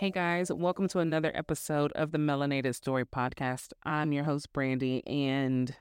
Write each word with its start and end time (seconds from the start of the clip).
Hey 0.00 0.10
guys, 0.10 0.50
welcome 0.50 0.88
to 0.88 1.00
another 1.00 1.30
episode 1.34 1.92
of 1.92 2.10
the 2.10 2.16
Melanated 2.16 2.74
Story 2.74 3.04
Podcast. 3.04 3.74
I'm 3.82 4.12
your 4.12 4.24
host, 4.24 4.50
Brandi, 4.50 5.02
and 5.06 5.76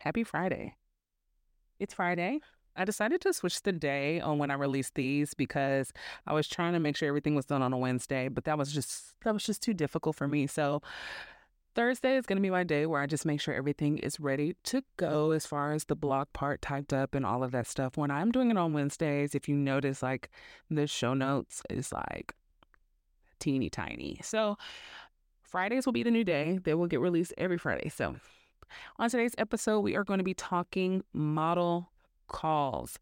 happy 0.00 0.24
Friday. 0.24 0.74
It's 1.78 1.94
Friday. 1.94 2.40
I 2.76 2.84
decided 2.84 3.22
to 3.22 3.32
switch 3.32 3.62
the 3.62 3.72
day 3.72 4.20
on 4.20 4.36
when 4.36 4.50
I 4.50 4.56
released 4.56 4.94
these 4.94 5.32
because 5.32 5.90
I 6.26 6.34
was 6.34 6.48
trying 6.48 6.74
to 6.74 6.80
make 6.80 6.98
sure 6.98 7.08
everything 7.08 7.34
was 7.34 7.46
done 7.46 7.62
on 7.62 7.72
a 7.72 7.78
Wednesday, 7.78 8.28
but 8.28 8.44
that 8.44 8.58
was 8.58 8.74
just 8.74 9.18
that 9.24 9.32
was 9.32 9.44
just 9.44 9.62
too 9.62 9.72
difficult 9.72 10.16
for 10.16 10.28
me. 10.28 10.46
So 10.46 10.82
Thursday 11.74 12.16
is 12.16 12.26
going 12.26 12.36
to 12.36 12.42
be 12.42 12.50
my 12.50 12.64
day 12.64 12.84
where 12.84 13.00
I 13.00 13.06
just 13.06 13.24
make 13.24 13.40
sure 13.40 13.54
everything 13.54 13.96
is 13.96 14.20
ready 14.20 14.54
to 14.64 14.82
go 14.98 15.30
as 15.30 15.46
far 15.46 15.72
as 15.72 15.84
the 15.84 15.96
blog 15.96 16.26
part 16.34 16.60
typed 16.60 16.92
up 16.92 17.14
and 17.14 17.24
all 17.24 17.42
of 17.42 17.52
that 17.52 17.66
stuff. 17.66 17.96
When 17.96 18.10
I'm 18.10 18.30
doing 18.30 18.50
it 18.50 18.58
on 18.58 18.74
Wednesdays, 18.74 19.34
if 19.34 19.48
you 19.48 19.56
notice, 19.56 20.02
like 20.02 20.28
the 20.68 20.86
show 20.86 21.14
notes 21.14 21.62
is 21.70 21.90
like 21.90 22.34
teeny 23.40 23.70
tiny. 23.70 24.20
So 24.22 24.56
Fridays 25.42 25.84
will 25.84 25.92
be 25.92 26.04
the 26.04 26.10
new 26.10 26.24
day. 26.24 26.60
They 26.62 26.74
will 26.74 26.86
get 26.86 27.00
released 27.00 27.34
every 27.36 27.58
Friday. 27.58 27.88
So 27.88 28.16
on 28.98 29.10
today's 29.10 29.34
episode, 29.36 29.80
we 29.80 29.96
are 29.96 30.04
going 30.04 30.18
to 30.18 30.24
be 30.24 30.34
talking 30.34 31.02
model 31.12 31.90
calls. 32.28 32.98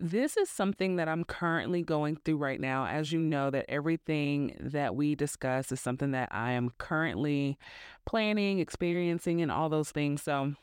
This 0.00 0.36
is 0.36 0.48
something 0.48 0.96
that 0.96 1.08
I'm 1.08 1.24
currently 1.24 1.82
going 1.82 2.16
through 2.24 2.36
right 2.36 2.60
now. 2.60 2.86
As 2.86 3.12
you 3.12 3.18
know, 3.18 3.50
that 3.50 3.66
everything 3.68 4.56
that 4.60 4.94
we 4.94 5.14
discuss 5.14 5.72
is 5.72 5.80
something 5.80 6.12
that 6.12 6.28
I 6.30 6.52
am 6.52 6.70
currently 6.78 7.58
planning, 8.06 8.60
experiencing, 8.60 9.42
and 9.42 9.50
all 9.50 9.68
those 9.68 9.90
things. 9.90 10.22
So 10.22 10.54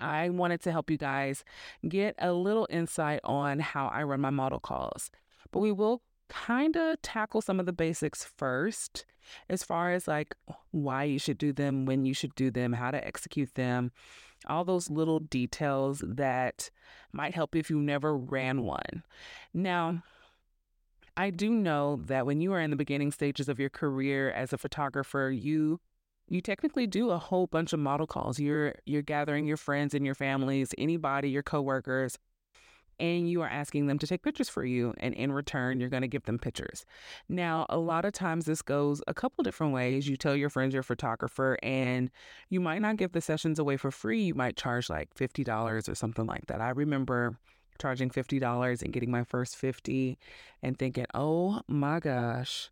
I 0.00 0.30
wanted 0.30 0.62
to 0.62 0.72
help 0.72 0.90
you 0.90 0.96
guys 0.96 1.44
get 1.86 2.14
a 2.18 2.32
little 2.32 2.66
insight 2.70 3.20
on 3.24 3.58
how 3.58 3.88
I 3.88 4.02
run 4.04 4.22
my 4.22 4.30
model 4.30 4.58
calls. 4.58 5.10
But 5.52 5.60
we 5.60 5.70
will 5.70 6.02
kind 6.30 6.76
of 6.76 7.02
tackle 7.02 7.42
some 7.42 7.60
of 7.60 7.66
the 7.66 7.72
basics 7.72 8.24
first, 8.24 9.04
as 9.50 9.62
far 9.62 9.92
as 9.92 10.08
like 10.08 10.34
why 10.70 11.04
you 11.04 11.18
should 11.18 11.36
do 11.36 11.52
them, 11.52 11.84
when 11.84 12.06
you 12.06 12.14
should 12.14 12.34
do 12.34 12.50
them, 12.50 12.72
how 12.72 12.90
to 12.90 13.06
execute 13.06 13.54
them, 13.54 13.92
all 14.46 14.64
those 14.64 14.88
little 14.88 15.18
details 15.18 16.02
that 16.06 16.70
might 17.12 17.34
help 17.34 17.54
if 17.54 17.68
you 17.68 17.78
never 17.78 18.16
ran 18.16 18.62
one. 18.62 19.02
Now, 19.52 20.02
I 21.16 21.30
do 21.30 21.50
know 21.50 22.00
that 22.06 22.24
when 22.24 22.40
you 22.40 22.52
are 22.54 22.60
in 22.60 22.70
the 22.70 22.76
beginning 22.76 23.12
stages 23.12 23.48
of 23.48 23.60
your 23.60 23.68
career 23.68 24.30
as 24.30 24.52
a 24.52 24.58
photographer, 24.58 25.30
you 25.30 25.80
you 26.28 26.40
technically 26.40 26.86
do 26.86 27.10
a 27.10 27.18
whole 27.18 27.48
bunch 27.48 27.72
of 27.72 27.80
model 27.80 28.06
calls. 28.06 28.38
You're 28.38 28.76
you're 28.86 29.02
gathering 29.02 29.46
your 29.46 29.56
friends 29.56 29.94
and 29.94 30.06
your 30.06 30.14
families, 30.14 30.72
anybody, 30.78 31.28
your 31.28 31.42
coworkers, 31.42 32.16
and 33.00 33.28
you 33.28 33.42
are 33.42 33.48
asking 33.48 33.86
them 33.86 33.98
to 33.98 34.06
take 34.06 34.22
pictures 34.22 34.48
for 34.48 34.64
you. 34.64 34.94
And 34.98 35.14
in 35.14 35.32
return, 35.32 35.80
you're 35.80 35.88
going 35.88 36.02
to 36.02 36.08
give 36.08 36.24
them 36.24 36.38
pictures. 36.38 36.84
Now, 37.28 37.66
a 37.68 37.78
lot 37.78 38.04
of 38.04 38.12
times 38.12 38.44
this 38.44 38.62
goes 38.62 39.02
a 39.08 39.14
couple 39.14 39.42
different 39.42 39.72
ways. 39.72 40.06
You 40.08 40.16
tell 40.16 40.36
your 40.36 40.50
friends 40.50 40.74
you're 40.74 40.82
a 40.82 40.84
photographer, 40.84 41.58
and 41.62 42.10
you 42.48 42.60
might 42.60 42.82
not 42.82 42.96
give 42.96 43.12
the 43.12 43.20
sessions 43.20 43.58
away 43.58 43.76
for 43.76 43.90
free. 43.90 44.22
You 44.22 44.34
might 44.34 44.56
charge 44.56 44.90
like 44.90 45.14
$50 45.14 45.88
or 45.88 45.94
something 45.94 46.26
like 46.26 46.46
that. 46.46 46.60
I 46.60 46.70
remember 46.70 47.38
charging 47.80 48.10
$50 48.10 48.82
and 48.82 48.92
getting 48.92 49.10
my 49.10 49.24
first 49.24 49.56
50 49.56 50.18
and 50.62 50.78
thinking, 50.78 51.06
oh 51.14 51.62
my 51.66 51.98
gosh. 51.98 52.70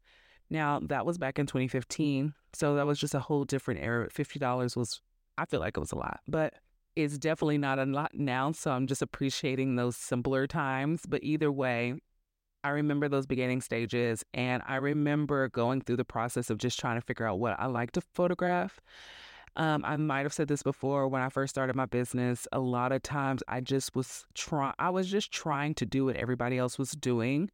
Now, 0.51 0.81
that 0.85 1.07
was 1.07 1.19
back 1.19 1.39
in 1.39 1.47
2015. 1.47 2.35
So 2.53 2.75
that 2.77 2.87
was 2.87 2.99
just 2.99 3.15
a 3.15 3.21
whole 3.21 3.45
different 3.45 3.81
era. 3.81 4.09
$50 4.09 4.77
was, 4.77 5.01
I 5.37 5.47
feel 5.47 5.61
like 5.61 5.77
it 5.77 5.81
was 5.81 5.93
a 5.93 5.99
lot. 5.99 6.21
But 6.29 6.55
is 6.99 7.17
definitely 7.17 7.59
not 7.59 7.79
a 7.79 7.85
lot 7.85 8.11
now. 8.13 8.51
So 8.51 8.73
I'm 8.73 8.89
just 8.89 9.03
appreciating 9.03 9.77
those 9.77 9.97
simpler 9.97 10.49
times. 10.49 11.03
But 11.09 11.23
either 11.23 11.53
way, 11.53 11.95
I 12.65 12.71
remember 12.71 13.09
those 13.09 13.25
beginning 13.25 13.61
stages 13.61 14.25
and 14.35 14.65
I 14.67 14.77
remember 14.77 15.49
going 15.49 15.81
through 15.81 15.99
the 15.99 16.05
process 16.05 16.51
of 16.51 16.59
just 16.59 16.81
trying 16.81 16.97
to 16.97 17.07
figure 17.07 17.25
out 17.25 17.39
what 17.39 17.59
I 17.59 17.67
like 17.67 17.93
to 17.93 18.01
photograph. 18.01 18.81
Um, 19.55 19.85
I 19.85 19.97
might 19.97 20.25
have 20.25 20.33
said 20.33 20.49
this 20.49 20.65
before 20.65 21.07
when 21.07 21.23
I 21.23 21.29
first 21.29 21.51
started 21.51 21.77
my 21.77 21.87
business. 21.87 22.49
A 22.51 22.59
lot 22.59 22.91
of 22.91 23.03
times 23.03 23.45
I 23.47 23.61
just 23.61 23.95
was 23.95 24.25
trying, 24.35 24.75
I 24.81 24.91
was 24.91 25.09
just 25.09 25.31
trying 25.31 25.75
to 25.77 25.87
do 25.87 26.07
what 26.07 26.17
everybody 26.17 26.59
else 26.59 26.79
was 26.79 26.91
doing. 26.91 27.49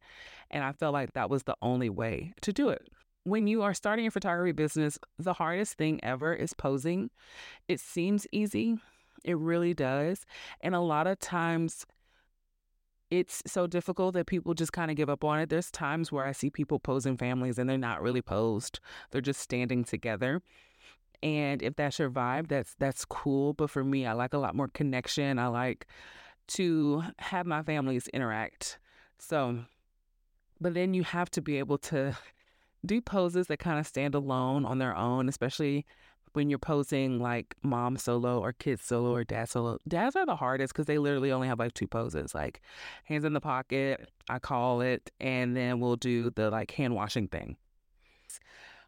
And 0.49 0.63
I 0.63 0.71
felt 0.71 0.93
like 0.93 1.13
that 1.13 1.29
was 1.29 1.43
the 1.43 1.55
only 1.61 1.89
way 1.89 2.33
to 2.41 2.51
do 2.51 2.69
it. 2.69 2.87
When 3.25 3.45
you 3.45 3.61
are 3.61 3.75
starting 3.75 4.05
your 4.05 4.11
photography 4.11 4.53
business, 4.53 4.97
the 5.19 5.33
hardest 5.33 5.75
thing 5.75 5.99
ever 6.03 6.33
is 6.33 6.53
posing. 6.53 7.11
It 7.67 7.79
seems 7.79 8.27
easy, 8.31 8.79
it 9.25 9.37
really 9.37 9.73
does. 9.73 10.25
And 10.61 10.73
a 10.73 10.79
lot 10.79 11.07
of 11.07 11.19
times 11.19 11.85
it's 13.11 13.43
so 13.45 13.67
difficult 13.67 14.13
that 14.13 14.27
people 14.27 14.53
just 14.53 14.71
kind 14.71 14.89
of 14.89 14.97
give 14.97 15.09
up 15.09 15.23
on 15.23 15.39
it. 15.39 15.49
There's 15.49 15.71
times 15.71 16.11
where 16.11 16.25
I 16.25 16.31
see 16.31 16.49
people 16.49 16.79
posing 16.79 17.17
families 17.17 17.57
and 17.57 17.69
they're 17.69 17.77
not 17.77 18.01
really 18.01 18.21
posed. 18.21 18.79
They're 19.11 19.21
just 19.21 19.41
standing 19.41 19.83
together. 19.83 20.41
And 21.23 21.61
if 21.61 21.75
that's 21.75 21.97
your 21.99 22.09
vibe, 22.09 22.47
that's 22.47 22.75
that's 22.77 23.03
cool. 23.03 23.53
But 23.53 23.69
for 23.69 23.83
me, 23.83 24.05
I 24.05 24.13
like 24.13 24.33
a 24.33 24.37
lot 24.37 24.55
more 24.55 24.67
connection. 24.67 25.39
I 25.39 25.47
like 25.47 25.87
to 26.47 27.03
have 27.17 27.45
my 27.45 27.63
families 27.63 28.07
interact. 28.09 28.77
So, 29.17 29.59
but 30.61 30.73
then 30.73 30.93
you 30.93 31.03
have 31.03 31.31
to 31.31 31.41
be 31.41 31.57
able 31.57 31.77
to 31.79 32.15
do 32.85 33.01
poses 33.01 33.47
that 33.47 33.57
kind 33.57 33.79
of 33.79 33.87
stand 33.87 34.13
alone 34.13 34.65
on 34.65 34.77
their 34.77 34.95
own, 34.95 35.29
especially 35.29 35.85
when 36.35 36.49
you're 36.49 36.59
posing 36.59 37.19
like 37.19 37.55
mom 37.63 37.97
solo 37.97 38.39
or 38.39 38.53
kid 38.53 38.79
solo 38.79 39.13
or 39.13 39.23
dad 39.23 39.49
solo. 39.49 39.79
Dads 39.87 40.15
are 40.15 40.25
the 40.25 40.35
hardest 40.35 40.73
because 40.73 40.85
they 40.85 40.97
literally 40.97 41.31
only 41.31 41.47
have 41.47 41.59
like 41.59 41.73
two 41.73 41.87
poses, 41.87 42.35
like 42.35 42.61
hands 43.05 43.25
in 43.25 43.33
the 43.33 43.41
pocket, 43.41 44.09
I 44.29 44.39
call 44.39 44.81
it, 44.81 45.11
and 45.19 45.55
then 45.55 45.79
we'll 45.79 45.95
do 45.95 46.29
the 46.29 46.49
like 46.49 46.71
hand 46.71 46.95
washing 46.95 47.27
thing. 47.27 47.57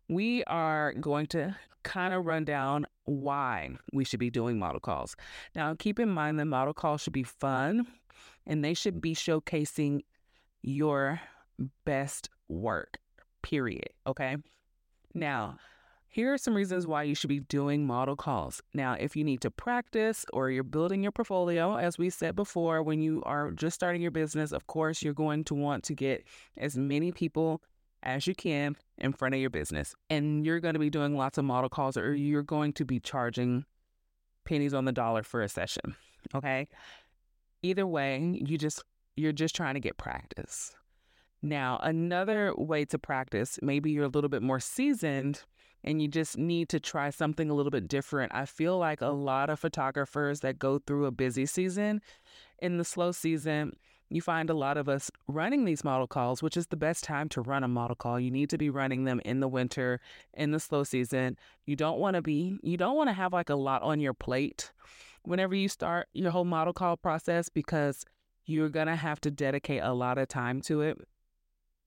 We 0.09 0.43
are 0.45 0.93
going 0.93 1.27
to 1.27 1.55
kind 1.83 2.13
of 2.13 2.25
run 2.25 2.43
down 2.43 2.85
why 3.05 3.69
we 3.93 4.03
should 4.03 4.19
be 4.19 4.29
doing 4.29 4.59
model 4.59 4.79
calls. 4.79 5.15
Now, 5.55 5.73
keep 5.77 5.99
in 5.99 6.09
mind 6.09 6.39
that 6.39 6.45
model 6.45 6.73
calls 6.73 7.01
should 7.01 7.13
be 7.13 7.23
fun 7.23 7.87
and 8.45 8.63
they 8.63 8.73
should 8.73 9.01
be 9.01 9.15
showcasing 9.15 10.01
your 10.61 11.21
best 11.85 12.29
work, 12.49 12.99
period. 13.41 13.89
Okay. 14.05 14.37
Now, 15.13 15.57
here 16.17 16.33
are 16.33 16.37
some 16.39 16.55
reasons 16.55 16.87
why 16.87 17.03
you 17.03 17.13
should 17.13 17.27
be 17.27 17.41
doing 17.41 17.85
model 17.85 18.15
calls. 18.15 18.59
Now, 18.73 18.93
if 18.93 19.15
you 19.15 19.23
need 19.23 19.39
to 19.41 19.51
practice 19.51 20.25
or 20.33 20.49
you're 20.49 20.63
building 20.63 21.03
your 21.03 21.11
portfolio, 21.11 21.77
as 21.77 21.99
we 21.99 22.09
said 22.09 22.35
before, 22.35 22.81
when 22.81 23.03
you 23.03 23.21
are 23.23 23.51
just 23.51 23.75
starting 23.75 24.01
your 24.01 24.09
business, 24.09 24.51
of 24.51 24.65
course, 24.65 25.03
you're 25.03 25.13
going 25.13 25.43
to 25.43 25.53
want 25.53 25.83
to 25.83 25.93
get 25.93 26.25
as 26.57 26.75
many 26.75 27.11
people 27.11 27.61
as 28.01 28.25
you 28.25 28.33
can 28.33 28.75
in 28.97 29.13
front 29.13 29.35
of 29.35 29.41
your 29.41 29.51
business. 29.51 29.93
And 30.09 30.43
you're 30.43 30.59
going 30.59 30.73
to 30.73 30.79
be 30.79 30.89
doing 30.89 31.15
lots 31.15 31.37
of 31.37 31.45
model 31.45 31.69
calls 31.69 31.97
or 31.97 32.15
you're 32.15 32.41
going 32.41 32.73
to 32.73 32.83
be 32.83 32.99
charging 32.99 33.65
pennies 34.43 34.73
on 34.73 34.85
the 34.85 34.91
dollar 34.91 35.21
for 35.21 35.43
a 35.43 35.47
session. 35.47 35.95
Okay. 36.33 36.67
Either 37.61 37.85
way, 37.85 38.41
you 38.43 38.57
just 38.57 38.83
you're 39.15 39.33
just 39.33 39.55
trying 39.55 39.75
to 39.75 39.79
get 39.79 39.97
practice. 39.97 40.73
Now, 41.41 41.79
another 41.83 42.53
way 42.55 42.85
to 42.85 42.97
practice, 42.97 43.59
maybe 43.61 43.91
you're 43.91 44.05
a 44.05 44.09
little 44.09 44.29
bit 44.29 44.41
more 44.41 44.59
seasoned 44.59 45.43
and 45.83 46.01
you 46.01 46.07
just 46.07 46.37
need 46.37 46.69
to 46.69 46.79
try 46.79 47.09
something 47.11 47.49
a 47.49 47.53
little 47.53 47.69
bit 47.69 47.87
different. 47.87 48.33
I 48.33 48.45
feel 48.45 48.77
like 48.77 49.01
a 49.01 49.07
lot 49.07 49.49
of 49.49 49.59
photographers 49.59 50.39
that 50.41 50.57
go 50.57 50.79
through 50.79 51.05
a 51.05 51.11
busy 51.11 51.45
season, 51.45 52.01
in 52.59 52.77
the 52.77 52.83
slow 52.83 53.11
season, 53.11 53.73
you 54.09 54.21
find 54.21 54.49
a 54.49 54.55
lot 54.55 54.77
of 54.77 54.89
us 54.89 55.11
running 55.27 55.65
these 55.65 55.83
model 55.83 56.07
calls, 56.07 56.41
which 56.41 56.57
is 56.57 56.67
the 56.67 56.77
best 56.77 57.03
time 57.03 57.29
to 57.29 57.41
run 57.41 57.63
a 57.63 57.67
model 57.67 57.95
call. 57.95 58.19
You 58.19 58.31
need 58.31 58.49
to 58.49 58.57
be 58.57 58.69
running 58.69 59.03
them 59.03 59.21
in 59.25 59.39
the 59.39 59.47
winter, 59.47 59.99
in 60.33 60.51
the 60.51 60.59
slow 60.59 60.83
season. 60.83 61.37
You 61.65 61.75
don't 61.75 61.99
want 61.99 62.15
to 62.15 62.21
be, 62.21 62.57
you 62.63 62.77
don't 62.77 62.95
want 62.95 63.09
to 63.09 63.13
have 63.13 63.33
like 63.33 63.49
a 63.49 63.55
lot 63.55 63.83
on 63.83 63.99
your 63.99 64.13
plate 64.13 64.71
whenever 65.23 65.53
you 65.53 65.67
start 65.67 66.07
your 66.13 66.31
whole 66.31 66.45
model 66.45 66.73
call 66.73 66.97
process 66.97 67.49
because 67.49 68.05
you're 68.45 68.69
going 68.69 68.87
to 68.87 68.95
have 68.95 69.19
to 69.21 69.29
dedicate 69.29 69.81
a 69.83 69.93
lot 69.93 70.17
of 70.17 70.29
time 70.29 70.61
to 70.61 70.81
it 70.81 70.97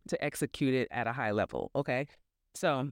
to 0.09 0.23
execute 0.25 0.75
it 0.75 0.89
at 0.91 1.07
a 1.07 1.13
high 1.13 1.31
level. 1.31 1.71
Okay. 1.75 2.07
So 2.55 2.91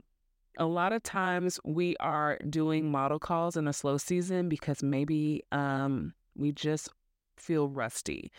a 0.58 0.66
lot 0.66 0.93
of 0.93 1.02
times 1.02 1.60
we 1.64 1.96
are 2.00 2.38
doing 2.49 2.90
model 2.90 3.19
calls 3.19 3.56
in 3.56 3.69
a 3.69 3.72
slow 3.72 3.96
season 3.96 4.49
because 4.49 4.82
maybe 4.82 5.43
um, 5.52 6.14
we 6.37 6.52
just 6.52 6.88
feel 7.37 7.69
rusty. 7.69 8.32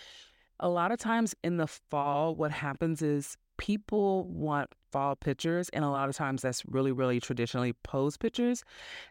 A 0.60 0.68
lot 0.68 0.92
of 0.92 1.00
times 1.00 1.34
in 1.44 1.58
the 1.58 1.68
fall, 1.68 2.36
what 2.36 2.52
happens 2.52 3.02
is 3.02 3.38
people 3.58 4.26
want 4.26 4.70
fall 4.92 5.16
pictures, 5.16 5.70
and 5.70 5.86
a 5.86 5.90
lot 5.90 6.10
of 6.10 6.16
times 6.16 6.42
that's 6.42 6.66
really, 6.66 6.92
really 6.92 7.20
traditionally 7.20 7.74
posed 7.84 8.20
pictures. 8.20 8.64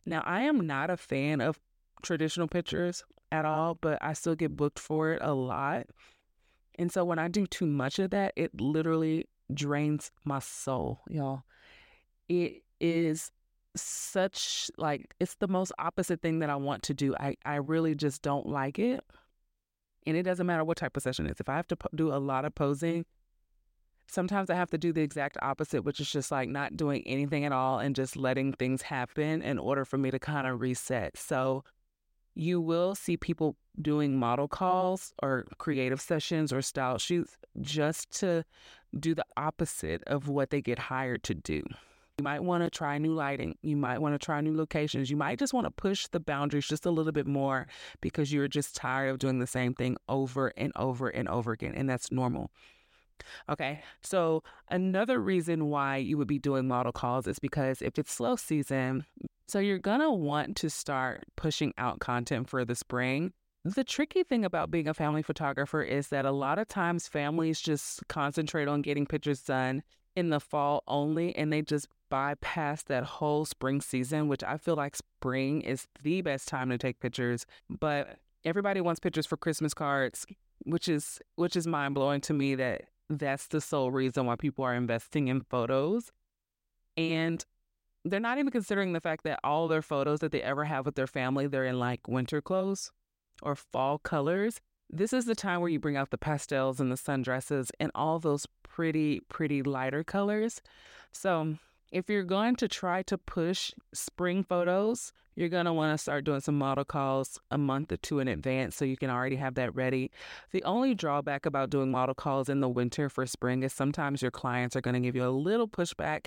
Now, 0.04 0.22
I 0.26 0.42
am 0.42 0.66
not 0.66 0.90
a 0.90 0.96
fan 0.96 1.40
of 1.40 1.58
traditional 2.02 2.48
pictures 2.48 3.02
at 3.32 3.44
all, 3.44 3.74
but 3.74 3.98
I 4.02 4.12
still 4.12 4.34
get 4.34 4.56
booked 4.56 4.78
for 4.78 5.12
it 5.12 5.20
a 5.22 5.34
lot. 5.34 5.86
And 6.78 6.92
so 6.92 7.04
when 7.04 7.18
I 7.18 7.28
do 7.28 7.46
too 7.46 7.66
much 7.66 7.98
of 7.98 8.10
that, 8.10 8.32
it 8.36 8.60
literally 8.60 9.26
drains 9.52 10.10
my 10.24 10.38
soul, 10.38 11.00
y'all. 11.08 11.42
It 12.28 12.62
is 12.80 13.30
such 13.76 14.70
like 14.76 15.14
it's 15.20 15.36
the 15.36 15.48
most 15.48 15.72
opposite 15.78 16.20
thing 16.20 16.40
that 16.40 16.50
I 16.50 16.56
want 16.56 16.82
to 16.84 16.94
do. 16.94 17.14
I 17.18 17.36
I 17.44 17.56
really 17.56 17.94
just 17.94 18.22
don't 18.22 18.46
like 18.46 18.78
it. 18.78 19.04
And 20.06 20.16
it 20.16 20.22
doesn't 20.22 20.46
matter 20.46 20.64
what 20.64 20.78
type 20.78 20.96
of 20.96 21.02
session 21.02 21.26
it 21.26 21.32
is. 21.32 21.40
If 21.40 21.48
I 21.48 21.56
have 21.56 21.68
to 21.68 21.76
po- 21.76 21.90
do 21.94 22.12
a 22.12 22.16
lot 22.16 22.44
of 22.44 22.54
posing, 22.54 23.04
Sometimes 24.10 24.48
I 24.48 24.54
have 24.54 24.70
to 24.70 24.78
do 24.78 24.90
the 24.90 25.02
exact 25.02 25.36
opposite, 25.42 25.84
which 25.84 26.00
is 26.00 26.10
just 26.10 26.30
like 26.30 26.48
not 26.48 26.76
doing 26.78 27.02
anything 27.06 27.44
at 27.44 27.52
all 27.52 27.78
and 27.78 27.94
just 27.94 28.16
letting 28.16 28.54
things 28.54 28.80
happen 28.80 29.42
in 29.42 29.58
order 29.58 29.84
for 29.84 29.98
me 29.98 30.10
to 30.10 30.18
kind 30.18 30.46
of 30.46 30.62
reset. 30.62 31.18
So 31.18 31.62
you 32.34 32.58
will 32.58 32.94
see 32.94 33.18
people 33.18 33.56
doing 33.82 34.16
model 34.16 34.48
calls 34.48 35.12
or 35.22 35.44
creative 35.58 36.00
sessions 36.00 36.54
or 36.54 36.62
style 36.62 36.96
shoots 36.96 37.36
just 37.60 38.10
to 38.20 38.44
do 38.98 39.14
the 39.14 39.24
opposite 39.36 40.02
of 40.06 40.28
what 40.28 40.50
they 40.50 40.60
get 40.60 40.78
hired 40.78 41.22
to 41.24 41.34
do. 41.34 41.62
You 42.18 42.24
might 42.24 42.42
want 42.42 42.64
to 42.64 42.70
try 42.70 42.98
new 42.98 43.14
lighting. 43.14 43.56
You 43.62 43.76
might 43.76 44.00
want 44.00 44.14
to 44.14 44.18
try 44.18 44.40
new 44.40 44.56
locations. 44.56 45.08
You 45.08 45.16
might 45.16 45.38
just 45.38 45.54
want 45.54 45.66
to 45.66 45.70
push 45.70 46.08
the 46.08 46.18
boundaries 46.18 46.66
just 46.66 46.84
a 46.84 46.90
little 46.90 47.12
bit 47.12 47.28
more 47.28 47.68
because 48.00 48.32
you're 48.32 48.48
just 48.48 48.74
tired 48.74 49.10
of 49.10 49.20
doing 49.20 49.38
the 49.38 49.46
same 49.46 49.72
thing 49.72 49.96
over 50.08 50.52
and 50.56 50.72
over 50.74 51.08
and 51.08 51.28
over 51.28 51.52
again. 51.52 51.74
And 51.76 51.88
that's 51.88 52.10
normal. 52.10 52.50
Okay. 53.48 53.82
So, 54.02 54.42
another 54.68 55.20
reason 55.20 55.66
why 55.66 55.96
you 55.96 56.18
would 56.18 56.28
be 56.28 56.38
doing 56.38 56.66
model 56.66 56.92
calls 56.92 57.26
is 57.26 57.38
because 57.38 57.82
if 57.82 57.98
it's 57.98 58.12
slow 58.12 58.36
season, 58.36 59.04
so 59.46 59.58
you're 59.58 59.78
to 59.78 60.10
want 60.10 60.56
to 60.56 60.70
start 60.70 61.24
pushing 61.36 61.72
out 61.78 62.00
content 62.00 62.48
for 62.48 62.64
the 62.64 62.74
spring. 62.74 63.32
The 63.64 63.84
tricky 63.84 64.22
thing 64.22 64.44
about 64.44 64.70
being 64.70 64.88
a 64.88 64.94
family 64.94 65.22
photographer 65.22 65.82
is 65.82 66.08
that 66.08 66.24
a 66.24 66.30
lot 66.30 66.58
of 66.58 66.68
times 66.68 67.08
families 67.08 67.60
just 67.60 68.06
concentrate 68.08 68.68
on 68.68 68.82
getting 68.82 69.04
pictures 69.04 69.42
done 69.42 69.82
in 70.14 70.30
the 70.30 70.40
fall 70.40 70.82
only 70.86 71.34
and 71.36 71.52
they 71.52 71.62
just 71.62 71.88
bypass 72.08 72.82
that 72.84 73.04
whole 73.04 73.44
spring 73.44 73.80
season, 73.80 74.28
which 74.28 74.42
I 74.42 74.56
feel 74.58 74.76
like 74.76 74.96
spring 74.96 75.60
is 75.62 75.86
the 76.02 76.22
best 76.22 76.48
time 76.48 76.70
to 76.70 76.78
take 76.78 77.00
pictures. 77.00 77.46
But 77.68 78.18
everybody 78.44 78.80
wants 78.80 79.00
pictures 79.00 79.26
for 79.26 79.36
Christmas 79.36 79.74
cards, 79.74 80.24
which 80.64 80.88
is 80.88 81.20
which 81.34 81.56
is 81.56 81.66
mind 81.66 81.94
blowing 81.94 82.20
to 82.22 82.32
me 82.32 82.54
that 82.54 82.82
that's 83.10 83.48
the 83.48 83.60
sole 83.60 83.90
reason 83.90 84.26
why 84.26 84.36
people 84.36 84.64
are 84.64 84.74
investing 84.74 85.28
in 85.28 85.40
photos. 85.42 86.10
And 86.96 87.44
they're 88.04 88.20
not 88.20 88.38
even 88.38 88.50
considering 88.50 88.92
the 88.92 89.00
fact 89.00 89.24
that 89.24 89.40
all 89.44 89.68
their 89.68 89.82
photos 89.82 90.20
that 90.20 90.32
they 90.32 90.42
ever 90.42 90.64
have 90.64 90.86
with 90.86 90.94
their 90.94 91.06
family, 91.06 91.46
they're 91.46 91.64
in 91.64 91.78
like 91.78 92.06
winter 92.08 92.40
clothes 92.40 92.92
or 93.42 93.54
fall 93.54 93.98
colors. 93.98 94.60
This 94.90 95.12
is 95.12 95.26
the 95.26 95.34
time 95.34 95.60
where 95.60 95.70
you 95.70 95.78
bring 95.78 95.96
out 95.96 96.10
the 96.10 96.18
pastels 96.18 96.80
and 96.80 96.90
the 96.90 96.96
sundresses 96.96 97.70
and 97.78 97.90
all 97.94 98.18
those 98.18 98.46
pretty, 98.62 99.20
pretty 99.28 99.62
lighter 99.62 100.02
colors. 100.02 100.62
So 101.12 101.56
if 101.92 102.08
you're 102.08 102.24
going 102.24 102.56
to 102.56 102.68
try 102.68 103.02
to 103.02 103.18
push 103.18 103.72
spring 103.92 104.44
photos, 104.44 105.12
you're 105.38 105.48
going 105.48 105.66
to 105.66 105.72
want 105.72 105.96
to 105.96 106.02
start 106.02 106.24
doing 106.24 106.40
some 106.40 106.58
model 106.58 106.84
calls 106.84 107.38
a 107.52 107.56
month 107.56 107.92
or 107.92 107.96
two 107.96 108.18
in 108.18 108.26
advance 108.26 108.74
so 108.74 108.84
you 108.84 108.96
can 108.96 109.08
already 109.08 109.36
have 109.36 109.54
that 109.54 109.72
ready. 109.72 110.10
The 110.50 110.64
only 110.64 110.96
drawback 110.96 111.46
about 111.46 111.70
doing 111.70 111.92
model 111.92 112.16
calls 112.16 112.48
in 112.48 112.58
the 112.58 112.68
winter 112.68 113.08
for 113.08 113.24
spring 113.24 113.62
is 113.62 113.72
sometimes 113.72 114.20
your 114.20 114.32
clients 114.32 114.74
are 114.74 114.80
going 114.80 114.94
to 114.94 115.00
give 115.00 115.14
you 115.14 115.24
a 115.24 115.30
little 115.30 115.68
pushback. 115.68 116.26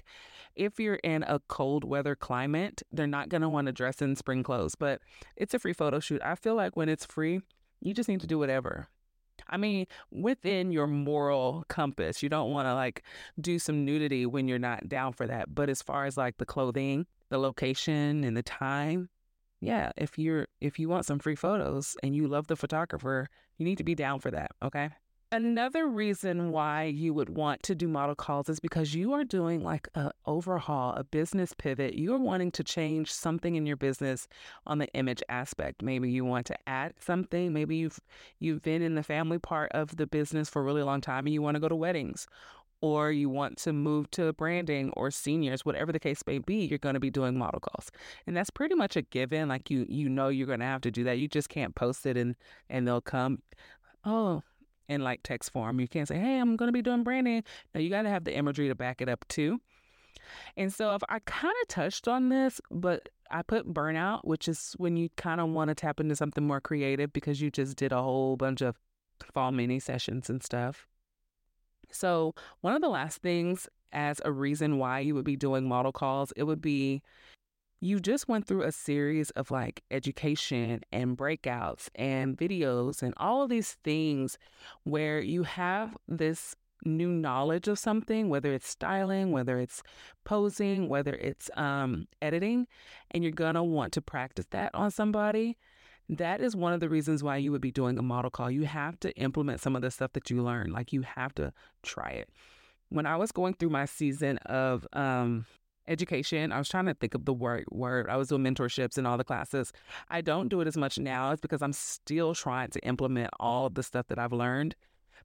If 0.55 0.79
you're 0.79 0.95
in 0.95 1.23
a 1.23 1.41
cold 1.49 1.83
weather 1.83 2.15
climate, 2.15 2.83
they're 2.89 3.05
not 3.05 3.27
going 3.27 3.41
to 3.41 3.49
want 3.49 3.65
to 3.65 3.73
dress 3.73 4.01
in 4.01 4.15
spring 4.15 4.43
clothes, 4.43 4.75
but 4.75 5.01
it's 5.35 5.53
a 5.53 5.59
free 5.59 5.73
photo 5.73 5.99
shoot. 5.99 6.21
I 6.23 6.35
feel 6.35 6.55
like 6.55 6.77
when 6.77 6.87
it's 6.87 7.05
free, 7.05 7.41
you 7.81 7.93
just 7.93 8.07
need 8.07 8.21
to 8.21 8.27
do 8.27 8.39
whatever. 8.39 8.87
I 9.49 9.57
mean, 9.57 9.87
within 10.09 10.71
your 10.71 10.87
moral 10.87 11.65
compass, 11.67 12.23
you 12.23 12.29
don't 12.29 12.51
want 12.51 12.65
to 12.65 12.75
like 12.75 13.03
do 13.41 13.59
some 13.59 13.83
nudity 13.83 14.25
when 14.25 14.47
you're 14.47 14.57
not 14.57 14.87
down 14.87 15.11
for 15.11 15.27
that. 15.27 15.53
But 15.53 15.67
as 15.67 15.81
far 15.81 16.05
as 16.05 16.15
like 16.15 16.37
the 16.37 16.45
clothing, 16.45 17.07
the 17.31 17.39
location, 17.39 18.23
and 18.23 18.37
the 18.37 18.43
time, 18.43 19.09
yeah, 19.59 19.91
if 19.97 20.19
you're 20.19 20.47
if 20.59 20.77
you 20.77 20.87
want 20.89 21.05
some 21.05 21.19
free 21.19 21.35
photos 21.35 21.95
and 22.03 22.15
you 22.15 22.27
love 22.27 22.47
the 22.47 22.55
photographer, 22.55 23.27
you 23.57 23.65
need 23.65 23.79
to 23.79 23.83
be 23.83 23.95
down 23.95 24.19
for 24.19 24.29
that, 24.31 24.51
okay? 24.61 24.91
Another 25.33 25.87
reason 25.87 26.51
why 26.51 26.83
you 26.83 27.13
would 27.13 27.29
want 27.29 27.63
to 27.63 27.73
do 27.73 27.87
model 27.87 28.15
calls 28.15 28.49
is 28.49 28.59
because 28.59 28.93
you 28.93 29.13
are 29.13 29.23
doing 29.23 29.63
like 29.63 29.87
a 29.95 30.11
overhaul, 30.25 30.91
a 30.95 31.05
business 31.05 31.53
pivot. 31.57 31.93
You're 31.93 32.19
wanting 32.19 32.51
to 32.51 32.65
change 32.65 33.09
something 33.13 33.55
in 33.55 33.65
your 33.65 33.77
business 33.77 34.27
on 34.67 34.79
the 34.79 34.87
image 34.93 35.23
aspect. 35.29 35.81
Maybe 35.81 36.11
you 36.11 36.25
want 36.25 36.47
to 36.47 36.57
add 36.67 36.95
something. 36.99 37.53
Maybe 37.53 37.77
you've 37.77 38.01
you've 38.39 38.61
been 38.61 38.81
in 38.81 38.95
the 38.95 39.03
family 39.03 39.39
part 39.39 39.71
of 39.71 39.95
the 39.95 40.05
business 40.05 40.49
for 40.49 40.61
a 40.61 40.65
really 40.65 40.83
long 40.83 40.99
time 40.99 41.25
and 41.25 41.33
you 41.33 41.41
want 41.41 41.55
to 41.55 41.61
go 41.61 41.69
to 41.69 41.77
weddings 41.77 42.27
or 42.81 43.11
you 43.11 43.29
want 43.29 43.57
to 43.59 43.73
move 43.73 44.09
to 44.11 44.33
branding 44.33 44.91
or 44.97 45.11
seniors, 45.11 45.63
whatever 45.63 45.91
the 45.91 45.99
case 45.99 46.21
may 46.25 46.39
be, 46.39 46.65
you're 46.65 46.79
going 46.79 46.95
to 46.95 46.99
be 46.99 47.11
doing 47.11 47.37
model 47.37 47.59
calls. 47.59 47.91
And 48.27 48.35
that's 48.35 48.49
pretty 48.49 48.75
much 48.75 48.95
a 48.95 49.01
given. 49.01 49.49
Like 49.49 49.69
you 49.69 49.85
you 49.87 50.09
know 50.09 50.29
you're 50.29 50.47
going 50.47 50.59
to 50.59 50.65
have 50.65 50.81
to 50.81 50.91
do 50.91 51.03
that. 51.05 51.19
You 51.19 51.27
just 51.27 51.49
can't 51.49 51.75
post 51.75 52.05
it 52.05 52.17
and 52.17 52.35
and 52.69 52.87
they'll 52.87 53.01
come. 53.01 53.41
Oh, 54.03 54.41
in 54.89 55.01
like 55.01 55.23
text 55.23 55.51
form. 55.51 55.79
You 55.79 55.87
can't 55.87 56.07
say, 56.07 56.19
hey, 56.19 56.37
I'm 56.37 56.57
going 56.57 56.67
to 56.67 56.73
be 56.73 56.81
doing 56.81 57.03
branding. 57.03 57.43
No, 57.73 57.79
you 57.79 57.89
got 57.89 58.01
to 58.01 58.09
have 58.09 58.25
the 58.25 58.35
imagery 58.35 58.67
to 58.67 58.75
back 58.75 59.01
it 59.01 59.07
up 59.07 59.25
too. 59.29 59.61
And 60.57 60.71
so 60.73 60.93
if 60.95 61.01
I 61.09 61.19
kind 61.19 61.53
of 61.61 61.67
touched 61.67 62.07
on 62.07 62.29
this, 62.29 62.59
but 62.69 63.09
I 63.31 63.41
put 63.41 63.73
burnout, 63.73 64.25
which 64.25 64.47
is 64.47 64.75
when 64.77 64.97
you 64.97 65.09
kind 65.15 65.39
of 65.39 65.49
want 65.49 65.69
to 65.69 65.75
tap 65.75 65.99
into 65.99 66.15
something 66.15 66.45
more 66.45 66.61
creative 66.61 67.13
because 67.13 67.41
you 67.41 67.49
just 67.49 67.77
did 67.77 67.91
a 67.91 68.01
whole 68.01 68.35
bunch 68.35 68.61
of 68.61 68.75
fall 69.33 69.51
mini 69.51 69.79
sessions 69.79 70.29
and 70.29 70.43
stuff. 70.43 70.87
So, 71.91 72.33
one 72.61 72.73
of 72.73 72.81
the 72.81 72.89
last 72.89 73.21
things 73.21 73.67
as 73.91 74.21
a 74.23 74.31
reason 74.31 74.77
why 74.77 74.99
you 74.99 75.15
would 75.15 75.25
be 75.25 75.35
doing 75.35 75.67
model 75.67 75.91
calls, 75.91 76.31
it 76.35 76.43
would 76.43 76.61
be 76.61 77.01
you 77.81 77.99
just 77.99 78.27
went 78.27 78.45
through 78.45 78.61
a 78.61 78.71
series 78.71 79.31
of 79.31 79.49
like 79.49 79.83
education 79.89 80.81
and 80.91 81.17
breakouts 81.17 81.89
and 81.95 82.37
videos 82.37 83.01
and 83.01 83.13
all 83.17 83.41
of 83.41 83.49
these 83.49 83.77
things 83.83 84.37
where 84.83 85.19
you 85.19 85.43
have 85.43 85.97
this 86.07 86.55
new 86.85 87.09
knowledge 87.09 87.67
of 87.67 87.79
something, 87.79 88.29
whether 88.29 88.53
it's 88.53 88.67
styling, 88.67 89.31
whether 89.31 89.59
it's 89.59 89.83
posing, 90.23 90.89
whether 90.89 91.13
it's 91.13 91.49
um, 91.55 92.07
editing, 92.21 92.67
and 93.11 93.23
you're 93.23 93.31
gonna 93.31 93.63
want 93.63 93.93
to 93.93 94.01
practice 94.01 94.45
that 94.51 94.73
on 94.73 94.91
somebody. 94.91 95.57
That 96.09 96.41
is 96.41 96.55
one 96.55 96.73
of 96.73 96.79
the 96.79 96.89
reasons 96.89 97.23
why 97.23 97.37
you 97.37 97.51
would 97.51 97.61
be 97.61 97.71
doing 97.71 97.97
a 97.97 98.01
model 98.01 98.29
call. 98.29 98.51
You 98.51 98.65
have 98.65 98.99
to 99.01 99.15
implement 99.17 99.61
some 99.61 99.75
of 99.75 99.81
the 99.81 99.91
stuff 99.91 100.13
that 100.13 100.29
you 100.29 100.41
learn. 100.41 100.71
Like 100.71 100.91
you 100.91 101.01
have 101.01 101.33
to 101.35 101.53
try 101.83 102.09
it. 102.09 102.29
When 102.89 103.05
I 103.05 103.15
was 103.15 103.31
going 103.31 103.53
through 103.53 103.69
my 103.69 103.85
season 103.85 104.37
of 104.39 104.85
um, 104.91 105.45
education. 105.87 106.51
I 106.51 106.57
was 106.57 106.69
trying 106.69 106.85
to 106.85 106.93
think 106.93 107.13
of 107.13 107.25
the 107.25 107.33
word 107.33 107.65
word. 107.69 108.09
I 108.09 108.17
was 108.17 108.29
doing 108.29 108.43
mentorships 108.43 108.97
in 108.97 109.05
all 109.05 109.17
the 109.17 109.23
classes. 109.23 109.71
I 110.09 110.21
don't 110.21 110.47
do 110.49 110.61
it 110.61 110.67
as 110.67 110.77
much 110.77 110.97
now. 110.97 111.31
It's 111.31 111.41
because 111.41 111.61
I'm 111.61 111.73
still 111.73 112.33
trying 112.33 112.69
to 112.69 112.79
implement 112.81 113.29
all 113.39 113.65
of 113.67 113.75
the 113.75 113.83
stuff 113.83 114.07
that 114.07 114.19
I've 114.19 114.33
learned. 114.33 114.75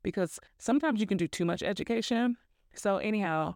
Because 0.02 0.38
sometimes 0.58 1.00
you 1.00 1.06
can 1.06 1.16
do 1.16 1.28
too 1.28 1.44
much 1.44 1.62
education. 1.62 2.36
So 2.74 2.98
anyhow, 2.98 3.54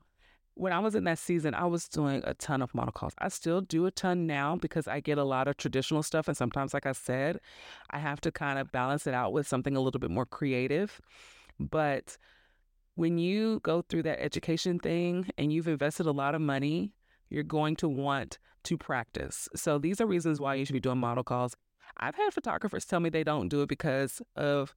when 0.54 0.72
I 0.72 0.78
was 0.78 0.94
in 0.94 1.04
that 1.04 1.18
season, 1.18 1.54
I 1.54 1.64
was 1.66 1.88
doing 1.88 2.22
a 2.24 2.34
ton 2.34 2.62
of 2.62 2.74
model 2.74 2.92
calls. 2.92 3.14
I 3.18 3.28
still 3.28 3.60
do 3.60 3.86
a 3.86 3.90
ton 3.90 4.26
now 4.26 4.56
because 4.56 4.86
I 4.86 5.00
get 5.00 5.18
a 5.18 5.24
lot 5.24 5.48
of 5.48 5.56
traditional 5.56 6.02
stuff. 6.02 6.28
And 6.28 6.36
sometimes, 6.36 6.74
like 6.74 6.86
I 6.86 6.92
said, 6.92 7.40
I 7.90 7.98
have 7.98 8.20
to 8.22 8.32
kind 8.32 8.58
of 8.58 8.70
balance 8.72 9.06
it 9.06 9.14
out 9.14 9.32
with 9.32 9.46
something 9.46 9.76
a 9.76 9.80
little 9.80 10.00
bit 10.00 10.10
more 10.10 10.26
creative. 10.26 11.00
But 11.58 12.16
when 12.94 13.18
you 13.18 13.60
go 13.62 13.82
through 13.82 14.02
that 14.04 14.22
education 14.22 14.78
thing 14.78 15.30
and 15.38 15.52
you've 15.52 15.68
invested 15.68 16.06
a 16.06 16.12
lot 16.12 16.34
of 16.34 16.40
money, 16.40 16.94
you're 17.28 17.42
going 17.42 17.76
to 17.76 17.88
want 17.88 18.38
to 18.64 18.76
practice. 18.76 19.48
So 19.54 19.78
these 19.78 20.00
are 20.00 20.06
reasons 20.06 20.40
why 20.40 20.54
you 20.54 20.64
should 20.64 20.74
be 20.74 20.80
doing 20.80 20.98
model 20.98 21.24
calls. 21.24 21.56
I've 21.96 22.14
had 22.14 22.34
photographers 22.34 22.84
tell 22.84 23.00
me 23.00 23.08
they 23.08 23.24
don't 23.24 23.48
do 23.48 23.62
it 23.62 23.68
because 23.68 24.20
of 24.36 24.74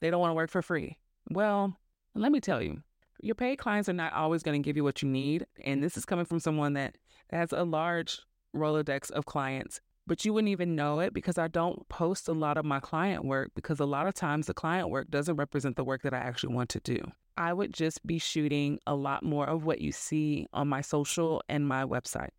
they 0.00 0.10
don't 0.10 0.20
want 0.20 0.30
to 0.30 0.34
work 0.34 0.50
for 0.50 0.62
free. 0.62 0.98
Well, 1.30 1.76
let 2.14 2.32
me 2.32 2.40
tell 2.40 2.62
you, 2.62 2.82
your 3.20 3.34
paid 3.34 3.56
clients 3.56 3.88
are 3.88 3.94
not 3.94 4.12
always 4.12 4.42
going 4.42 4.60
to 4.60 4.66
give 4.66 4.76
you 4.76 4.84
what 4.84 5.02
you 5.02 5.08
need. 5.08 5.46
And 5.64 5.82
this 5.82 5.96
is 5.96 6.04
coming 6.04 6.24
from 6.24 6.40
someone 6.40 6.74
that 6.74 6.96
has 7.30 7.52
a 7.52 7.64
large 7.64 8.20
Rolodex 8.54 9.10
of 9.10 9.26
clients 9.26 9.80
but 10.08 10.24
you 10.24 10.32
wouldn't 10.32 10.50
even 10.50 10.74
know 10.74 11.00
it 11.00 11.12
because 11.12 11.36
I 11.36 11.48
don't 11.48 11.86
post 11.90 12.28
a 12.28 12.32
lot 12.32 12.56
of 12.56 12.64
my 12.64 12.80
client 12.80 13.26
work 13.26 13.50
because 13.54 13.78
a 13.78 13.84
lot 13.84 14.06
of 14.06 14.14
times 14.14 14.46
the 14.46 14.54
client 14.54 14.88
work 14.88 15.10
doesn't 15.10 15.36
represent 15.36 15.76
the 15.76 15.84
work 15.84 16.00
that 16.02 16.14
I 16.14 16.18
actually 16.18 16.54
want 16.54 16.70
to 16.70 16.80
do. 16.80 16.98
I 17.36 17.52
would 17.52 17.74
just 17.74 18.04
be 18.06 18.18
shooting 18.18 18.80
a 18.86 18.94
lot 18.94 19.22
more 19.22 19.46
of 19.46 19.66
what 19.66 19.82
you 19.82 19.92
see 19.92 20.46
on 20.54 20.66
my 20.66 20.80
social 20.80 21.42
and 21.50 21.68
my 21.68 21.84
website. 21.84 22.30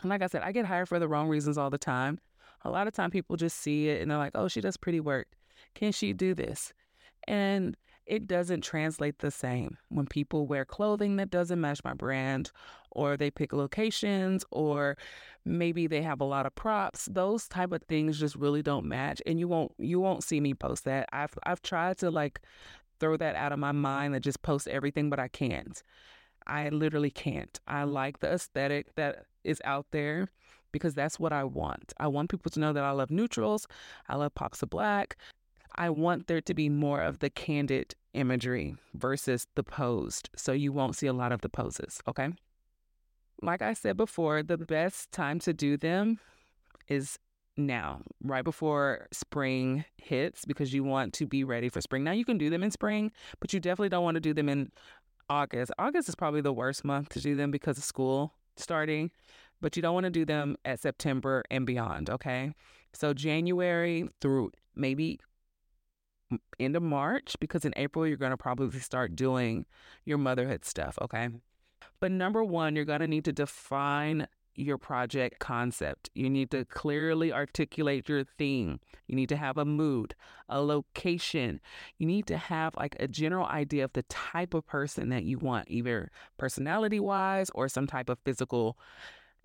And 0.00 0.10
like 0.10 0.22
I 0.22 0.28
said, 0.28 0.42
I 0.42 0.52
get 0.52 0.64
hired 0.64 0.88
for 0.88 1.00
the 1.00 1.08
wrong 1.08 1.28
reasons 1.28 1.58
all 1.58 1.70
the 1.70 1.76
time. 1.76 2.20
A 2.64 2.70
lot 2.70 2.86
of 2.86 2.94
time 2.94 3.10
people 3.10 3.36
just 3.36 3.58
see 3.58 3.88
it 3.88 4.00
and 4.00 4.08
they're 4.08 4.16
like, 4.16 4.36
oh, 4.36 4.46
she 4.46 4.60
does 4.60 4.76
pretty 4.76 5.00
work. 5.00 5.26
Can 5.74 5.90
she 5.90 6.12
do 6.12 6.34
this? 6.34 6.72
And 7.26 7.76
it 8.10 8.26
doesn't 8.26 8.62
translate 8.62 9.20
the 9.20 9.30
same. 9.30 9.78
When 9.88 10.04
people 10.04 10.44
wear 10.44 10.64
clothing 10.64 11.14
that 11.16 11.30
doesn't 11.30 11.60
match 11.60 11.84
my 11.84 11.94
brand 11.94 12.50
or 12.90 13.16
they 13.16 13.30
pick 13.30 13.52
locations 13.52 14.44
or 14.50 14.98
maybe 15.44 15.86
they 15.86 16.02
have 16.02 16.20
a 16.20 16.24
lot 16.24 16.44
of 16.44 16.54
props 16.56 17.08
those 17.10 17.46
type 17.46 17.70
of 17.70 17.82
things 17.84 18.18
just 18.18 18.34
really 18.34 18.62
don't 18.62 18.84
match 18.84 19.22
and 19.26 19.38
you 19.38 19.46
won't 19.46 19.72
you 19.78 20.00
won't 20.00 20.24
see 20.24 20.40
me 20.40 20.52
post 20.54 20.84
that. 20.84 21.08
I've 21.12 21.38
i've 21.44 21.62
tried 21.62 21.98
to 21.98 22.10
like 22.10 22.40
throw 22.98 23.16
that 23.16 23.36
out 23.36 23.52
of 23.52 23.60
my 23.60 23.72
mind 23.72 24.14
and 24.16 24.24
just 24.24 24.42
post 24.42 24.66
everything 24.66 25.08
but 25.08 25.20
i 25.20 25.28
can't. 25.28 25.80
I 26.48 26.68
literally 26.70 27.10
can't. 27.12 27.60
I 27.68 27.84
like 27.84 28.18
the 28.18 28.32
aesthetic 28.32 28.96
that 28.96 29.26
is 29.44 29.62
out 29.64 29.86
there 29.92 30.28
because 30.72 30.94
that's 30.94 31.20
what 31.20 31.32
I 31.32 31.44
want. 31.44 31.92
I 31.98 32.08
want 32.08 32.30
people 32.30 32.50
to 32.50 32.60
know 32.60 32.72
that 32.72 32.82
I 32.82 32.90
love 32.90 33.10
neutrals, 33.10 33.68
I 34.08 34.16
love 34.16 34.34
pops 34.34 34.62
of 34.62 34.70
black, 34.70 35.16
I 35.76 35.90
want 35.90 36.26
there 36.26 36.40
to 36.40 36.54
be 36.54 36.68
more 36.68 37.00
of 37.00 37.20
the 37.20 37.30
candid 37.30 37.94
imagery 38.12 38.76
versus 38.94 39.46
the 39.54 39.62
posed. 39.62 40.30
So 40.36 40.52
you 40.52 40.72
won't 40.72 40.96
see 40.96 41.06
a 41.06 41.12
lot 41.12 41.32
of 41.32 41.40
the 41.40 41.48
poses, 41.48 42.00
okay? 42.08 42.30
Like 43.42 43.62
I 43.62 43.72
said 43.72 43.96
before, 43.96 44.42
the 44.42 44.58
best 44.58 45.12
time 45.12 45.38
to 45.40 45.52
do 45.52 45.76
them 45.76 46.18
is 46.88 47.18
now, 47.56 48.02
right 48.22 48.44
before 48.44 49.06
spring 49.12 49.84
hits, 49.96 50.44
because 50.44 50.72
you 50.72 50.84
want 50.84 51.12
to 51.14 51.26
be 51.26 51.44
ready 51.44 51.68
for 51.68 51.80
spring. 51.80 52.04
Now, 52.04 52.12
you 52.12 52.24
can 52.24 52.38
do 52.38 52.50
them 52.50 52.62
in 52.62 52.70
spring, 52.70 53.12
but 53.38 53.52
you 53.52 53.60
definitely 53.60 53.90
don't 53.90 54.04
want 54.04 54.16
to 54.16 54.20
do 54.20 54.34
them 54.34 54.48
in 54.48 54.70
August. 55.28 55.72
August 55.78 56.08
is 56.08 56.14
probably 56.14 56.40
the 56.40 56.52
worst 56.52 56.84
month 56.84 57.10
to 57.10 57.20
do 57.20 57.34
them 57.34 57.50
because 57.50 57.78
of 57.78 57.84
school 57.84 58.34
starting, 58.56 59.10
but 59.60 59.76
you 59.76 59.82
don't 59.82 59.94
want 59.94 60.04
to 60.04 60.10
do 60.10 60.24
them 60.24 60.56
at 60.64 60.80
September 60.80 61.44
and 61.50 61.66
beyond, 61.66 62.10
okay? 62.10 62.52
So, 62.92 63.14
January 63.14 64.08
through 64.20 64.52
maybe 64.74 65.20
end 66.58 66.76
of 66.76 66.82
March, 66.82 67.36
because 67.40 67.64
in 67.64 67.72
April, 67.76 68.06
you're 68.06 68.16
going 68.16 68.30
to 68.30 68.36
probably 68.36 68.78
start 68.80 69.16
doing 69.16 69.66
your 70.04 70.18
motherhood 70.18 70.64
stuff, 70.64 70.98
okay? 71.00 71.28
But 72.00 72.12
number 72.12 72.44
one, 72.44 72.76
you're 72.76 72.84
going 72.84 73.00
to 73.00 73.08
need 73.08 73.24
to 73.26 73.32
define 73.32 74.26
your 74.54 74.78
project 74.78 75.38
concept. 75.38 76.10
You 76.14 76.28
need 76.28 76.50
to 76.50 76.64
clearly 76.64 77.32
articulate 77.32 78.08
your 78.08 78.24
theme. 78.24 78.80
You 79.06 79.16
need 79.16 79.28
to 79.30 79.36
have 79.36 79.56
a 79.56 79.64
mood, 79.64 80.14
a 80.48 80.60
location. 80.60 81.60
You 81.98 82.06
need 82.06 82.26
to 82.26 82.36
have 82.36 82.74
like 82.76 82.96
a 83.00 83.08
general 83.08 83.46
idea 83.46 83.84
of 83.84 83.92
the 83.92 84.02
type 84.04 84.54
of 84.54 84.66
person 84.66 85.08
that 85.10 85.24
you 85.24 85.38
want, 85.38 85.70
either 85.70 86.10
personality 86.36 87.00
wise 87.00 87.50
or 87.54 87.68
some 87.68 87.86
type 87.86 88.08
of 88.08 88.18
physical 88.24 88.76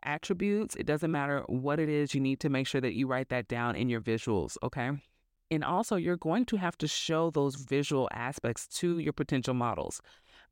attributes. 0.04 0.76
It 0.76 0.86
doesn't 0.86 1.12
matter 1.12 1.44
what 1.48 1.80
it 1.80 1.90
is. 1.90 2.14
You 2.14 2.22
need 2.22 2.40
to 2.42 2.50
make 2.50 2.68
sure 2.68 2.82
that 2.82 2.94
you 2.94 3.08
write 3.08 3.30
that 3.30 3.48
down 3.48 3.76
in 3.76 3.90
your 3.90 4.02
visuals, 4.02 4.58
okay? 4.64 4.92
And 5.52 5.64
also, 5.64 5.96
you're 5.96 6.18
going 6.18 6.46
to 6.46 6.58
have 6.58 6.78
to 6.80 6.88
show 6.88 7.30
those 7.30 7.56
visual 7.56 8.10
aspects 8.12 8.68
to 8.80 9.00
your 9.00 9.14
potential 9.14 9.54
models. 9.54 10.02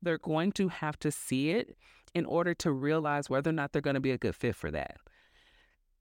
They're 0.00 0.18
going 0.18 0.52
to 0.52 0.68
have 0.68 0.98
to 1.00 1.10
see 1.10 1.50
it 1.50 1.76
in 2.14 2.24
order 2.26 2.54
to 2.54 2.70
realize 2.70 3.28
whether 3.28 3.50
or 3.50 3.54
not 3.54 3.72
they're 3.72 3.82
going 3.82 3.94
to 3.94 4.00
be 4.00 4.12
a 4.12 4.18
good 4.18 4.36
fit 4.36 4.54
for 4.54 4.70
that. 4.70 4.98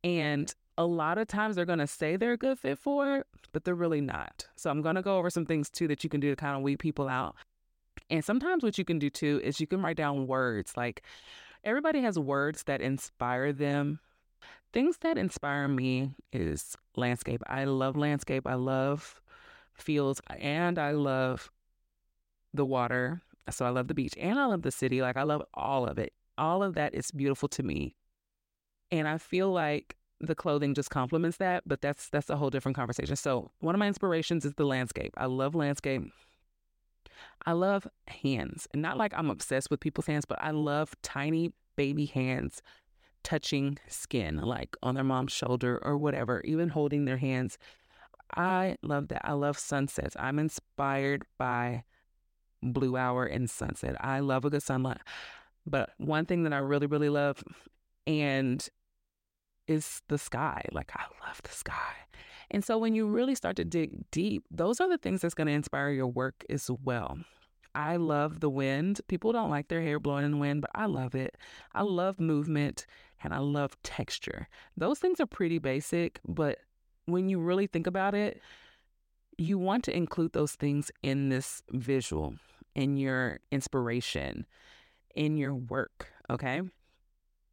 And 0.03 0.53
a 0.77 0.85
lot 0.85 1.17
of 1.17 1.27
times 1.27 1.55
they're 1.55 1.65
going 1.65 1.79
to 1.79 1.87
say 1.87 2.15
they're 2.15 2.33
a 2.33 2.37
good 2.37 2.59
fit 2.59 2.77
for 2.77 3.17
it, 3.17 3.27
but 3.51 3.63
they're 3.63 3.75
really 3.75 4.01
not. 4.01 4.47
So 4.55 4.69
I'm 4.69 4.81
going 4.81 4.95
to 4.95 5.01
go 5.01 5.17
over 5.17 5.29
some 5.29 5.45
things 5.45 5.69
too 5.69 5.87
that 5.87 6.03
you 6.03 6.09
can 6.09 6.19
do 6.19 6.29
to 6.29 6.35
kind 6.35 6.55
of 6.55 6.61
weed 6.63 6.77
people 6.77 7.07
out. 7.07 7.35
And 8.09 8.23
sometimes 8.23 8.63
what 8.63 8.77
you 8.77 8.85
can 8.85 8.99
do 8.99 9.09
too 9.09 9.41
is 9.43 9.59
you 9.59 9.67
can 9.67 9.81
write 9.81 9.97
down 9.97 10.27
words. 10.27 10.75
Like 10.75 11.03
everybody 11.63 12.01
has 12.01 12.19
words 12.19 12.63
that 12.63 12.81
inspire 12.81 13.53
them. 13.53 13.99
Things 14.71 14.97
that 15.01 15.17
inspire 15.17 15.67
me 15.67 16.15
is 16.31 16.75
landscape. 16.95 17.41
I 17.47 17.65
love 17.65 17.95
landscape. 17.95 18.47
I 18.47 18.55
love 18.55 19.21
fields 19.73 20.21
and 20.29 20.79
I 20.79 20.91
love 20.91 21.51
the 22.53 22.65
water. 22.65 23.21
So 23.49 23.65
I 23.65 23.69
love 23.69 23.87
the 23.87 23.93
beach 23.93 24.13
and 24.17 24.39
I 24.39 24.45
love 24.45 24.61
the 24.61 24.71
city. 24.71 25.01
Like 25.01 25.17
I 25.17 25.23
love 25.23 25.43
all 25.53 25.85
of 25.85 25.97
it. 25.99 26.13
All 26.37 26.63
of 26.63 26.73
that 26.75 26.95
is 26.95 27.11
beautiful 27.11 27.49
to 27.49 27.63
me. 27.63 27.95
And 28.91 29.07
I 29.07 29.17
feel 29.17 29.51
like 29.51 29.95
the 30.19 30.35
clothing 30.35 30.73
just 30.73 30.89
complements 30.89 31.37
that, 31.37 31.63
but 31.65 31.81
that's 31.81 32.09
that's 32.09 32.29
a 32.29 32.37
whole 32.37 32.49
different 32.49 32.75
conversation. 32.75 33.15
So 33.15 33.51
one 33.59 33.75
of 33.75 33.79
my 33.79 33.87
inspirations 33.87 34.45
is 34.45 34.53
the 34.53 34.65
landscape. 34.65 35.13
I 35.17 35.25
love 35.25 35.53
landscape. 35.53 36.03
I 37.45 37.51
love 37.51 37.87
hands. 38.07 38.67
And 38.73 38.81
not 38.81 38.97
like 38.97 39.13
I'm 39.15 39.29
obsessed 39.29 39.69
with 39.69 39.79
people's 39.79 40.07
hands, 40.07 40.25
but 40.25 40.41
I 40.41 40.51
love 40.51 40.95
tiny 41.01 41.53
baby 41.75 42.05
hands 42.05 42.61
touching 43.23 43.77
skin, 43.87 44.37
like 44.37 44.75
on 44.83 44.95
their 44.95 45.03
mom's 45.03 45.31
shoulder 45.31 45.79
or 45.83 45.97
whatever, 45.97 46.41
even 46.45 46.69
holding 46.69 47.05
their 47.05 47.17
hands. 47.17 47.57
I 48.35 48.77
love 48.81 49.09
that. 49.09 49.21
I 49.27 49.33
love 49.33 49.57
sunsets. 49.57 50.15
I'm 50.19 50.39
inspired 50.39 51.23
by 51.37 51.83
blue 52.61 52.97
hour 52.97 53.25
and 53.25 53.49
sunset. 53.49 53.95
I 53.99 54.19
love 54.19 54.45
a 54.45 54.49
good 54.49 54.63
sunlight. 54.63 54.99
But 55.65 55.91
one 55.97 56.25
thing 56.25 56.43
that 56.43 56.53
I 56.53 56.57
really, 56.57 56.87
really 56.87 57.09
love 57.09 57.43
and 58.07 58.67
is 59.67 60.01
the 60.09 60.17
sky. 60.17 60.65
Like 60.71 60.91
I 60.95 61.03
love 61.25 61.41
the 61.43 61.51
sky. 61.51 61.93
And 62.51 62.63
so 62.63 62.77
when 62.77 62.95
you 62.95 63.07
really 63.07 63.35
start 63.35 63.55
to 63.57 63.65
dig 63.65 64.09
deep, 64.11 64.43
those 64.51 64.79
are 64.79 64.89
the 64.89 64.97
things 64.97 65.21
that's 65.21 65.33
going 65.33 65.47
to 65.47 65.53
inspire 65.53 65.89
your 65.89 66.07
work 66.07 66.43
as 66.49 66.69
well. 66.83 67.17
I 67.75 67.95
love 67.95 68.39
the 68.39 68.49
wind. 68.49 69.01
People 69.07 69.31
don't 69.31 69.49
like 69.49 69.67
their 69.67 69.81
hair 69.81 69.99
blowing 69.99 70.25
in 70.25 70.31
the 70.31 70.37
wind, 70.37 70.61
but 70.61 70.71
I 70.75 70.85
love 70.85 71.15
it. 71.15 71.35
I 71.73 71.81
love 71.83 72.19
movement 72.19 72.85
and 73.23 73.33
I 73.33 73.39
love 73.39 73.81
texture. 73.83 74.47
Those 74.77 74.99
things 74.99 75.19
are 75.19 75.25
pretty 75.25 75.59
basic, 75.59 76.19
but 76.27 76.59
when 77.05 77.29
you 77.29 77.39
really 77.39 77.67
think 77.67 77.87
about 77.87 78.13
it, 78.13 78.41
you 79.37 79.57
want 79.57 79.83
to 79.85 79.95
include 79.95 80.33
those 80.33 80.53
things 80.53 80.91
in 81.01 81.29
this 81.29 81.63
visual 81.71 82.35
in 82.75 82.97
your 82.97 83.39
inspiration, 83.51 84.45
in 85.15 85.37
your 85.37 85.53
work. 85.53 86.07
Okay. 86.29 86.61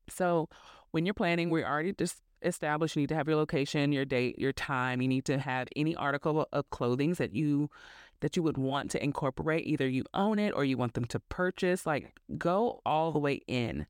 So 0.08 0.48
when 0.90 1.06
you're 1.06 1.14
planning, 1.14 1.50
we 1.50 1.64
already 1.64 1.92
just 1.92 2.22
established 2.42 2.96
you 2.96 3.02
need 3.02 3.10
to 3.10 3.14
have 3.14 3.28
your 3.28 3.36
location, 3.36 3.92
your 3.92 4.04
date, 4.04 4.38
your 4.38 4.52
time. 4.52 5.02
You 5.02 5.08
need 5.08 5.24
to 5.26 5.38
have 5.38 5.68
any 5.76 5.94
article 5.94 6.48
of 6.52 6.70
clothing 6.70 7.12
that 7.14 7.34
you 7.34 7.70
that 8.20 8.36
you 8.36 8.42
would 8.42 8.58
want 8.58 8.90
to 8.92 9.02
incorporate. 9.02 9.66
Either 9.66 9.88
you 9.88 10.04
own 10.14 10.38
it 10.38 10.52
or 10.54 10.64
you 10.64 10.76
want 10.76 10.94
them 10.94 11.04
to 11.06 11.20
purchase. 11.20 11.86
Like 11.86 12.14
go 12.38 12.80
all 12.84 13.12
the 13.12 13.18
way 13.18 13.42
in. 13.46 13.86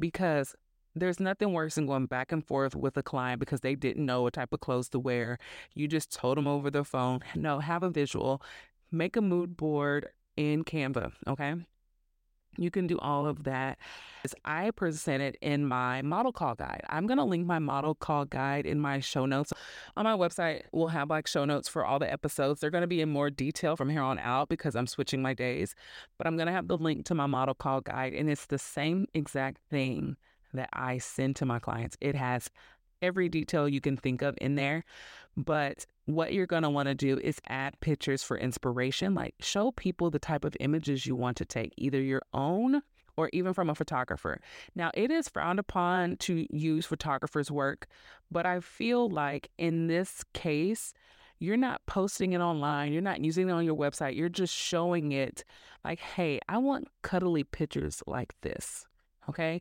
Because 0.00 0.54
there's 0.94 1.20
nothing 1.20 1.52
worse 1.52 1.74
than 1.76 1.86
going 1.86 2.06
back 2.06 2.32
and 2.32 2.44
forth 2.44 2.74
with 2.74 2.96
a 2.96 3.02
client 3.02 3.40
because 3.40 3.60
they 3.60 3.74
didn't 3.74 4.06
know 4.06 4.22
what 4.22 4.32
type 4.34 4.52
of 4.52 4.60
clothes 4.60 4.88
to 4.90 4.98
wear. 4.98 5.38
You 5.74 5.88
just 5.88 6.12
told 6.12 6.38
them 6.38 6.46
over 6.46 6.70
the 6.70 6.84
phone. 6.84 7.20
No, 7.34 7.60
have 7.60 7.82
a 7.82 7.90
visual, 7.90 8.42
make 8.90 9.16
a 9.16 9.20
mood 9.20 9.56
board, 9.56 10.08
in 10.38 10.62
Canva. 10.62 11.12
Okay. 11.26 11.54
You 12.58 12.70
can 12.70 12.86
do 12.86 12.98
all 12.98 13.26
of 13.26 13.44
that. 13.44 13.78
As 14.24 14.34
I 14.44 14.72
presented 14.72 15.38
in 15.40 15.66
my 15.66 16.02
model 16.02 16.32
call 16.32 16.54
guide. 16.54 16.82
I'm 16.88 17.06
going 17.06 17.18
to 17.18 17.24
link 17.24 17.46
my 17.46 17.58
model 17.58 17.94
call 17.94 18.24
guide 18.24 18.66
in 18.66 18.80
my 18.80 19.00
show 19.00 19.26
notes. 19.26 19.52
On 19.96 20.04
my 20.04 20.16
website, 20.16 20.62
we'll 20.72 20.88
have 20.88 21.08
like 21.08 21.26
show 21.26 21.44
notes 21.44 21.68
for 21.68 21.84
all 21.84 21.98
the 21.98 22.12
episodes. 22.12 22.60
They're 22.60 22.70
going 22.70 22.82
to 22.82 22.88
be 22.88 23.00
in 23.00 23.08
more 23.08 23.30
detail 23.30 23.76
from 23.76 23.88
here 23.88 24.02
on 24.02 24.18
out 24.18 24.48
because 24.48 24.74
I'm 24.74 24.86
switching 24.86 25.22
my 25.22 25.34
days. 25.34 25.74
But 26.18 26.26
I'm 26.26 26.36
going 26.36 26.48
to 26.48 26.52
have 26.52 26.68
the 26.68 26.76
link 26.76 27.04
to 27.06 27.14
my 27.14 27.26
model 27.26 27.54
call 27.54 27.80
guide, 27.80 28.12
and 28.12 28.28
it's 28.28 28.46
the 28.46 28.58
same 28.58 29.06
exact 29.14 29.60
thing 29.70 30.16
that 30.52 30.68
I 30.72 30.98
send 30.98 31.36
to 31.36 31.46
my 31.46 31.58
clients. 31.58 31.96
It 32.00 32.14
has 32.16 32.50
every 33.00 33.28
detail 33.28 33.68
you 33.68 33.80
can 33.80 33.96
think 33.96 34.22
of 34.22 34.36
in 34.40 34.56
there. 34.56 34.84
But 35.36 35.86
what 36.08 36.32
you're 36.32 36.46
going 36.46 36.62
to 36.62 36.70
want 36.70 36.88
to 36.88 36.94
do 36.94 37.18
is 37.22 37.38
add 37.48 37.78
pictures 37.80 38.22
for 38.22 38.38
inspiration, 38.38 39.14
like 39.14 39.34
show 39.40 39.72
people 39.72 40.10
the 40.10 40.18
type 40.18 40.42
of 40.42 40.56
images 40.58 41.04
you 41.04 41.14
want 41.14 41.36
to 41.36 41.44
take, 41.44 41.74
either 41.76 42.00
your 42.00 42.22
own 42.32 42.80
or 43.18 43.28
even 43.34 43.52
from 43.52 43.68
a 43.68 43.74
photographer. 43.74 44.40
Now, 44.74 44.90
it 44.94 45.10
is 45.10 45.28
frowned 45.28 45.58
upon 45.58 46.16
to 46.18 46.46
use 46.50 46.86
photographers' 46.86 47.50
work, 47.50 47.88
but 48.30 48.46
I 48.46 48.60
feel 48.60 49.10
like 49.10 49.50
in 49.58 49.88
this 49.88 50.24
case, 50.32 50.94
you're 51.40 51.58
not 51.58 51.84
posting 51.84 52.32
it 52.32 52.40
online, 52.40 52.92
you're 52.92 53.02
not 53.02 53.22
using 53.22 53.50
it 53.50 53.52
on 53.52 53.66
your 53.66 53.76
website, 53.76 54.16
you're 54.16 54.30
just 54.30 54.54
showing 54.54 55.12
it 55.12 55.44
like, 55.84 55.98
hey, 55.98 56.40
I 56.48 56.56
want 56.56 56.88
cuddly 57.02 57.44
pictures 57.44 58.02
like 58.06 58.34
this. 58.40 58.86
Okay. 59.28 59.60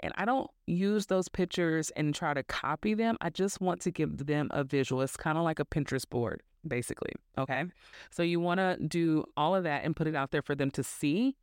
And 0.00 0.12
I 0.16 0.24
don't 0.24 0.50
use 0.66 1.06
those 1.06 1.28
pictures 1.28 1.90
and 1.90 2.14
try 2.14 2.34
to 2.34 2.42
copy 2.42 2.94
them. 2.94 3.16
I 3.20 3.30
just 3.30 3.60
want 3.60 3.80
to 3.82 3.90
give 3.90 4.26
them 4.26 4.48
a 4.50 4.64
visual. 4.64 5.02
It's 5.02 5.16
kind 5.16 5.38
of 5.38 5.44
like 5.44 5.58
a 5.58 5.64
Pinterest 5.64 6.08
board, 6.08 6.42
basically. 6.66 7.12
Okay. 7.38 7.64
So 8.10 8.22
you 8.22 8.40
want 8.40 8.60
to 8.60 8.76
do 8.86 9.24
all 9.36 9.54
of 9.54 9.64
that 9.64 9.84
and 9.84 9.96
put 9.96 10.06
it 10.06 10.14
out 10.14 10.30
there 10.30 10.42
for 10.42 10.54
them 10.54 10.70
to 10.72 10.82
see 10.82 11.36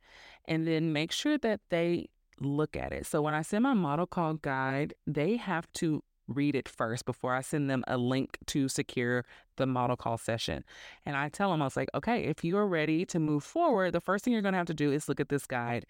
and 0.46 0.66
then 0.66 0.92
make 0.92 1.10
sure 1.12 1.38
that 1.38 1.60
they 1.70 2.08
look 2.40 2.76
at 2.76 2.92
it. 2.92 3.06
So 3.06 3.22
when 3.22 3.34
I 3.34 3.42
send 3.42 3.62
my 3.62 3.74
model 3.74 4.06
call 4.06 4.34
guide, 4.34 4.94
they 5.06 5.36
have 5.36 5.70
to 5.74 6.02
read 6.28 6.54
it 6.54 6.68
first 6.68 7.04
before 7.04 7.34
I 7.34 7.40
send 7.40 7.68
them 7.70 7.84
a 7.86 7.96
link 7.96 8.38
to 8.46 8.68
secure 8.68 9.24
the 9.56 9.66
model 9.66 9.96
call 9.96 10.18
session. 10.18 10.64
And 11.04 11.16
I 11.16 11.28
tell 11.28 11.50
them, 11.50 11.62
I 11.62 11.66
was 11.66 11.76
like, 11.76 11.88
okay, 11.94 12.24
if 12.24 12.44
you 12.44 12.56
are 12.56 12.66
ready 12.66 13.04
to 13.06 13.18
move 13.18 13.44
forward, 13.44 13.92
the 13.92 14.00
first 14.00 14.24
thing 14.24 14.32
you're 14.32 14.42
going 14.42 14.52
to 14.52 14.58
have 14.58 14.66
to 14.66 14.74
do 14.74 14.92
is 14.92 15.08
look 15.08 15.20
at 15.20 15.28
this 15.28 15.46
guide. 15.46 15.86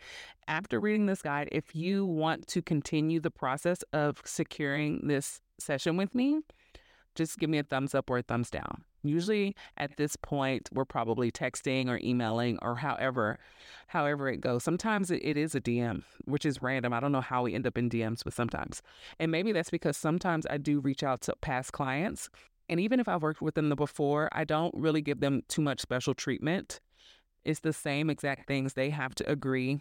After 0.49 0.81
reading 0.81 1.07
this 1.07 1.23
guide, 1.23 1.49
if 1.53 1.75
you 1.75 2.05
want 2.05 2.47
to 2.49 2.63
continue 2.63 3.21
the 3.21 3.31
process 3.31 3.83
of 3.93 4.21
securing 4.25 5.07
this 5.07 5.41
session 5.59 5.97
with 5.97 6.15
me, 6.15 6.41
just 7.15 7.39
give 7.39 7.51
me 7.51 7.59
a 7.59 7.63
thumbs 7.63 7.95
up 7.95 8.11
or 8.11 8.19
a 8.19 8.23
thumbs 8.23 8.51
down. 8.51 8.85
Usually 9.03 9.55
at 9.77 9.97
this 9.97 10.17
point, 10.17 10.69
we're 10.73 10.85
probably 10.85 11.31
texting 11.31 11.89
or 11.89 12.01
emailing 12.03 12.59
or 12.63 12.77
however, 12.77 13.39
however 13.89 14.29
it 14.29 14.41
goes. 14.41 14.65
Sometimes 14.65 15.11
it, 15.11 15.21
it 15.23 15.37
is 15.37 15.55
a 15.55 15.61
DM, 15.61 16.03
which 16.25 16.47
is 16.47 16.63
random. 16.63 16.93
I 16.93 17.01
don't 17.01 17.13
know 17.13 17.21
how 17.21 17.43
we 17.43 17.55
end 17.55 17.67
up 17.67 17.77
in 17.77 17.91
DMs, 17.91 18.25
but 18.25 18.33
sometimes. 18.33 18.83
And 19.19 19.31
maybe 19.31 19.53
that's 19.53 19.71
because 19.71 19.97
sometimes 19.97 20.47
I 20.49 20.57
do 20.57 20.81
reach 20.81 21.03
out 21.03 21.21
to 21.23 21.35
past 21.41 21.73
clients. 21.73 22.31
And 22.69 22.81
even 22.81 22.99
if 22.99 23.09
I've 23.09 23.23
worked 23.23 23.43
with 23.43 23.57
them 23.57 23.69
before, 23.71 24.29
I 24.33 24.45
don't 24.45 24.75
really 24.75 25.03
give 25.03 25.21
them 25.21 25.43
too 25.49 25.61
much 25.61 25.81
special 25.81 26.15
treatment. 26.15 26.81
It's 27.45 27.61
the 27.61 27.75
same 27.75 28.09
exact 28.09 28.47
things. 28.47 28.73
They 28.73 28.89
have 28.91 29.15
to 29.17 29.31
agree 29.31 29.81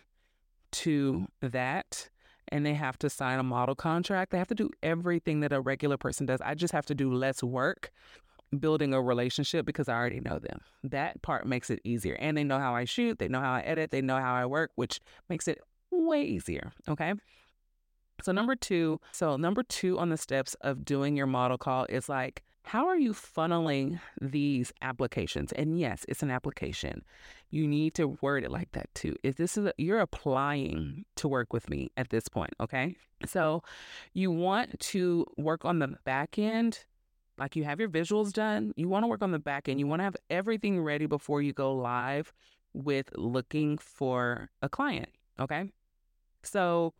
to 0.72 1.28
that 1.42 2.10
and 2.54 2.64
they 2.64 2.76
have 2.76 3.00
to 3.00 3.10
sign 3.10 3.40
a 3.40 3.44
model 3.44 3.74
contract. 3.74 4.32
They 4.32 4.38
have 4.38 4.48
to 4.50 4.56
do 4.56 4.70
everything 4.84 5.40
that 5.40 5.52
a 5.52 5.60
regular 5.60 5.98
person 5.98 6.28
does. 6.28 6.40
I 6.40 6.54
just 6.54 6.72
have 6.72 6.86
to 6.86 6.96
do 6.96 7.12
less 7.12 7.42
work 7.42 7.92
building 8.60 8.94
a 8.94 9.02
relationship 9.02 9.66
because 9.66 9.90
I 9.90 9.96
already 9.96 10.20
know 10.20 10.38
them. 10.38 10.62
That 10.84 11.24
part 11.24 11.48
makes 11.48 11.72
it 11.72 11.80
easier. 11.84 12.16
And 12.20 12.38
they 12.38 12.44
know 12.44 12.60
how 12.60 12.76
I 12.76 12.86
shoot, 12.86 13.18
they 13.18 13.28
know 13.28 13.40
how 13.40 13.54
I 13.54 13.62
edit, 13.62 13.90
they 13.90 14.02
know 14.02 14.20
how 14.20 14.36
I 14.36 14.46
work, 14.46 14.70
which 14.76 15.02
makes 15.30 15.48
it 15.48 15.60
way 15.90 16.22
easier. 16.22 16.72
Okay. 16.88 17.16
So, 18.22 18.32
number 18.32 18.56
two, 18.56 19.02
so 19.12 19.36
number 19.36 19.64
two 19.64 19.98
on 19.98 20.10
the 20.10 20.18
steps 20.18 20.54
of 20.62 20.86
doing 20.86 21.18
your 21.18 21.26
model 21.26 21.58
call 21.58 21.88
is 21.90 22.08
like, 22.08 22.44
how 22.64 22.88
are 22.88 22.98
you 22.98 23.14
funneling 23.14 24.00
these 24.20 24.74
applications? 24.82 25.52
And 25.52 25.80
yes, 25.80 26.06
it's 26.08 26.24
an 26.24 26.32
application. 26.32 27.04
You 27.50 27.68
need 27.68 27.94
to 27.96 28.18
word 28.22 28.44
it 28.44 28.52
like 28.52 28.72
that 28.72 28.94
too. 28.96 29.16
If 29.24 29.36
this 29.36 29.58
is 29.58 29.66
a, 29.66 29.74
you're 29.78 30.00
applying 30.00 31.06
to 31.18 31.28
work 31.28 31.54
with 31.54 31.70
me 31.70 31.92
at 31.98 32.10
this 32.10 32.28
point, 32.28 32.54
okay? 32.60 32.96
So 33.26 33.64
you 34.14 34.32
want 34.32 34.80
to 34.80 35.26
work 35.38 35.66
on 35.66 35.80
the 35.80 35.96
back 36.04 36.40
end 36.40 36.86
like 37.38 37.56
you 37.56 37.64
have 37.64 37.80
your 37.80 37.90
visuals 37.90 38.32
done, 38.32 38.74
you 38.76 38.88
want 38.88 39.04
to 39.04 39.08
work 39.08 39.22
on 39.22 39.32
the 39.32 39.40
back 39.40 39.68
end. 39.68 39.80
You 39.80 39.88
want 39.88 40.00
to 40.00 40.04
have 40.04 40.18
everything 40.30 40.82
ready 40.82 41.06
before 41.06 41.42
you 41.42 41.54
go 41.54 41.74
live 41.74 42.32
with 42.74 43.10
looking 43.16 43.78
for 43.78 44.50
a 44.62 44.70
client. 44.70 45.10
Okay. 45.40 45.70
So 46.44 46.94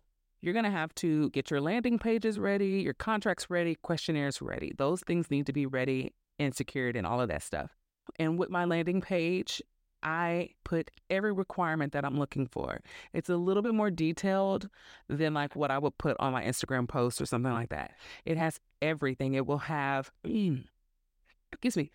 you're 0.44 0.54
going 0.54 0.66
to 0.66 0.72
have 0.72 0.94
to 0.96 1.30
get 1.30 1.50
your 1.50 1.62
landing 1.62 1.98
pages 1.98 2.38
ready, 2.38 2.82
your 2.82 2.94
contracts 2.94 3.50
ready, 3.50 3.76
questionnaires 3.76 4.42
ready. 4.42 4.74
Those 4.78 5.00
things 5.00 5.32
need 5.32 5.46
to 5.46 5.54
be 5.54 5.66
ready 5.66 6.14
and 6.38 6.54
secured 6.54 6.98
and 6.98 7.08
all 7.08 7.22
of 7.22 7.30
that 7.30 7.44
stuff. 7.44 7.78
And 8.20 8.38
with 8.38 8.50
my 8.50 8.66
landing 8.66 9.00
page, 9.00 9.62
I 10.04 10.50
put 10.66 10.92
every 11.10 11.32
requirement 11.32 11.94
that 11.94 12.04
I'm 12.04 12.20
looking 12.20 12.46
for. 12.46 12.82
It's 13.14 13.30
a 13.30 13.38
little 13.38 13.64
bit 13.64 13.74
more 13.74 13.90
detailed 13.90 14.68
than 15.08 15.34
like 15.34 15.56
what 15.56 15.72
I 15.72 15.78
would 15.78 15.98
put 15.98 16.18
on 16.20 16.34
my 16.34 16.44
Instagram 16.44 16.90
post 16.90 17.22
or 17.22 17.26
something 17.26 17.54
like 17.54 17.70
that. 17.70 17.92
It 18.26 18.36
has 18.38 18.60
everything. 18.82 19.36
It 19.36 19.48
will 19.48 19.60
have, 19.60 20.12
excuse 20.26 21.78
me, 21.78 21.90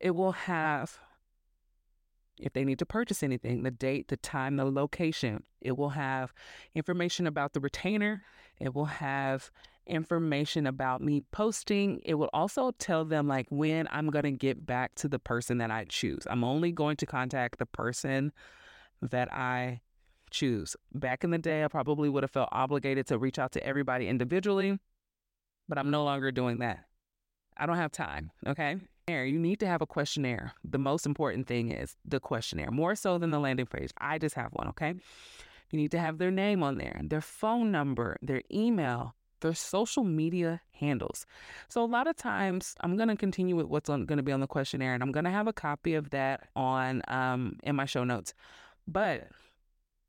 it 0.00 0.12
will 0.12 0.32
have 0.32 0.98
if 2.38 2.52
they 2.52 2.64
need 2.64 2.78
to 2.80 2.86
purchase 2.86 3.22
anything, 3.22 3.62
the 3.62 3.70
date, 3.70 4.08
the 4.08 4.16
time, 4.16 4.56
the 4.56 4.64
location. 4.64 5.44
It 5.60 5.76
will 5.76 5.90
have 5.90 6.32
information 6.74 7.26
about 7.26 7.52
the 7.52 7.60
retainer. 7.60 8.22
It 8.60 8.74
will 8.74 8.86
have 8.86 9.50
information 9.86 10.66
about 10.66 11.02
me 11.02 11.22
posting. 11.30 12.00
It 12.04 12.14
will 12.14 12.30
also 12.32 12.72
tell 12.72 13.04
them 13.04 13.28
like 13.28 13.46
when 13.50 13.86
I'm 13.90 14.08
going 14.08 14.24
to 14.24 14.32
get 14.32 14.66
back 14.66 14.94
to 14.96 15.08
the 15.08 15.18
person 15.18 15.58
that 15.58 15.70
I 15.70 15.84
choose. 15.84 16.26
I'm 16.28 16.44
only 16.44 16.72
going 16.72 16.96
to 16.96 17.06
contact 17.06 17.58
the 17.58 17.66
person 17.66 18.32
that 19.02 19.32
I 19.32 19.80
choose. 20.30 20.76
Back 20.92 21.22
in 21.22 21.30
the 21.30 21.38
day, 21.38 21.64
I 21.64 21.68
probably 21.68 22.08
would 22.08 22.22
have 22.22 22.30
felt 22.30 22.48
obligated 22.50 23.06
to 23.08 23.18
reach 23.18 23.38
out 23.38 23.52
to 23.52 23.64
everybody 23.64 24.08
individually, 24.08 24.78
but 25.68 25.78
I'm 25.78 25.90
no 25.90 26.04
longer 26.04 26.32
doing 26.32 26.58
that. 26.58 26.84
I 27.56 27.66
don't 27.66 27.76
have 27.76 27.92
time, 27.92 28.32
okay? 28.46 28.76
You 29.08 29.38
need 29.38 29.60
to 29.60 29.66
have 29.66 29.82
a 29.82 29.86
questionnaire. 29.86 30.54
The 30.64 30.78
most 30.78 31.04
important 31.04 31.46
thing 31.46 31.70
is 31.70 31.96
the 32.06 32.20
questionnaire, 32.20 32.70
more 32.70 32.94
so 32.94 33.18
than 33.18 33.30
the 33.30 33.38
landing 33.38 33.66
page. 33.66 33.90
I 33.98 34.18
just 34.18 34.34
have 34.34 34.52
one, 34.52 34.68
okay? 34.68 34.94
You 35.70 35.78
need 35.78 35.90
to 35.90 35.98
have 35.98 36.18
their 36.18 36.30
name 36.30 36.62
on 36.62 36.78
there, 36.78 37.00
their 37.04 37.20
phone 37.20 37.70
number, 37.70 38.16
their 38.22 38.42
email, 38.50 39.14
their 39.40 39.54
social 39.54 40.04
media 40.04 40.62
handles. 40.72 41.26
So 41.68 41.84
a 41.84 41.86
lot 41.86 42.06
of 42.06 42.16
times 42.16 42.74
I'm 42.80 42.96
going 42.96 43.08
to 43.08 43.16
continue 43.16 43.56
with 43.56 43.66
what's 43.66 43.90
going 43.90 44.06
to 44.06 44.22
be 44.22 44.32
on 44.32 44.40
the 44.40 44.46
questionnaire 44.46 44.94
and 44.94 45.02
I'm 45.02 45.12
going 45.12 45.24
to 45.24 45.30
have 45.30 45.48
a 45.48 45.52
copy 45.52 45.94
of 45.94 46.10
that 46.10 46.48
on 46.56 47.02
um, 47.08 47.58
in 47.62 47.76
my 47.76 47.84
show 47.84 48.04
notes. 48.04 48.32
But 48.88 49.28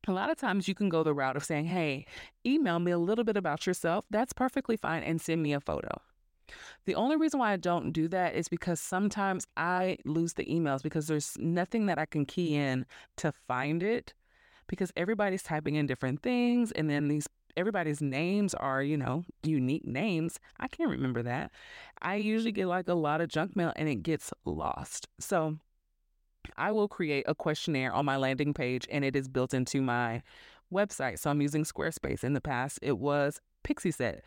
a 0.07 0.13
lot 0.13 0.29
of 0.29 0.37
times 0.37 0.69
you 0.69 0.75
can 0.75 0.87
go 0.87 1.03
the 1.03 1.13
route 1.13 1.35
of 1.35 1.43
saying, 1.43 1.65
"Hey, 1.65 2.05
email 2.45 2.79
me 2.79 2.91
a 2.91 2.97
little 2.97 3.23
bit 3.23 3.35
about 3.35 3.65
yourself." 3.65 4.05
That's 4.09 4.33
perfectly 4.33 4.77
fine 4.77 5.03
and 5.03 5.19
send 5.19 5.41
me 5.41 5.53
a 5.53 5.59
photo. 5.59 5.99
The 6.85 6.95
only 6.95 7.15
reason 7.15 7.39
why 7.39 7.51
I 7.51 7.57
don't 7.57 7.91
do 7.91 8.07
that 8.09 8.35
is 8.35 8.47
because 8.47 8.79
sometimes 8.79 9.47
I 9.57 9.97
lose 10.05 10.33
the 10.33 10.45
emails 10.45 10.83
because 10.83 11.07
there's 11.07 11.37
nothing 11.39 11.87
that 11.87 11.97
I 11.97 12.05
can 12.05 12.25
key 12.25 12.51
mm. 12.51 12.55
in 12.55 12.85
to 13.17 13.31
find 13.31 13.81
it 13.81 14.13
because 14.67 14.91
everybody's 14.95 15.43
typing 15.43 15.75
in 15.75 15.85
different 15.85 16.21
things 16.21 16.71
and 16.71 16.89
then 16.89 17.07
these 17.07 17.27
everybody's 17.57 18.01
names 18.01 18.53
are, 18.53 18.83
you 18.83 18.97
know, 18.97 19.23
unique 19.43 19.85
names. 19.85 20.39
I 20.59 20.67
can't 20.67 20.89
remember 20.89 21.23
that. 21.23 21.51
I 22.01 22.15
usually 22.15 22.51
get 22.51 22.67
like 22.67 22.87
a 22.87 22.93
lot 22.93 23.21
of 23.21 23.29
junk 23.29 23.55
mail 23.55 23.71
and 23.75 23.87
it 23.87 24.03
gets 24.03 24.33
lost. 24.43 25.07
So 25.19 25.57
I 26.57 26.71
will 26.71 26.87
create 26.87 27.25
a 27.27 27.35
questionnaire 27.35 27.93
on 27.93 28.05
my 28.05 28.17
landing 28.17 28.53
page 28.53 28.87
and 28.91 29.05
it 29.05 29.15
is 29.15 29.27
built 29.27 29.53
into 29.53 29.81
my 29.81 30.21
website. 30.73 31.19
So 31.19 31.29
I'm 31.29 31.41
using 31.41 31.63
Squarespace. 31.63 32.23
In 32.23 32.33
the 32.33 32.41
past, 32.41 32.79
it 32.81 32.97
was 32.97 33.39
Pixieset. 33.63 34.19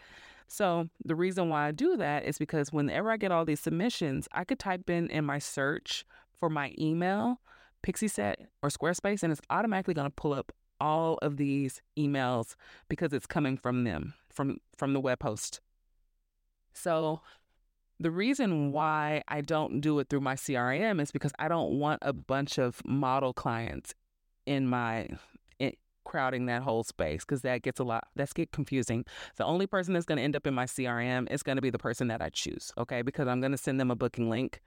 So 0.49 0.89
the 1.05 1.15
reason 1.15 1.51
why 1.51 1.69
I 1.69 1.73
do 1.73 1.97
that 1.99 2.25
is 2.25 2.39
because 2.39 2.73
whenever 2.73 3.11
I 3.11 3.19
get 3.19 3.31
all 3.31 3.45
these 3.45 3.61
submissions, 3.61 4.27
I 4.33 4.45
could 4.45 4.59
type 4.59 4.89
in 4.89 5.09
in 5.11 5.25
my 5.25 5.39
search 5.39 6.05
for 6.41 6.49
my 6.49 6.75
email, 6.79 7.41
Pixieset 7.87 8.37
or 8.63 8.71
Squarespace, 8.71 9.23
and 9.23 9.31
it's 9.31 9.43
automatically 9.51 9.95
going 9.95 10.07
to 10.07 10.15
pull 10.15 10.33
up 10.33 10.51
all 10.81 11.19
of 11.21 11.37
these 11.37 11.83
emails 11.99 12.55
because 12.89 13.13
it's 13.13 13.27
coming 13.27 13.57
from 13.57 13.85
them, 13.85 14.15
from 14.31 14.59
from 14.77 14.95
the 14.95 15.01
web 15.01 15.23
host. 15.23 15.61
So 16.73 17.21
the 18.01 18.11
reason 18.11 18.73
why 18.73 19.23
I 19.29 19.43
don't 19.43 19.81
do 19.81 19.99
it 19.99 20.09
through 20.09 20.21
my 20.21 20.35
CRM 20.35 21.01
is 21.01 21.11
because 21.11 21.33
I 21.39 21.49
don't 21.49 21.79
want 21.79 21.99
a 22.03 22.13
bunch 22.13 22.59
of 22.59 22.81
model 22.87 23.33
clients 23.33 23.95
in 24.47 24.67
my 24.67 25.09
crowding 26.09 26.47
that 26.47 26.63
whole 26.63 26.83
space 26.83 27.25
because 27.25 27.43
that 27.43 27.63
gets 27.63 27.79
a 27.79 27.85
lot 27.85 28.09
that's 28.17 28.33
get 28.33 28.51
confusing. 28.51 29.05
The 29.37 29.45
only 29.45 29.69
person 29.69 29.95
that's 29.95 30.07
going 30.07 30.19
to 30.19 30.25
end 30.25 30.35
up 30.35 30.47
in 30.47 30.55
my 30.55 30.65
CRM 30.65 31.31
is 31.31 31.45
going 31.45 31.57
to 31.57 31.63
be 31.63 31.71
the 31.71 31.79
person 31.79 32.09
that 32.09 32.21
I 32.21 32.31
choose, 32.31 32.73
okay? 32.77 33.03
Because 33.03 33.29
I'm 33.29 33.41
going 33.41 33.53
to 33.53 33.59
send 33.59 33.79
them 33.79 33.91
a 33.91 33.97
booking 33.97 34.29
link 34.29 34.61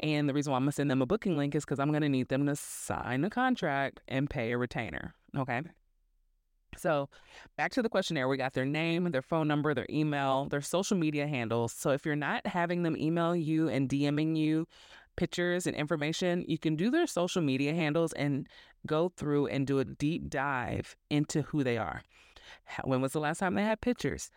and 0.00 0.28
the 0.28 0.34
reason 0.34 0.50
why 0.50 0.56
I'm 0.56 0.62
gonna 0.62 0.72
send 0.72 0.90
them 0.90 1.02
a 1.02 1.06
booking 1.06 1.36
link 1.36 1.54
is 1.54 1.64
because 1.64 1.78
I'm 1.78 1.92
gonna 1.92 2.08
need 2.08 2.28
them 2.28 2.46
to 2.46 2.56
sign 2.56 3.24
a 3.24 3.30
contract 3.30 4.00
and 4.08 4.28
pay 4.28 4.52
a 4.52 4.58
retainer. 4.58 5.14
Okay. 5.36 5.62
So, 6.78 7.10
back 7.58 7.70
to 7.72 7.82
the 7.82 7.90
questionnaire, 7.90 8.28
we 8.28 8.38
got 8.38 8.54
their 8.54 8.64
name, 8.64 9.10
their 9.10 9.20
phone 9.20 9.46
number, 9.46 9.74
their 9.74 9.86
email, 9.90 10.46
their 10.46 10.62
social 10.62 10.96
media 10.96 11.26
handles. 11.26 11.72
So, 11.72 11.90
if 11.90 12.06
you're 12.06 12.16
not 12.16 12.46
having 12.46 12.82
them 12.82 12.96
email 12.96 13.36
you 13.36 13.68
and 13.68 13.90
DMing 13.90 14.36
you 14.38 14.66
pictures 15.16 15.66
and 15.66 15.76
information, 15.76 16.44
you 16.48 16.58
can 16.58 16.76
do 16.76 16.90
their 16.90 17.06
social 17.06 17.42
media 17.42 17.74
handles 17.74 18.12
and 18.14 18.48
go 18.86 19.08
through 19.16 19.46
and 19.46 19.66
do 19.66 19.78
a 19.78 19.84
deep 19.84 20.28
dive 20.28 20.96
into 21.10 21.42
who 21.42 21.62
they 21.62 21.78
are. 21.78 22.02
When 22.84 23.00
was 23.00 23.12
the 23.12 23.20
last 23.20 23.38
time 23.38 23.54
they 23.54 23.62
had 23.62 23.80
pictures? 23.80 24.30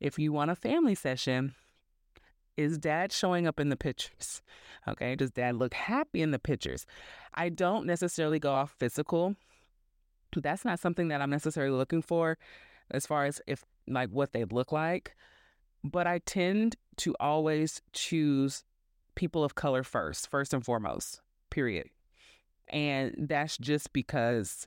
If 0.00 0.18
you 0.18 0.32
want 0.32 0.50
a 0.50 0.56
family 0.56 0.94
session, 0.94 1.54
is 2.56 2.78
dad 2.78 3.12
showing 3.12 3.46
up 3.46 3.58
in 3.58 3.68
the 3.68 3.76
pictures? 3.76 4.42
Okay, 4.86 5.14
does 5.16 5.30
dad 5.30 5.56
look 5.56 5.74
happy 5.74 6.22
in 6.22 6.30
the 6.30 6.38
pictures? 6.38 6.86
I 7.34 7.48
don't 7.48 7.86
necessarily 7.86 8.38
go 8.38 8.52
off 8.52 8.74
physical. 8.78 9.34
That's 10.36 10.64
not 10.64 10.80
something 10.80 11.08
that 11.08 11.20
I'm 11.20 11.30
necessarily 11.30 11.76
looking 11.76 12.02
for 12.02 12.38
as 12.90 13.06
far 13.06 13.24
as 13.24 13.40
if 13.46 13.64
like 13.86 14.10
what 14.10 14.32
they 14.32 14.44
look 14.44 14.72
like. 14.72 15.14
But 15.82 16.06
I 16.06 16.18
tend 16.18 16.76
to 16.98 17.14
always 17.20 17.82
choose 17.92 18.64
people 19.14 19.44
of 19.44 19.54
color 19.54 19.82
first, 19.82 20.28
first 20.28 20.52
and 20.52 20.64
foremost, 20.64 21.20
period. 21.50 21.88
And 22.68 23.14
that's 23.28 23.58
just 23.58 23.92
because 23.92 24.66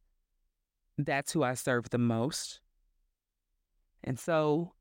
that's 0.98 1.32
who 1.32 1.44
I 1.44 1.54
serve 1.54 1.90
the 1.90 1.98
most. 1.98 2.62
And 4.04 4.20
so 4.20 4.74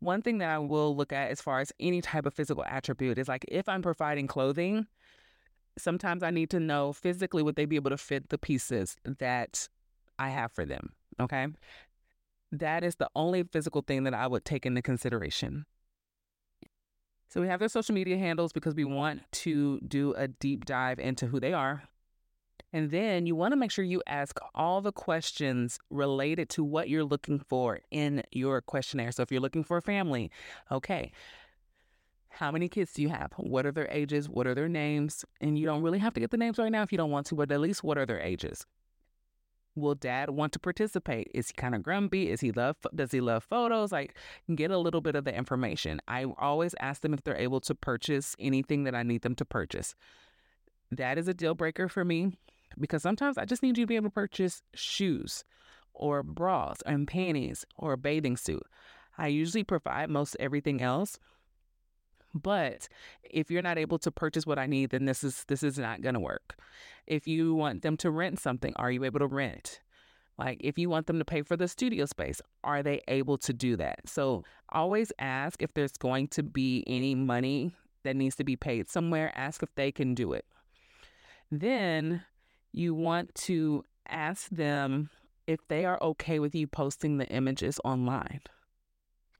one 0.00 0.22
thing 0.22 0.38
that 0.38 0.50
I 0.50 0.58
will 0.58 0.94
look 0.96 1.12
at 1.12 1.30
as 1.30 1.40
far 1.40 1.60
as 1.60 1.72
any 1.80 2.00
type 2.00 2.26
of 2.26 2.34
physical 2.34 2.64
attribute 2.64 3.18
is 3.18 3.28
like 3.28 3.44
if 3.48 3.68
I'm 3.68 3.82
providing 3.82 4.26
clothing, 4.26 4.86
sometimes 5.76 6.22
I 6.22 6.30
need 6.30 6.50
to 6.50 6.60
know 6.60 6.92
physically 6.92 7.42
would 7.42 7.56
they 7.56 7.64
be 7.64 7.76
able 7.76 7.90
to 7.90 7.96
fit 7.96 8.28
the 8.28 8.38
pieces 8.38 8.96
that 9.04 9.68
I 10.18 10.30
have 10.30 10.52
for 10.52 10.64
them. 10.64 10.92
Okay. 11.20 11.48
That 12.52 12.84
is 12.84 12.96
the 12.96 13.10
only 13.14 13.42
physical 13.42 13.82
thing 13.82 14.04
that 14.04 14.14
I 14.14 14.26
would 14.26 14.44
take 14.44 14.64
into 14.64 14.82
consideration. 14.82 15.66
So 17.28 17.40
we 17.40 17.48
have 17.48 17.60
their 17.60 17.68
social 17.68 17.94
media 17.94 18.16
handles 18.16 18.52
because 18.52 18.74
we 18.74 18.84
want 18.84 19.20
to 19.32 19.80
do 19.80 20.14
a 20.14 20.28
deep 20.28 20.64
dive 20.64 20.98
into 20.98 21.26
who 21.26 21.38
they 21.38 21.52
are, 21.52 21.82
and 22.72 22.90
then 22.90 23.26
you 23.26 23.34
want 23.34 23.52
to 23.52 23.56
make 23.56 23.70
sure 23.70 23.84
you 23.84 24.02
ask 24.06 24.38
all 24.54 24.80
the 24.80 24.92
questions 24.92 25.78
related 25.90 26.48
to 26.50 26.64
what 26.64 26.88
you're 26.88 27.04
looking 27.04 27.38
for 27.38 27.80
in 27.90 28.22
your 28.32 28.60
questionnaire. 28.60 29.12
So 29.12 29.22
if 29.22 29.30
you're 29.30 29.40
looking 29.40 29.64
for 29.64 29.76
a 29.76 29.82
family, 29.82 30.30
okay, 30.70 31.12
how 32.28 32.50
many 32.50 32.68
kids 32.68 32.92
do 32.92 33.02
you 33.02 33.08
have? 33.08 33.32
What 33.36 33.66
are 33.66 33.72
their 33.72 33.90
ages? 33.90 34.28
What 34.28 34.46
are 34.46 34.54
their 34.54 34.68
names? 34.68 35.24
And 35.40 35.58
you 35.58 35.66
don't 35.66 35.82
really 35.82 35.98
have 35.98 36.14
to 36.14 36.20
get 36.20 36.30
the 36.30 36.36
names 36.36 36.58
right 36.58 36.70
now 36.70 36.82
if 36.82 36.92
you 36.92 36.98
don't 36.98 37.10
want 37.10 37.26
to, 37.26 37.34
but 37.34 37.50
at 37.50 37.60
least 37.60 37.82
what 37.82 37.98
are 37.98 38.06
their 38.06 38.20
ages? 38.20 38.66
Will 39.78 39.94
dad 39.94 40.30
want 40.30 40.52
to 40.54 40.58
participate? 40.58 41.30
Is 41.34 41.48
he 41.48 41.52
kind 41.54 41.74
of 41.74 41.82
grumpy? 41.82 42.30
Is 42.30 42.40
he 42.40 42.52
love 42.52 42.76
does 42.94 43.12
he 43.12 43.20
love 43.20 43.44
photos? 43.44 43.92
Like 43.92 44.14
get 44.54 44.70
a 44.70 44.78
little 44.78 45.00
bit 45.00 45.14
of 45.14 45.24
the 45.24 45.34
information. 45.34 46.00
I 46.08 46.24
always 46.38 46.74
ask 46.80 47.02
them 47.02 47.14
if 47.14 47.22
they're 47.24 47.36
able 47.36 47.60
to 47.62 47.74
purchase 47.74 48.34
anything 48.38 48.84
that 48.84 48.94
I 48.94 49.02
need 49.02 49.22
them 49.22 49.34
to 49.36 49.44
purchase. 49.44 49.94
That 50.90 51.18
is 51.18 51.28
a 51.28 51.34
deal 51.34 51.54
breaker 51.54 51.88
for 51.88 52.04
me 52.04 52.32
because 52.78 53.02
sometimes 53.02 53.38
I 53.38 53.44
just 53.44 53.62
need 53.62 53.78
you 53.78 53.84
to 53.84 53.88
be 53.88 53.96
able 53.96 54.08
to 54.08 54.14
purchase 54.14 54.62
shoes 54.74 55.44
or 55.92 56.22
bras 56.22 56.78
and 56.86 57.06
panties 57.06 57.64
or 57.76 57.92
a 57.92 57.98
bathing 57.98 58.36
suit. 58.36 58.62
I 59.16 59.28
usually 59.28 59.64
provide 59.64 60.10
most 60.10 60.36
everything 60.38 60.80
else, 60.80 61.18
But 62.42 62.88
if 63.22 63.50
you're 63.50 63.62
not 63.62 63.78
able 63.78 63.98
to 64.00 64.10
purchase 64.10 64.46
what 64.46 64.58
I 64.58 64.66
need, 64.66 64.90
then 64.90 65.04
this 65.04 65.24
is 65.24 65.44
this 65.48 65.62
is 65.62 65.78
not 65.78 66.02
going 66.02 66.14
to 66.14 66.20
work. 66.20 66.56
If 67.06 67.26
you 67.26 67.54
want 67.54 67.82
them 67.82 67.96
to 67.98 68.10
rent 68.10 68.38
something, 68.38 68.72
are 68.76 68.90
you 68.90 69.04
able 69.04 69.20
to 69.20 69.26
rent? 69.26 69.80
Like 70.38 70.58
if 70.60 70.78
you 70.78 70.88
want 70.88 71.06
them 71.08 71.18
to 71.18 71.24
pay 71.24 71.42
for 71.42 71.56
the 71.56 71.66
studio 71.66 72.06
space, 72.06 72.40
are 72.62 72.82
they 72.82 73.00
able 73.08 73.38
to 73.38 73.52
do 73.52 73.76
that? 73.76 74.08
So 74.08 74.44
always 74.68 75.12
ask 75.18 75.62
if 75.62 75.74
there's 75.74 75.92
going 75.92 76.28
to 76.28 76.42
be 76.42 76.84
any 76.86 77.14
money 77.14 77.74
that 78.04 78.14
needs 78.14 78.36
to 78.36 78.44
be 78.44 78.54
paid 78.54 78.88
somewhere, 78.88 79.32
ask 79.34 79.62
if 79.62 79.74
they 79.74 79.90
can 79.90 80.14
do 80.14 80.32
it. 80.32 80.44
Then 81.50 82.22
you 82.72 82.94
want 82.94 83.34
to 83.34 83.84
ask 84.08 84.48
them 84.50 85.10
if 85.46 85.66
they 85.68 85.84
are 85.84 86.00
okay 86.02 86.38
with 86.38 86.54
you 86.54 86.66
posting 86.66 87.16
the 87.16 87.26
images 87.28 87.80
online. 87.84 88.42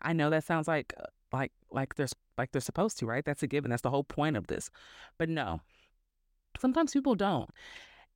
I 0.01 0.13
know 0.13 0.31
that 0.31 0.45
sounds 0.45 0.67
like 0.67 0.95
uh, 0.99 1.05
like 1.33 1.53
like 1.71 1.95
they're 1.97 2.09
like 2.37 2.53
they're 2.53 2.61
supposed 2.61 2.99
to, 2.99 3.07
right? 3.07 3.25
That's 3.25 3.43
a 3.43 3.47
given. 3.47 3.71
That's 3.71 3.83
the 3.83 3.91
whole 3.91 4.05
point 4.05 4.37
of 4.37 4.47
this. 4.47 4.71
But 5.19 5.29
no. 5.29 5.61
Sometimes 6.59 6.93
people 6.93 7.15
don't. 7.15 7.51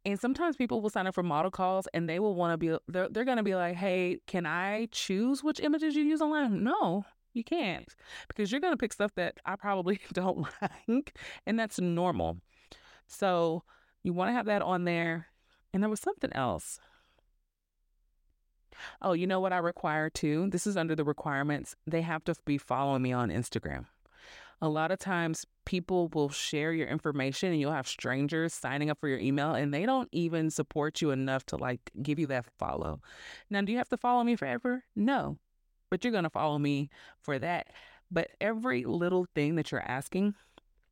And 0.04 0.18
sometimes 0.18 0.56
people 0.56 0.80
will 0.80 0.90
sign 0.90 1.06
up 1.06 1.14
for 1.14 1.22
model 1.22 1.50
calls 1.50 1.86
and 1.94 2.08
they 2.08 2.18
will 2.18 2.34
want 2.34 2.52
to 2.52 2.56
be 2.56 2.76
they're 2.88 3.08
they're 3.08 3.24
going 3.24 3.36
to 3.36 3.42
be 3.42 3.54
like, 3.54 3.76
"Hey, 3.76 4.18
can 4.26 4.46
I 4.46 4.88
choose 4.90 5.44
which 5.44 5.60
images 5.60 5.94
you 5.94 6.02
use 6.04 6.20
online?" 6.20 6.64
No. 6.64 7.04
You 7.34 7.44
can't 7.44 7.88
because 8.28 8.52
you're 8.52 8.60
going 8.60 8.74
to 8.74 8.78
pick 8.78 8.92
stuff 8.92 9.14
that 9.14 9.38
I 9.46 9.56
probably 9.56 10.00
don't 10.12 10.46
like, 10.60 11.16
and 11.46 11.58
that's 11.58 11.80
normal. 11.80 12.38
So, 13.06 13.62
you 14.02 14.12
want 14.12 14.28
to 14.28 14.34
have 14.34 14.46
that 14.46 14.60
on 14.60 14.84
there. 14.84 15.28
And 15.72 15.82
there 15.82 15.88
was 15.88 16.00
something 16.00 16.32
else. 16.34 16.78
Oh, 19.00 19.12
you 19.12 19.26
know 19.26 19.40
what 19.40 19.52
I 19.52 19.58
require 19.58 20.10
too? 20.10 20.48
This 20.50 20.66
is 20.66 20.76
under 20.76 20.94
the 20.94 21.04
requirements. 21.04 21.76
They 21.86 22.02
have 22.02 22.24
to 22.24 22.34
be 22.44 22.58
following 22.58 23.02
me 23.02 23.12
on 23.12 23.30
Instagram. 23.30 23.86
A 24.60 24.68
lot 24.68 24.92
of 24.92 25.00
times 25.00 25.44
people 25.64 26.08
will 26.14 26.28
share 26.28 26.72
your 26.72 26.86
information 26.86 27.50
and 27.50 27.60
you'll 27.60 27.72
have 27.72 27.88
strangers 27.88 28.54
signing 28.54 28.90
up 28.90 29.00
for 29.00 29.08
your 29.08 29.18
email 29.18 29.54
and 29.54 29.74
they 29.74 29.84
don't 29.84 30.08
even 30.12 30.50
support 30.50 31.00
you 31.02 31.10
enough 31.10 31.44
to 31.46 31.56
like 31.56 31.90
give 32.00 32.18
you 32.18 32.26
that 32.28 32.46
follow. 32.58 33.00
Now, 33.50 33.60
do 33.62 33.72
you 33.72 33.78
have 33.78 33.88
to 33.88 33.96
follow 33.96 34.22
me 34.22 34.36
forever? 34.36 34.84
No. 34.94 35.38
But 35.90 36.04
you're 36.04 36.12
going 36.12 36.24
to 36.24 36.30
follow 36.30 36.58
me 36.58 36.90
for 37.20 37.38
that. 37.40 37.68
But 38.10 38.30
every 38.40 38.84
little 38.84 39.26
thing 39.34 39.56
that 39.56 39.72
you're 39.72 39.82
asking 39.82 40.34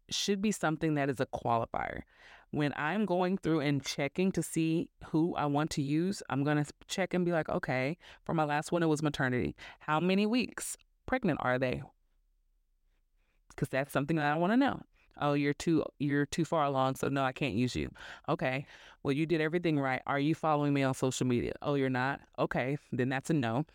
should 0.08 0.42
be 0.42 0.50
something 0.50 0.94
that 0.94 1.08
is 1.08 1.20
a 1.20 1.26
qualifier 1.26 2.02
when 2.50 2.72
I'm 2.76 3.06
going 3.06 3.38
through 3.38 3.60
and 3.60 3.84
checking 3.84 4.32
to 4.32 4.42
see 4.42 4.88
who 5.06 5.34
I 5.36 5.46
want 5.46 5.70
to 5.72 5.82
use, 5.82 6.22
I'm 6.28 6.42
going 6.42 6.62
to 6.62 6.72
check 6.88 7.14
and 7.14 7.24
be 7.24 7.32
like, 7.32 7.48
okay, 7.48 7.96
for 8.24 8.34
my 8.34 8.44
last 8.44 8.72
one, 8.72 8.82
it 8.82 8.86
was 8.86 9.02
maternity. 9.02 9.54
How 9.80 10.00
many 10.00 10.26
weeks 10.26 10.76
pregnant 11.06 11.38
are 11.42 11.58
they? 11.58 11.82
Because 13.50 13.68
that's 13.68 13.92
something 13.92 14.16
that 14.16 14.26
I 14.32 14.36
want 14.36 14.52
to 14.52 14.56
know. 14.56 14.80
Oh, 15.20 15.34
you're 15.34 15.54
too 15.54 15.84
you're 15.98 16.24
too 16.24 16.46
far 16.46 16.64
along, 16.64 16.94
so 16.94 17.08
no, 17.08 17.22
I 17.22 17.32
can't 17.32 17.54
use 17.54 17.76
you. 17.76 17.90
Okay. 18.28 18.64
Well, 19.02 19.12
you 19.12 19.26
did 19.26 19.42
everything 19.42 19.78
right. 19.78 20.00
Are 20.06 20.18
you 20.18 20.34
following 20.34 20.72
me 20.72 20.82
on 20.82 20.94
social 20.94 21.26
media? 21.26 21.52
Oh, 21.60 21.74
you're 21.74 21.90
not? 21.90 22.20
Okay, 22.38 22.78
then 22.90 23.10
that's 23.10 23.28
a 23.28 23.34
no. 23.34 23.66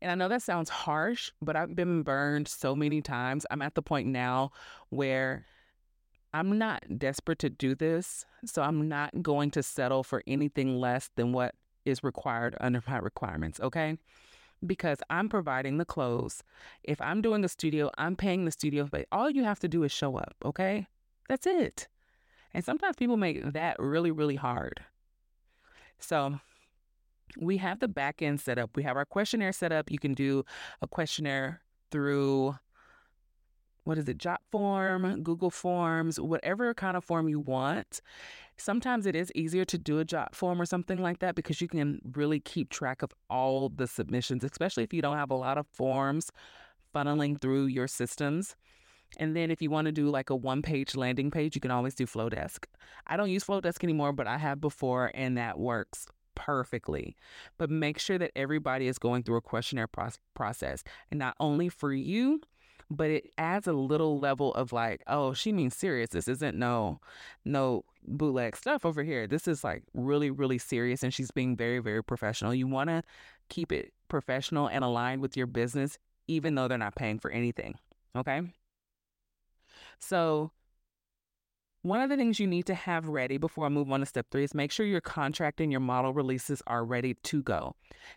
And 0.00 0.10
I 0.10 0.14
know 0.16 0.28
that 0.28 0.42
sounds 0.42 0.68
harsh, 0.68 1.30
but 1.40 1.54
I've 1.54 1.76
been 1.76 2.02
burned 2.02 2.48
so 2.48 2.74
many 2.74 3.00
times. 3.00 3.46
I'm 3.48 3.62
at 3.62 3.76
the 3.76 3.82
point 3.82 4.08
now 4.08 4.50
where 4.90 5.46
I'm 6.34 6.58
not 6.58 6.98
desperate 6.98 7.38
to 7.40 7.50
do 7.50 7.74
this, 7.74 8.24
so 8.44 8.62
I'm 8.62 8.88
not 8.88 9.22
going 9.22 9.50
to 9.52 9.62
settle 9.62 10.02
for 10.02 10.22
anything 10.26 10.80
less 10.80 11.10
than 11.16 11.32
what 11.32 11.54
is 11.84 12.02
required 12.02 12.56
under 12.60 12.82
my 12.86 12.98
requirements, 12.98 13.60
okay? 13.60 13.98
Because 14.64 14.98
I'm 15.10 15.28
providing 15.28 15.78
the 15.78 15.84
clothes. 15.84 16.42
If 16.82 17.00
I'm 17.00 17.20
doing 17.20 17.42
the 17.42 17.48
studio, 17.48 17.90
I'm 17.98 18.16
paying 18.16 18.44
the 18.44 18.50
studio 18.50 18.88
but 18.90 19.06
All 19.12 19.30
you 19.30 19.44
have 19.44 19.60
to 19.60 19.68
do 19.68 19.82
is 19.82 19.92
show 19.92 20.16
up, 20.16 20.34
okay? 20.44 20.86
That's 21.28 21.46
it. 21.46 21.88
And 22.54 22.64
sometimes 22.64 22.96
people 22.96 23.16
make 23.16 23.52
that 23.52 23.76
really, 23.78 24.10
really 24.10 24.36
hard. 24.36 24.80
So 25.98 26.38
we 27.38 27.56
have 27.58 27.80
the 27.80 27.88
back 27.88 28.22
end 28.22 28.40
set 28.40 28.58
up. 28.58 28.76
We 28.76 28.82
have 28.82 28.96
our 28.96 29.04
questionnaire 29.04 29.52
set 29.52 29.72
up. 29.72 29.90
You 29.90 29.98
can 29.98 30.14
do 30.14 30.44
a 30.80 30.86
questionnaire 30.86 31.62
through 31.90 32.56
what 33.84 33.98
is 33.98 34.08
it, 34.08 34.18
job 34.18 34.38
form, 34.50 35.22
Google 35.22 35.50
Forms, 35.50 36.20
whatever 36.20 36.72
kind 36.74 36.96
of 36.96 37.04
form 37.04 37.28
you 37.28 37.40
want. 37.40 38.00
Sometimes 38.56 39.06
it 39.06 39.16
is 39.16 39.32
easier 39.34 39.64
to 39.64 39.78
do 39.78 39.98
a 39.98 40.04
Jotform 40.04 40.60
or 40.60 40.66
something 40.66 40.98
like 40.98 41.18
that 41.18 41.34
because 41.34 41.60
you 41.60 41.68
can 41.68 42.00
really 42.12 42.38
keep 42.38 42.70
track 42.70 43.02
of 43.02 43.12
all 43.28 43.68
the 43.68 43.86
submissions, 43.86 44.44
especially 44.44 44.84
if 44.84 44.92
you 44.92 45.02
don't 45.02 45.16
have 45.16 45.30
a 45.30 45.36
lot 45.36 45.58
of 45.58 45.66
forms 45.66 46.30
funneling 46.94 47.40
through 47.40 47.66
your 47.66 47.88
systems. 47.88 48.54
And 49.18 49.36
then 49.36 49.50
if 49.50 49.60
you 49.60 49.70
want 49.70 49.86
to 49.86 49.92
do 49.92 50.08
like 50.08 50.30
a 50.30 50.36
one 50.36 50.62
page 50.62 50.94
landing 50.94 51.30
page, 51.30 51.54
you 51.54 51.60
can 51.60 51.70
always 51.70 51.94
do 51.94 52.06
Flodesk. 52.06 52.64
I 53.06 53.16
don't 53.16 53.30
use 53.30 53.44
Flodesk 53.44 53.82
anymore, 53.82 54.12
but 54.12 54.26
I 54.26 54.38
have 54.38 54.60
before 54.60 55.10
and 55.14 55.36
that 55.36 55.58
works 55.58 56.06
perfectly. 56.34 57.16
But 57.58 57.70
make 57.70 57.98
sure 57.98 58.18
that 58.18 58.32
everybody 58.36 58.86
is 58.86 58.98
going 58.98 59.22
through 59.22 59.36
a 59.36 59.42
questionnaire 59.42 59.86
pro- 59.86 60.08
process 60.34 60.82
and 61.10 61.18
not 61.18 61.36
only 61.40 61.68
for 61.68 61.92
you, 61.92 62.40
but 62.96 63.10
it 63.10 63.30
adds 63.38 63.66
a 63.66 63.72
little 63.72 64.18
level 64.18 64.54
of 64.54 64.72
like, 64.72 65.02
oh, 65.06 65.32
she 65.32 65.52
means 65.52 65.76
serious. 65.76 66.10
This 66.10 66.28
isn't 66.28 66.58
no, 66.58 67.00
no 67.44 67.84
bootleg 68.06 68.56
stuff 68.56 68.84
over 68.84 69.02
here. 69.02 69.26
This 69.26 69.46
is 69.48 69.64
like 69.64 69.82
really, 69.94 70.30
really 70.30 70.58
serious, 70.58 71.02
and 71.02 71.12
she's 71.12 71.30
being 71.30 71.56
very, 71.56 71.78
very 71.78 72.02
professional. 72.02 72.54
You 72.54 72.66
want 72.66 72.90
to 72.90 73.02
keep 73.48 73.72
it 73.72 73.92
professional 74.08 74.68
and 74.68 74.84
aligned 74.84 75.22
with 75.22 75.36
your 75.36 75.46
business, 75.46 75.98
even 76.28 76.54
though 76.54 76.68
they're 76.68 76.78
not 76.78 76.94
paying 76.94 77.18
for 77.18 77.30
anything. 77.30 77.74
Okay. 78.16 78.42
So 79.98 80.50
one 81.82 82.00
of 82.00 82.08
the 82.08 82.16
things 82.16 82.38
you 82.38 82.46
need 82.46 82.66
to 82.66 82.74
have 82.74 83.08
ready 83.08 83.38
before 83.38 83.66
I 83.66 83.68
move 83.68 83.90
on 83.90 84.00
to 84.00 84.06
step 84.06 84.26
three 84.30 84.44
is 84.44 84.54
make 84.54 84.70
sure 84.70 84.86
your 84.86 85.00
contract 85.00 85.60
and 85.60 85.72
your 85.72 85.80
model 85.80 86.12
releases 86.12 86.62
are 86.68 86.84
ready 86.84 87.14
to 87.14 87.42
go. 87.42 87.74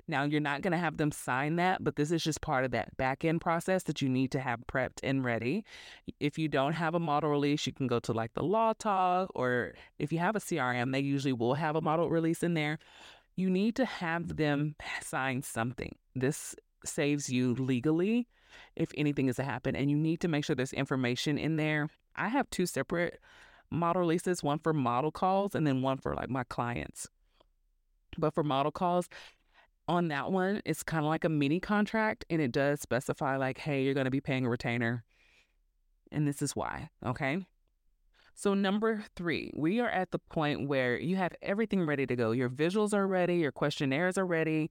Now, 0.07 0.23
you're 0.23 0.39
not 0.39 0.61
going 0.61 0.71
to 0.71 0.77
have 0.77 0.97
them 0.97 1.11
sign 1.11 1.55
that, 1.55 1.83
but 1.83 1.95
this 1.95 2.11
is 2.11 2.23
just 2.23 2.41
part 2.41 2.63
of 2.63 2.71
that 2.71 2.95
back 2.97 3.25
end 3.25 3.41
process 3.41 3.83
that 3.83 4.03
you 4.03 4.09
need 4.09 4.31
to 4.31 4.39
have 4.39 4.67
prepped 4.67 4.99
and 5.01 5.23
ready. 5.23 5.65
If 6.19 6.37
you 6.37 6.47
don't 6.47 6.73
have 6.73 6.93
a 6.93 6.99
model 6.99 7.31
release, 7.31 7.65
you 7.65 7.73
can 7.73 7.87
go 7.87 7.99
to 8.01 8.13
like 8.13 8.35
the 8.35 8.43
Law 8.43 8.73
Tog, 8.73 9.29
or 9.33 9.73
if 9.97 10.13
you 10.13 10.19
have 10.19 10.35
a 10.35 10.39
CRM, 10.39 10.91
they 10.91 10.99
usually 10.99 11.33
will 11.33 11.55
have 11.55 11.75
a 11.75 11.81
model 11.81 12.09
release 12.09 12.43
in 12.43 12.53
there. 12.53 12.77
You 13.35 13.49
need 13.49 13.75
to 13.77 13.85
have 13.85 14.37
them 14.37 14.75
sign 15.01 15.41
something. 15.41 15.95
This 16.15 16.55
saves 16.85 17.29
you 17.31 17.55
legally 17.55 18.27
if 18.75 18.91
anything 18.95 19.27
is 19.27 19.37
to 19.37 19.43
happen, 19.43 19.75
and 19.75 19.89
you 19.89 19.97
need 19.97 20.21
to 20.21 20.27
make 20.27 20.45
sure 20.45 20.55
there's 20.55 20.71
information 20.71 21.37
in 21.37 21.55
there. 21.55 21.89
I 22.15 22.29
have 22.29 22.49
two 22.49 22.65
separate 22.65 23.19
model 23.71 24.01
releases, 24.01 24.43
one 24.43 24.59
for 24.59 24.73
model 24.73 25.11
calls 25.11 25.55
and 25.55 25.65
then 25.65 25.81
one 25.81 25.97
for 25.97 26.13
like 26.15 26.29
my 26.29 26.43
clients. 26.43 27.07
But 28.17 28.33
for 28.33 28.43
model 28.43 28.71
calls, 28.71 29.09
on 29.87 30.07
that 30.07 30.31
one, 30.31 30.61
it's 30.65 30.83
kind 30.83 31.05
of 31.05 31.09
like 31.09 31.23
a 31.23 31.29
mini 31.29 31.59
contract 31.59 32.25
and 32.29 32.41
it 32.41 32.51
does 32.51 32.81
specify, 32.81 33.37
like, 33.37 33.57
hey, 33.57 33.83
you're 33.83 33.93
going 33.93 34.05
to 34.05 34.11
be 34.11 34.21
paying 34.21 34.45
a 34.45 34.49
retainer. 34.49 35.03
And 36.11 36.27
this 36.27 36.41
is 36.41 36.55
why. 36.55 36.89
Okay. 37.05 37.45
So, 38.37 38.53
number 38.53 39.05
three, 39.15 39.51
we 39.55 39.79
are 39.79 39.89
at 39.89 40.11
the 40.11 40.19
point 40.19 40.67
where 40.67 40.99
you 40.99 41.15
have 41.15 41.33
everything 41.41 41.85
ready 41.85 42.05
to 42.05 42.15
go. 42.17 42.31
Your 42.31 42.49
visuals 42.49 42.93
are 42.93 43.07
ready, 43.07 43.35
your 43.35 43.53
questionnaires 43.53 44.17
are 44.17 44.25
ready. 44.25 44.69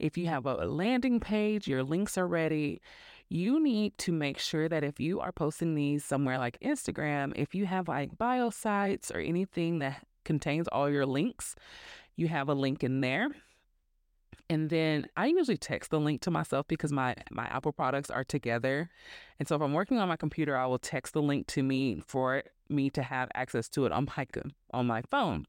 If 0.00 0.18
you 0.18 0.26
have 0.26 0.46
a 0.46 0.66
landing 0.66 1.20
page, 1.20 1.68
your 1.68 1.84
links 1.84 2.18
are 2.18 2.26
ready, 2.26 2.80
you 3.28 3.62
need 3.62 3.96
to 3.98 4.12
make 4.12 4.38
sure 4.38 4.68
that 4.68 4.84
if 4.84 5.00
you 5.00 5.20
are 5.20 5.32
posting 5.32 5.74
these 5.74 6.04
somewhere 6.04 6.38
like 6.38 6.58
Instagram, 6.60 7.32
if 7.36 7.54
you 7.54 7.66
have 7.66 7.88
like 7.88 8.16
bio 8.18 8.50
sites 8.50 9.10
or 9.10 9.18
anything 9.18 9.78
that 9.80 10.06
contains 10.24 10.68
all 10.68 10.90
your 10.90 11.06
links, 11.06 11.54
you 12.16 12.28
have 12.28 12.48
a 12.48 12.54
link 12.54 12.84
in 12.84 13.00
there. 13.00 13.28
And 14.50 14.68
then 14.68 15.06
I 15.16 15.26
usually 15.26 15.56
text 15.56 15.90
the 15.90 15.98
link 15.98 16.20
to 16.22 16.30
myself 16.30 16.68
because 16.68 16.92
my 16.92 17.14
my 17.30 17.46
Apple 17.46 17.72
products 17.72 18.10
are 18.10 18.24
together. 18.24 18.90
And 19.38 19.48
so 19.48 19.56
if 19.56 19.62
I'm 19.62 19.72
working 19.72 19.98
on 19.98 20.08
my 20.08 20.16
computer, 20.16 20.56
I 20.56 20.66
will 20.66 20.78
text 20.78 21.14
the 21.14 21.22
link 21.22 21.46
to 21.48 21.62
me 21.62 22.02
for 22.06 22.42
me 22.68 22.90
to 22.90 23.02
have 23.02 23.30
access 23.34 23.68
to 23.70 23.86
it 23.86 23.92
on 23.92 24.06
my 24.16 24.26
on 24.72 24.86
my 24.86 25.02
phone. 25.10 25.46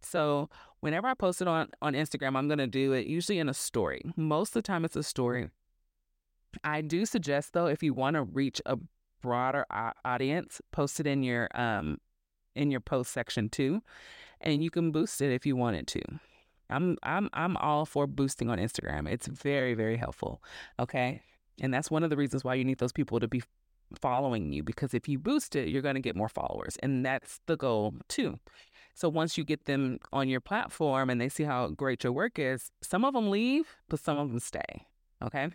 So 0.00 0.48
whenever 0.80 1.08
I 1.08 1.14
post 1.14 1.42
it 1.42 1.48
on 1.48 1.68
on 1.82 1.94
Instagram, 1.94 2.36
I'm 2.36 2.46
going 2.46 2.58
to 2.58 2.68
do 2.68 2.92
it 2.92 3.06
usually 3.06 3.40
in 3.40 3.48
a 3.48 3.54
story. 3.54 4.02
Most 4.16 4.50
of 4.50 4.54
the 4.54 4.62
time 4.62 4.84
it's 4.84 4.96
a 4.96 5.02
story. 5.02 5.50
I 6.64 6.80
do 6.80 7.06
suggest 7.06 7.52
though, 7.52 7.66
if 7.66 7.82
you 7.82 7.94
want 7.94 8.14
to 8.14 8.22
reach 8.22 8.60
a 8.66 8.78
broader 9.20 9.66
audience, 10.04 10.60
post 10.72 11.00
it 11.00 11.06
in 11.06 11.22
your 11.22 11.48
um 11.54 11.98
in 12.54 12.70
your 12.70 12.80
post 12.80 13.12
section 13.12 13.48
too, 13.48 13.82
and 14.40 14.62
you 14.62 14.70
can 14.70 14.90
boost 14.90 15.20
it 15.20 15.32
if 15.32 15.46
you 15.46 15.56
wanted 15.56 15.86
to. 15.88 16.02
I'm 16.70 16.96
I'm 17.02 17.30
I'm 17.32 17.56
all 17.56 17.86
for 17.86 18.06
boosting 18.06 18.50
on 18.50 18.58
Instagram. 18.58 19.08
It's 19.08 19.26
very 19.26 19.74
very 19.74 19.96
helpful. 19.96 20.42
Okay, 20.78 21.22
and 21.60 21.72
that's 21.72 21.90
one 21.90 22.04
of 22.04 22.10
the 22.10 22.16
reasons 22.16 22.44
why 22.44 22.54
you 22.54 22.64
need 22.64 22.78
those 22.78 22.92
people 22.92 23.20
to 23.20 23.28
be 23.28 23.42
following 24.00 24.52
you 24.52 24.62
because 24.62 24.92
if 24.92 25.08
you 25.08 25.18
boost 25.18 25.56
it, 25.56 25.68
you're 25.68 25.82
going 25.82 25.94
to 25.94 26.00
get 26.00 26.16
more 26.16 26.28
followers, 26.28 26.76
and 26.82 27.04
that's 27.04 27.40
the 27.46 27.56
goal 27.56 27.94
too. 28.08 28.38
So 28.94 29.08
once 29.08 29.38
you 29.38 29.44
get 29.44 29.66
them 29.66 29.98
on 30.12 30.28
your 30.28 30.40
platform 30.40 31.08
and 31.08 31.20
they 31.20 31.28
see 31.28 31.44
how 31.44 31.68
great 31.68 32.02
your 32.02 32.12
work 32.12 32.38
is, 32.38 32.72
some 32.82 33.04
of 33.04 33.14
them 33.14 33.30
leave, 33.30 33.76
but 33.88 34.00
some 34.00 34.18
of 34.18 34.28
them 34.28 34.40
stay. 34.40 34.86
Okay. 35.22 35.50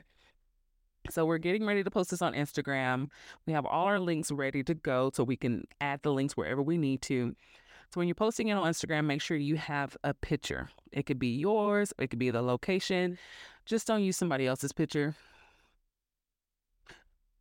So 1.09 1.25
we're 1.25 1.37
getting 1.37 1.65
ready 1.65 1.83
to 1.83 1.91
post 1.91 2.11
this 2.11 2.21
on 2.21 2.33
Instagram. 2.33 3.09
We 3.45 3.53
have 3.53 3.65
all 3.65 3.85
our 3.85 3.99
links 3.99 4.31
ready 4.31 4.63
to 4.63 4.73
go 4.73 5.11
so 5.13 5.23
we 5.23 5.35
can 5.35 5.65
add 5.81 6.01
the 6.03 6.13
links 6.13 6.37
wherever 6.37 6.61
we 6.61 6.77
need 6.77 7.01
to. 7.03 7.35
So 7.93 7.99
when 7.99 8.07
you're 8.07 8.15
posting 8.15 8.47
it 8.47 8.53
on 8.53 8.67
Instagram, 8.67 9.05
make 9.05 9.21
sure 9.21 9.37
you 9.37 9.55
have 9.57 9.95
a 10.03 10.13
picture. 10.13 10.69
It 10.91 11.05
could 11.05 11.19
be 11.19 11.35
yours, 11.35 11.93
it 11.99 12.09
could 12.09 12.19
be 12.19 12.31
the 12.31 12.41
location. 12.41 13.17
Just 13.65 13.85
don't 13.85 14.03
use 14.03 14.17
somebody 14.17 14.47
else's 14.47 14.71
picture. 14.71 15.15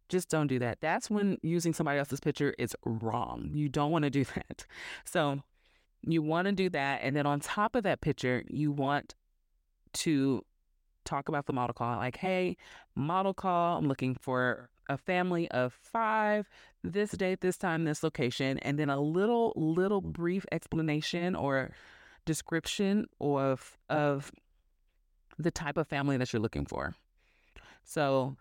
Just 0.08 0.28
don't 0.28 0.46
do 0.46 0.58
that. 0.58 0.78
That's 0.82 1.08
when 1.08 1.38
using 1.42 1.72
somebody 1.72 1.98
else's 1.98 2.20
picture 2.20 2.54
is 2.58 2.76
wrong. 2.84 3.50
You 3.54 3.70
don't 3.70 3.90
want 3.90 4.02
to 4.02 4.10
do 4.10 4.24
that. 4.34 4.66
So 5.06 5.40
you 6.02 6.20
want 6.20 6.46
to 6.46 6.52
do 6.52 6.68
that. 6.70 7.00
And 7.02 7.16
then 7.16 7.26
on 7.26 7.40
top 7.40 7.74
of 7.74 7.84
that 7.84 8.00
picture, 8.00 8.44
you 8.48 8.72
want 8.72 9.14
to 9.94 10.44
talk 11.04 11.28
about 11.28 11.46
the 11.46 11.52
model 11.52 11.74
call. 11.74 11.96
Like, 11.96 12.16
hey, 12.16 12.56
model 12.94 13.34
call, 13.34 13.78
I'm 13.78 13.88
looking 13.88 14.14
for 14.14 14.68
a 14.88 14.96
family 14.96 15.50
of 15.50 15.72
five, 15.72 16.48
this 16.82 17.12
date, 17.12 17.40
this 17.40 17.56
time, 17.56 17.84
this 17.84 18.02
location, 18.02 18.58
and 18.58 18.78
then 18.78 18.90
a 18.90 19.00
little, 19.00 19.52
little 19.56 20.00
brief 20.00 20.44
explanation 20.52 21.34
or 21.34 21.72
description 22.24 23.06
of 23.20 23.78
of 23.90 24.30
the 25.38 25.50
type 25.50 25.76
of 25.76 25.88
family 25.88 26.16
that 26.16 26.32
you're 26.32 26.42
looking 26.42 26.66
for. 26.66 26.94
So 27.84 28.36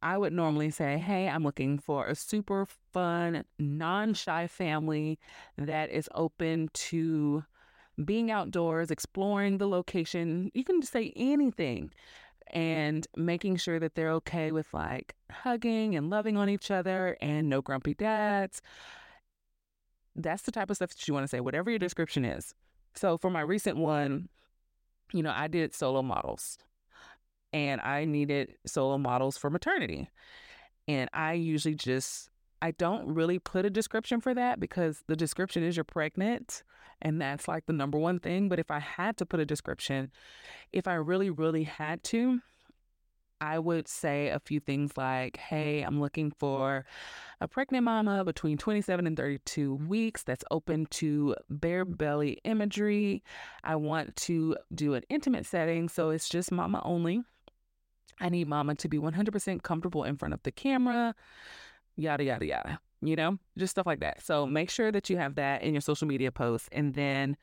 I 0.00 0.16
would 0.16 0.32
normally 0.32 0.70
say, 0.70 0.98
Hey, 0.98 1.28
I'm 1.28 1.42
looking 1.42 1.78
for 1.78 2.06
a 2.06 2.14
super 2.14 2.66
fun, 2.92 3.44
non 3.58 4.14
shy 4.14 4.46
family 4.46 5.18
that 5.56 5.90
is 5.90 6.08
open 6.14 6.70
to 6.72 7.44
being 8.04 8.30
outdoors, 8.30 8.90
exploring 8.90 9.58
the 9.58 9.68
location. 9.68 10.50
You 10.54 10.64
can 10.64 10.82
say 10.82 11.12
anything 11.16 11.92
and 12.50 13.06
making 13.16 13.56
sure 13.56 13.78
that 13.78 13.94
they're 13.94 14.12
okay 14.12 14.52
with 14.52 14.72
like 14.72 15.14
hugging 15.30 15.96
and 15.96 16.10
loving 16.10 16.36
on 16.36 16.48
each 16.48 16.70
other 16.70 17.16
and 17.20 17.48
no 17.48 17.60
grumpy 17.60 17.94
dads. 17.94 18.62
That's 20.16 20.42
the 20.42 20.52
type 20.52 20.70
of 20.70 20.76
stuff 20.76 20.90
that 20.90 21.06
you 21.06 21.14
want 21.14 21.24
to 21.24 21.28
say, 21.28 21.40
whatever 21.40 21.70
your 21.70 21.78
description 21.78 22.24
is. 22.24 22.54
So 22.94 23.18
for 23.18 23.30
my 23.30 23.40
recent 23.40 23.76
one, 23.76 24.28
you 25.12 25.22
know, 25.22 25.32
I 25.34 25.48
did 25.48 25.74
solo 25.74 26.02
models 26.02 26.58
and 27.52 27.80
I 27.80 28.04
needed 28.04 28.54
solo 28.66 28.98
models 28.98 29.36
for 29.36 29.50
maternity. 29.50 30.10
And 30.86 31.08
I 31.12 31.34
usually 31.34 31.74
just 31.74 32.30
I 32.60 32.72
don't 32.72 33.14
really 33.14 33.38
put 33.38 33.64
a 33.64 33.70
description 33.70 34.20
for 34.20 34.34
that 34.34 34.58
because 34.60 35.04
the 35.06 35.16
description 35.16 35.62
is 35.62 35.76
you're 35.76 35.84
pregnant 35.84 36.62
and 37.00 37.20
that's 37.20 37.46
like 37.46 37.66
the 37.66 37.72
number 37.72 37.98
one 37.98 38.18
thing. 38.18 38.48
But 38.48 38.58
if 38.58 38.70
I 38.70 38.80
had 38.80 39.16
to 39.18 39.26
put 39.26 39.40
a 39.40 39.46
description, 39.46 40.10
if 40.72 40.88
I 40.88 40.94
really, 40.94 41.30
really 41.30 41.64
had 41.64 42.02
to, 42.04 42.40
I 43.40 43.60
would 43.60 43.86
say 43.86 44.28
a 44.28 44.40
few 44.40 44.58
things 44.58 44.96
like, 44.96 45.36
hey, 45.36 45.82
I'm 45.82 46.00
looking 46.00 46.32
for 46.32 46.84
a 47.40 47.46
pregnant 47.46 47.84
mama 47.84 48.24
between 48.24 48.58
27 48.58 49.06
and 49.06 49.16
32 49.16 49.74
weeks 49.74 50.24
that's 50.24 50.44
open 50.50 50.86
to 50.86 51.36
bare 51.48 51.84
belly 51.84 52.38
imagery. 52.44 53.22
I 53.62 53.76
want 53.76 54.16
to 54.16 54.56
do 54.74 54.94
an 54.94 55.04
intimate 55.08 55.46
setting, 55.46 55.88
so 55.88 56.10
it's 56.10 56.28
just 56.28 56.50
mama 56.50 56.82
only. 56.84 57.22
I 58.20 58.28
need 58.28 58.48
mama 58.48 58.74
to 58.74 58.88
be 58.88 58.98
100% 58.98 59.62
comfortable 59.62 60.02
in 60.02 60.16
front 60.16 60.34
of 60.34 60.42
the 60.42 60.50
camera 60.50 61.14
yada, 61.98 62.24
yada, 62.24 62.46
yada, 62.46 62.80
you 63.02 63.16
know, 63.16 63.38
just 63.58 63.72
stuff 63.72 63.86
like 63.86 64.00
that. 64.00 64.24
So 64.24 64.46
make 64.46 64.70
sure 64.70 64.90
that 64.92 65.10
you 65.10 65.18
have 65.18 65.34
that 65.34 65.62
in 65.62 65.74
your 65.74 65.80
social 65.80 66.06
media 66.06 66.32
posts 66.32 66.68
and 66.72 66.94
then 66.94 67.36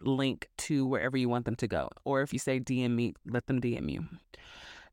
link 0.00 0.48
to 0.56 0.86
wherever 0.86 1.16
you 1.16 1.28
want 1.28 1.44
them 1.44 1.56
to 1.56 1.68
go. 1.68 1.90
Or 2.04 2.22
if 2.22 2.32
you 2.32 2.38
say 2.38 2.60
DM 2.60 2.92
me, 2.92 3.14
let 3.26 3.46
them 3.46 3.60
DM 3.60 3.90
you. 3.90 4.04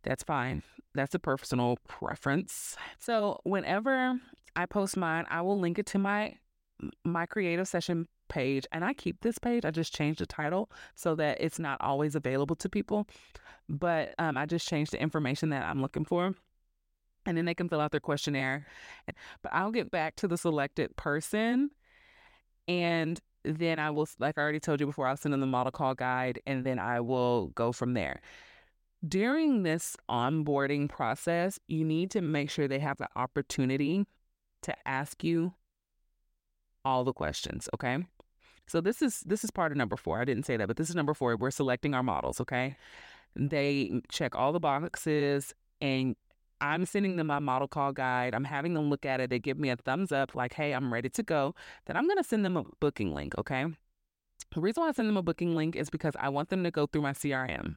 That's 0.04 0.24
fine. 0.24 0.64
That's 0.94 1.16
a 1.16 1.20
personal 1.20 1.78
preference. 1.88 2.76
So 3.00 3.40
whenever 3.44 4.20
I 4.56 4.66
post 4.66 4.98
mine, 4.98 5.26
I 5.30 5.42
will 5.42 5.60
link 5.60 5.80
it 5.80 5.86
to 5.88 6.00
my 6.00 6.36
my 7.04 7.26
creative 7.26 7.68
session 7.68 8.08
page 8.30 8.68
and 8.72 8.86
I 8.86 8.94
keep 8.94 9.22
this 9.22 9.40
page. 9.40 9.66
I 9.66 9.72
just 9.72 9.96
changed 9.96 10.20
the 10.20 10.28
title 10.28 10.70
so 10.96 11.16
that 11.16 11.38
it's 11.40 11.58
not 11.58 11.82
always 11.82 12.16
available 12.16 12.56
to 12.58 12.70
people. 12.70 13.08
But 13.70 14.14
um, 14.20 14.38
I 14.38 14.46
just 14.46 14.68
changed 14.68 14.92
the 14.92 15.02
information 15.02 15.50
that 15.50 15.64
I'm 15.64 15.82
looking 15.82 16.06
for 16.06 16.36
and 17.28 17.38
then 17.38 17.46
they 17.46 17.54
can 17.54 17.70
fill 17.70 17.82
out 17.82 17.92
their 17.92 18.00
questionnaire. 18.00 18.66
But 19.44 19.54
I'll 19.54 19.72
get 19.72 19.92
back 19.92 20.16
to 20.16 20.28
the 20.28 20.38
selected 20.38 20.96
person 20.96 21.70
and 22.68 23.22
then 23.44 23.80
I 23.80 23.92
will, 23.92 24.08
like 24.18 24.38
I 24.38 24.42
already 24.42 24.60
told 24.60 24.80
you 24.80 24.86
before, 24.88 25.08
I'll 25.08 25.18
send 25.18 25.34
them 25.34 25.42
the 25.42 25.48
model 25.48 25.72
call 25.72 25.94
guide 25.94 26.42
and 26.48 26.66
then 26.66 26.80
I 26.80 27.02
will 27.02 27.48
go 27.48 27.72
from 27.72 27.94
there. 27.94 28.22
During 29.08 29.64
this 29.64 29.96
onboarding 30.10 30.90
process, 30.90 31.60
you 31.68 31.86
need 31.86 32.10
to 32.12 32.22
make 32.22 32.50
sure 32.50 32.68
they 32.68 32.80
have 32.80 32.98
the 32.98 33.10
opportunity 33.16 34.06
to 34.64 34.88
ask 34.88 35.24
you 35.24 35.54
all 36.84 37.04
the 37.04 37.14
questions, 37.14 37.70
okay? 37.74 38.00
So 38.68 38.82
this 38.82 39.02
is 39.02 39.22
this 39.22 39.44
is 39.44 39.52
part 39.52 39.72
of 39.72 39.78
number 39.78 39.96
4. 39.96 40.22
I 40.22 40.26
didn't 40.26 40.46
say 40.46 40.58
that, 40.58 40.68
but 40.68 40.78
this 40.78 40.90
is 40.90 40.96
number 40.96 41.14
4. 41.14 41.38
We're 41.38 41.52
selecting 41.52 41.94
our 41.94 42.04
models, 42.04 42.42
okay? 42.42 42.76
They 43.36 44.02
check 44.10 44.36
all 44.36 44.52
the 44.52 44.60
boxes 44.60 45.54
and 45.80 46.16
I'm 46.62 46.86
sending 46.86 47.16
them 47.16 47.28
my 47.28 47.40
model 47.40 47.68
call 47.68 47.92
guide. 47.92 48.34
I'm 48.34 48.44
having 48.44 48.74
them 48.74 48.90
look 48.90 49.06
at 49.06 49.20
it. 49.20 49.30
They 49.30 49.40
give 49.40 49.60
me 49.60 49.70
a 49.70 49.76
thumbs 49.76 50.12
up, 50.12 50.36
like, 50.36 50.54
hey, 50.54 50.74
I'm 50.74 50.94
ready 50.94 51.10
to 51.10 51.24
go. 51.24 51.56
Then 51.86 51.98
I'm 51.98 52.06
going 52.06 52.18
to 52.18 52.24
send 52.24 52.44
them 52.46 52.58
a 52.58 52.64
booking 52.80 53.14
link, 53.14 53.38
okay? 53.38 53.66
The 54.54 54.62
reason 54.62 54.82
why 54.82 54.90
I 54.90 54.92
send 54.94 55.10
them 55.10 55.18
a 55.18 55.22
booking 55.22 55.56
link 55.56 55.76
is 55.76 55.90
because 55.90 56.14
I 56.20 56.30
want 56.30 56.50
them 56.50 56.64
to 56.64 56.72
go 56.72 56.88
through 56.88 57.02
my 57.02 57.12
CRM. 57.12 57.76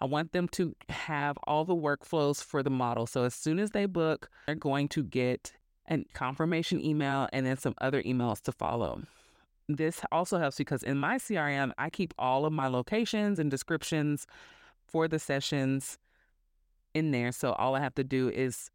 I 0.00 0.04
want 0.04 0.32
them 0.32 0.48
to 0.48 0.74
have 0.88 1.38
all 1.44 1.64
the 1.64 1.76
workflows 1.76 2.42
for 2.42 2.62
the 2.62 2.70
model. 2.70 3.06
So 3.06 3.24
as 3.24 3.34
soon 3.34 3.58
as 3.58 3.70
they 3.70 3.86
book, 3.86 4.28
they're 4.46 4.54
going 4.54 4.88
to 4.88 5.02
get 5.02 5.52
a 5.88 6.04
confirmation 6.14 6.84
email 6.84 7.28
and 7.32 7.46
then 7.46 7.56
some 7.56 7.74
other 7.80 8.02
emails 8.02 8.42
to 8.42 8.52
follow. 8.52 9.02
This 9.68 10.00
also 10.10 10.38
helps 10.38 10.56
because 10.56 10.82
in 10.82 10.98
my 10.98 11.16
CRM, 11.16 11.72
I 11.78 11.90
keep 11.90 12.14
all 12.18 12.46
of 12.46 12.52
my 12.52 12.66
locations 12.68 13.38
and 13.38 13.50
descriptions 13.50 14.26
for 14.86 15.08
the 15.08 15.18
sessions 15.18 15.98
in 16.98 17.10
there. 17.12 17.32
So 17.32 17.52
all 17.52 17.74
I 17.74 17.80
have 17.80 17.94
to 17.94 18.04
do 18.04 18.28
is 18.28 18.70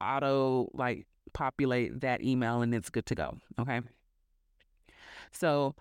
auto 0.00 0.68
like 0.74 1.06
populate 1.32 2.00
that 2.02 2.22
email 2.22 2.62
and 2.62 2.74
it's 2.74 2.90
good 2.90 3.06
to 3.06 3.14
go. 3.14 3.38
Okay. 3.58 3.80
So 5.32 5.74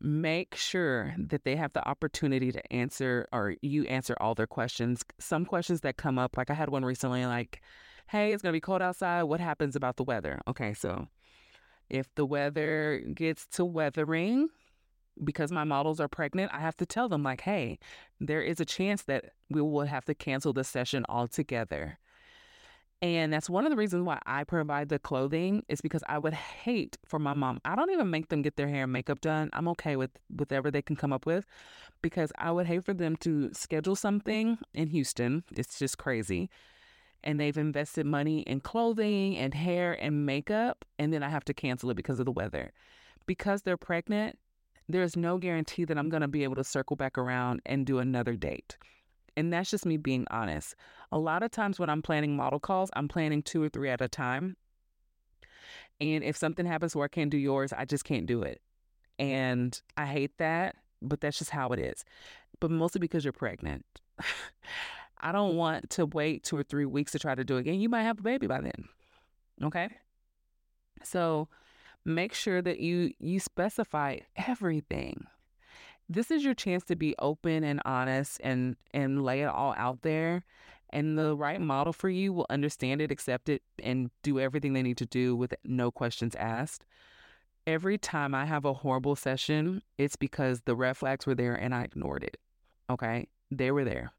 make 0.00 0.54
sure 0.54 1.14
that 1.18 1.44
they 1.44 1.56
have 1.56 1.72
the 1.72 1.86
opportunity 1.86 2.50
to 2.52 2.72
answer 2.72 3.26
or 3.32 3.54
you 3.62 3.84
answer 3.84 4.14
all 4.20 4.34
their 4.34 4.46
questions. 4.46 5.02
Some 5.18 5.44
questions 5.44 5.80
that 5.82 5.96
come 5.96 6.18
up, 6.18 6.36
like 6.36 6.50
I 6.50 6.54
had 6.54 6.70
one 6.70 6.84
recently, 6.84 7.26
like, 7.26 7.60
hey, 8.08 8.32
it's 8.32 8.42
going 8.42 8.52
to 8.52 8.56
be 8.56 8.60
cold 8.60 8.82
outside. 8.82 9.24
What 9.24 9.40
happens 9.40 9.76
about 9.76 9.96
the 9.96 10.04
weather? 10.04 10.40
Okay. 10.48 10.74
So 10.74 11.08
if 11.90 12.12
the 12.14 12.24
weather 12.24 13.04
gets 13.14 13.46
to 13.48 13.64
weathering, 13.64 14.48
because 15.22 15.52
my 15.52 15.64
models 15.64 16.00
are 16.00 16.08
pregnant, 16.08 16.52
I 16.52 16.60
have 16.60 16.76
to 16.78 16.86
tell 16.86 17.08
them, 17.08 17.22
like, 17.22 17.42
hey, 17.42 17.78
there 18.20 18.42
is 18.42 18.60
a 18.60 18.64
chance 18.64 19.02
that 19.02 19.32
we 19.50 19.60
will 19.60 19.86
have 19.86 20.04
to 20.06 20.14
cancel 20.14 20.52
the 20.52 20.64
session 20.64 21.04
altogether. 21.08 21.98
And 23.02 23.34
that's 23.34 23.50
one 23.50 23.66
of 23.66 23.70
the 23.70 23.76
reasons 23.76 24.04
why 24.04 24.18
I 24.24 24.44
provide 24.44 24.88
the 24.88 24.98
clothing 24.98 25.62
is 25.68 25.82
because 25.82 26.02
I 26.08 26.16
would 26.18 26.32
hate 26.32 26.96
for 27.04 27.18
my 27.18 27.34
mom. 27.34 27.60
I 27.62 27.76
don't 27.76 27.90
even 27.90 28.08
make 28.08 28.30
them 28.30 28.40
get 28.40 28.56
their 28.56 28.68
hair 28.68 28.84
and 28.84 28.92
makeup 28.92 29.20
done. 29.20 29.50
I'm 29.52 29.68
okay 29.68 29.96
with 29.96 30.10
whatever 30.28 30.70
they 30.70 30.80
can 30.80 30.96
come 30.96 31.12
up 31.12 31.26
with 31.26 31.44
because 32.00 32.32
I 32.38 32.50
would 32.50 32.66
hate 32.66 32.84
for 32.84 32.94
them 32.94 33.16
to 33.16 33.52
schedule 33.52 33.94
something 33.94 34.56
in 34.72 34.88
Houston. 34.88 35.44
It's 35.52 35.78
just 35.78 35.98
crazy. 35.98 36.48
And 37.22 37.38
they've 37.38 37.58
invested 37.58 38.06
money 38.06 38.40
in 38.40 38.60
clothing 38.60 39.36
and 39.36 39.52
hair 39.52 39.92
and 40.00 40.24
makeup, 40.24 40.86
and 40.98 41.12
then 41.12 41.22
I 41.22 41.28
have 41.28 41.44
to 41.46 41.54
cancel 41.54 41.90
it 41.90 41.96
because 41.96 42.20
of 42.20 42.24
the 42.24 42.32
weather. 42.32 42.72
Because 43.26 43.62
they're 43.62 43.76
pregnant, 43.76 44.38
there's 44.88 45.16
no 45.16 45.38
guarantee 45.38 45.84
that 45.84 45.98
I'm 45.98 46.08
going 46.08 46.20
to 46.20 46.28
be 46.28 46.44
able 46.44 46.56
to 46.56 46.64
circle 46.64 46.96
back 46.96 47.16
around 47.16 47.62
and 47.66 47.86
do 47.86 47.98
another 47.98 48.36
date. 48.36 48.76
And 49.36 49.52
that's 49.52 49.70
just 49.70 49.86
me 49.86 49.96
being 49.96 50.26
honest. 50.30 50.74
A 51.10 51.18
lot 51.18 51.42
of 51.42 51.50
times 51.50 51.78
when 51.78 51.90
I'm 51.90 52.02
planning 52.02 52.36
model 52.36 52.60
calls, 52.60 52.90
I'm 52.94 53.08
planning 53.08 53.42
two 53.42 53.62
or 53.62 53.68
three 53.68 53.90
at 53.90 54.00
a 54.00 54.08
time. 54.08 54.56
And 56.00 56.22
if 56.22 56.36
something 56.36 56.66
happens 56.66 56.94
where 56.94 57.04
I 57.04 57.08
can't 57.08 57.30
do 57.30 57.38
yours, 57.38 57.72
I 57.72 57.84
just 57.84 58.04
can't 58.04 58.26
do 58.26 58.42
it. 58.42 58.60
And 59.18 59.80
I 59.96 60.06
hate 60.06 60.38
that, 60.38 60.76
but 61.02 61.20
that's 61.20 61.38
just 61.38 61.50
how 61.50 61.68
it 61.68 61.78
is. 61.78 62.04
But 62.60 62.70
mostly 62.70 62.98
because 62.98 63.24
you're 63.24 63.32
pregnant. 63.32 63.84
I 65.20 65.32
don't 65.32 65.56
want 65.56 65.90
to 65.90 66.06
wait 66.06 66.44
two 66.44 66.56
or 66.56 66.62
three 66.62 66.84
weeks 66.84 67.12
to 67.12 67.18
try 67.18 67.34
to 67.34 67.44
do 67.44 67.56
it 67.56 67.60
again. 67.60 67.80
You 67.80 67.88
might 67.88 68.02
have 68.02 68.18
a 68.18 68.22
baby 68.22 68.46
by 68.46 68.60
then. 68.60 68.88
Okay. 69.62 69.88
So 71.02 71.48
make 72.04 72.34
sure 72.34 72.62
that 72.62 72.80
you 72.80 73.12
you 73.18 73.40
specify 73.40 74.18
everything. 74.36 75.26
This 76.08 76.30
is 76.30 76.44
your 76.44 76.54
chance 76.54 76.84
to 76.84 76.96
be 76.96 77.14
open 77.18 77.64
and 77.64 77.80
honest 77.84 78.40
and 78.42 78.76
and 78.92 79.24
lay 79.24 79.42
it 79.42 79.46
all 79.48 79.74
out 79.76 80.02
there 80.02 80.44
and 80.90 81.18
the 81.18 81.34
right 81.34 81.60
model 81.60 81.92
for 81.92 82.08
you 82.08 82.32
will 82.32 82.46
understand 82.50 83.00
it 83.00 83.10
accept 83.10 83.48
it 83.48 83.62
and 83.82 84.10
do 84.22 84.38
everything 84.38 84.74
they 84.74 84.82
need 84.82 84.98
to 84.98 85.06
do 85.06 85.34
with 85.34 85.54
no 85.64 85.90
questions 85.90 86.34
asked. 86.36 86.84
Every 87.66 87.96
time 87.96 88.34
i 88.34 88.44
have 88.44 88.66
a 88.66 88.74
horrible 88.74 89.16
session 89.16 89.82
it's 89.96 90.16
because 90.16 90.60
the 90.62 90.76
red 90.76 90.98
flags 90.98 91.26
were 91.26 91.34
there 91.34 91.54
and 91.54 91.74
i 91.74 91.82
ignored 91.82 92.22
it 92.22 92.36
okay? 92.90 93.28
They 93.50 93.70
were 93.70 93.84
there. 93.84 94.12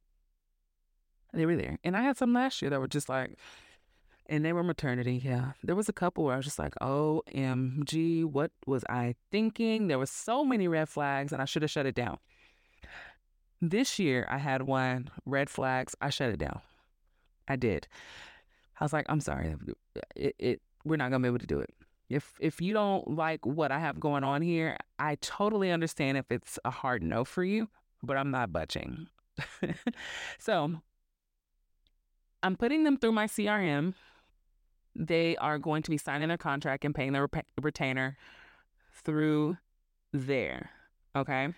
They 1.33 1.45
were 1.45 1.55
there. 1.55 1.79
And 1.83 1.97
I 1.97 2.01
had 2.01 2.17
some 2.17 2.33
last 2.33 2.61
year 2.61 2.69
that 2.71 2.79
were 2.79 2.87
just 2.87 3.09
like, 3.09 3.37
and 4.27 4.43
they 4.43 4.53
were 4.53 4.63
maternity. 4.63 5.21
Yeah. 5.23 5.51
There 5.63 5.75
was 5.75 5.89
a 5.89 5.93
couple 5.93 6.23
where 6.23 6.33
I 6.33 6.37
was 6.37 6.45
just 6.45 6.59
like, 6.59 6.73
"Oh, 6.81 7.23
OMG, 7.33 8.25
what 8.25 8.51
was 8.65 8.83
I 8.89 9.15
thinking? 9.31 9.87
There 9.87 9.99
were 9.99 10.05
so 10.05 10.43
many 10.43 10.67
red 10.67 10.89
flags 10.89 11.31
and 11.31 11.41
I 11.41 11.45
should 11.45 11.61
have 11.61 11.71
shut 11.71 11.85
it 11.85 11.95
down. 11.95 12.17
This 13.61 13.99
year 13.99 14.27
I 14.29 14.37
had 14.37 14.63
one 14.63 15.09
red 15.25 15.49
flags. 15.49 15.95
I 16.01 16.09
shut 16.09 16.29
it 16.29 16.39
down. 16.39 16.61
I 17.47 17.55
did. 17.55 17.87
I 18.79 18.83
was 18.83 18.93
like, 18.93 19.05
I'm 19.09 19.21
sorry. 19.21 19.53
Uh, 19.53 20.01
it, 20.15 20.35
it 20.39 20.61
we're 20.83 20.97
not 20.97 21.11
gonna 21.11 21.21
be 21.21 21.27
able 21.27 21.39
to 21.39 21.47
do 21.47 21.59
it. 21.59 21.73
If 22.09 22.33
if 22.39 22.61
you 22.61 22.73
don't 22.73 23.15
like 23.15 23.45
what 23.45 23.71
I 23.71 23.79
have 23.79 23.99
going 23.99 24.23
on 24.23 24.41
here, 24.41 24.77
I 24.99 25.15
totally 25.21 25.71
understand 25.71 26.17
if 26.17 26.31
it's 26.31 26.59
a 26.65 26.71
hard 26.71 27.01
no 27.01 27.23
for 27.23 27.43
you, 27.43 27.69
but 28.03 28.17
I'm 28.17 28.31
not 28.31 28.51
budging. 28.51 29.07
so 30.37 30.81
I'm 32.43 32.55
putting 32.55 32.83
them 32.83 32.97
through 32.97 33.13
my 33.13 33.25
CRM 33.25 33.95
they 34.95 35.35
are 35.37 35.59
going 35.59 35.83
to 35.83 35.91
be 35.91 35.97
signing 35.97 36.29
their 36.29 36.37
contract 36.37 36.85
and 36.85 36.95
paying 36.95 37.13
their 37.13 37.27
retainer 37.61 38.17
through 39.03 39.57
there. 40.13 40.69
Okay. 41.15 41.53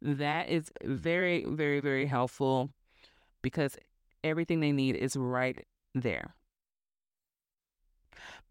That 0.00 0.48
is 0.48 0.70
very, 0.84 1.44
very, 1.46 1.80
very 1.80 2.06
helpful 2.06 2.70
because 3.42 3.76
everything 4.22 4.60
they 4.60 4.72
need 4.72 4.96
is 4.96 5.16
right 5.16 5.64
there. 5.94 6.34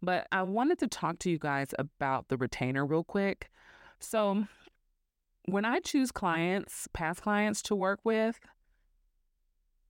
But 0.02 0.26
I 0.30 0.42
wanted 0.42 0.78
to 0.80 0.88
talk 0.88 1.18
to 1.20 1.30
you 1.30 1.38
guys 1.38 1.74
about 1.78 2.28
the 2.28 2.36
retainer 2.36 2.84
real 2.84 3.04
quick. 3.04 3.50
So, 4.00 4.46
when 5.46 5.64
I 5.64 5.80
choose 5.80 6.10
clients, 6.10 6.88
past 6.92 7.22
clients 7.22 7.62
to 7.62 7.74
work 7.74 8.00
with, 8.04 8.38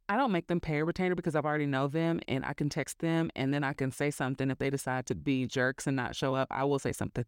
I 0.09 0.17
don't 0.17 0.33
make 0.33 0.49
them 0.49 0.61
pay 0.61 0.79
a 0.79 0.85
retainer 0.85 1.15
because 1.15 1.35
I've 1.35 1.47
already 1.47 1.67
know 1.67 1.89
them 1.89 2.21
and 2.29 2.45
I 2.45 2.53
can 2.53 2.69
text 2.69 2.99
them 2.99 3.31
and 3.35 3.55
then 3.55 3.65
I 3.65 3.73
can 3.73 3.91
say 3.91 4.11
something 4.11 4.51
if 4.51 4.59
they 4.59 4.69
decide 4.69 5.07
to 5.07 5.15
be 5.15 5.47
jerks 5.47 5.87
and 5.87 5.97
not 5.97 6.15
show 6.15 6.35
up. 6.35 6.49
I 6.51 6.65
will 6.65 6.79
say 6.79 6.93
something. 6.93 7.25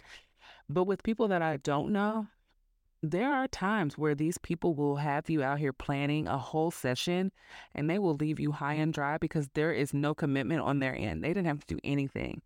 But 0.69 0.85
with 0.85 1.03
people 1.03 1.29
that 1.29 1.41
I 1.41 1.57
don't 1.57 1.91
know, 1.91 2.27
there 3.03 3.33
are 3.33 3.47
times 3.49 3.97
where 3.97 4.15
these 4.15 4.37
people 4.39 4.75
will 4.75 4.97
have 4.97 5.31
you 5.31 5.43
out 5.43 5.59
here 5.59 5.73
planning 5.73 6.27
a 6.27 6.39
whole 6.39 6.71
session 6.71 7.31
and 7.75 7.89
they 7.89 7.99
will 7.99 8.15
leave 8.15 8.41
you 8.41 8.53
high 8.53 8.75
and 8.75 8.93
dry 8.93 9.17
because 9.17 9.49
there 9.55 9.73
is 9.73 9.95
no 9.95 10.15
commitment 10.15 10.61
on 10.61 10.79
their 10.79 10.95
end. 10.95 11.23
They 11.23 11.29
didn't 11.29 11.47
have 11.47 11.65
to 11.67 11.75
do 11.75 11.81
anything. 11.85 12.43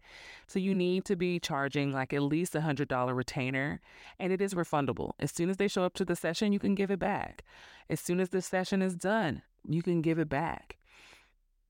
So 0.47 0.59
you 0.59 0.75
need 0.75 1.05
to 1.07 1.17
be 1.17 1.41
charging 1.41 1.93
like 1.93 2.13
at 2.13 2.23
least 2.23 2.55
a 2.55 2.61
$100 2.61 3.15
retainer 3.15 3.81
and 4.19 4.33
it 4.33 4.41
is 4.41 4.55
refundable. 4.55 5.13
As 5.19 5.33
soon 5.33 5.51
as 5.51 5.57
they 5.57 5.69
show 5.69 5.85
up 5.85 5.95
to 5.95 6.05
the 6.05 6.17
session, 6.17 6.53
you 6.53 6.59
can 6.59 6.75
give 6.75 6.91
it 6.91 6.99
back. 6.99 7.43
As 7.89 8.01
soon 8.01 8.21
as 8.21 8.29
the 8.29 8.43
session 8.43 8.83
is 8.83 8.95
done, 8.95 9.43
you 9.69 9.83
can 9.83 10.03
give 10.03 10.19
it 10.19 10.29
back. 10.29 10.77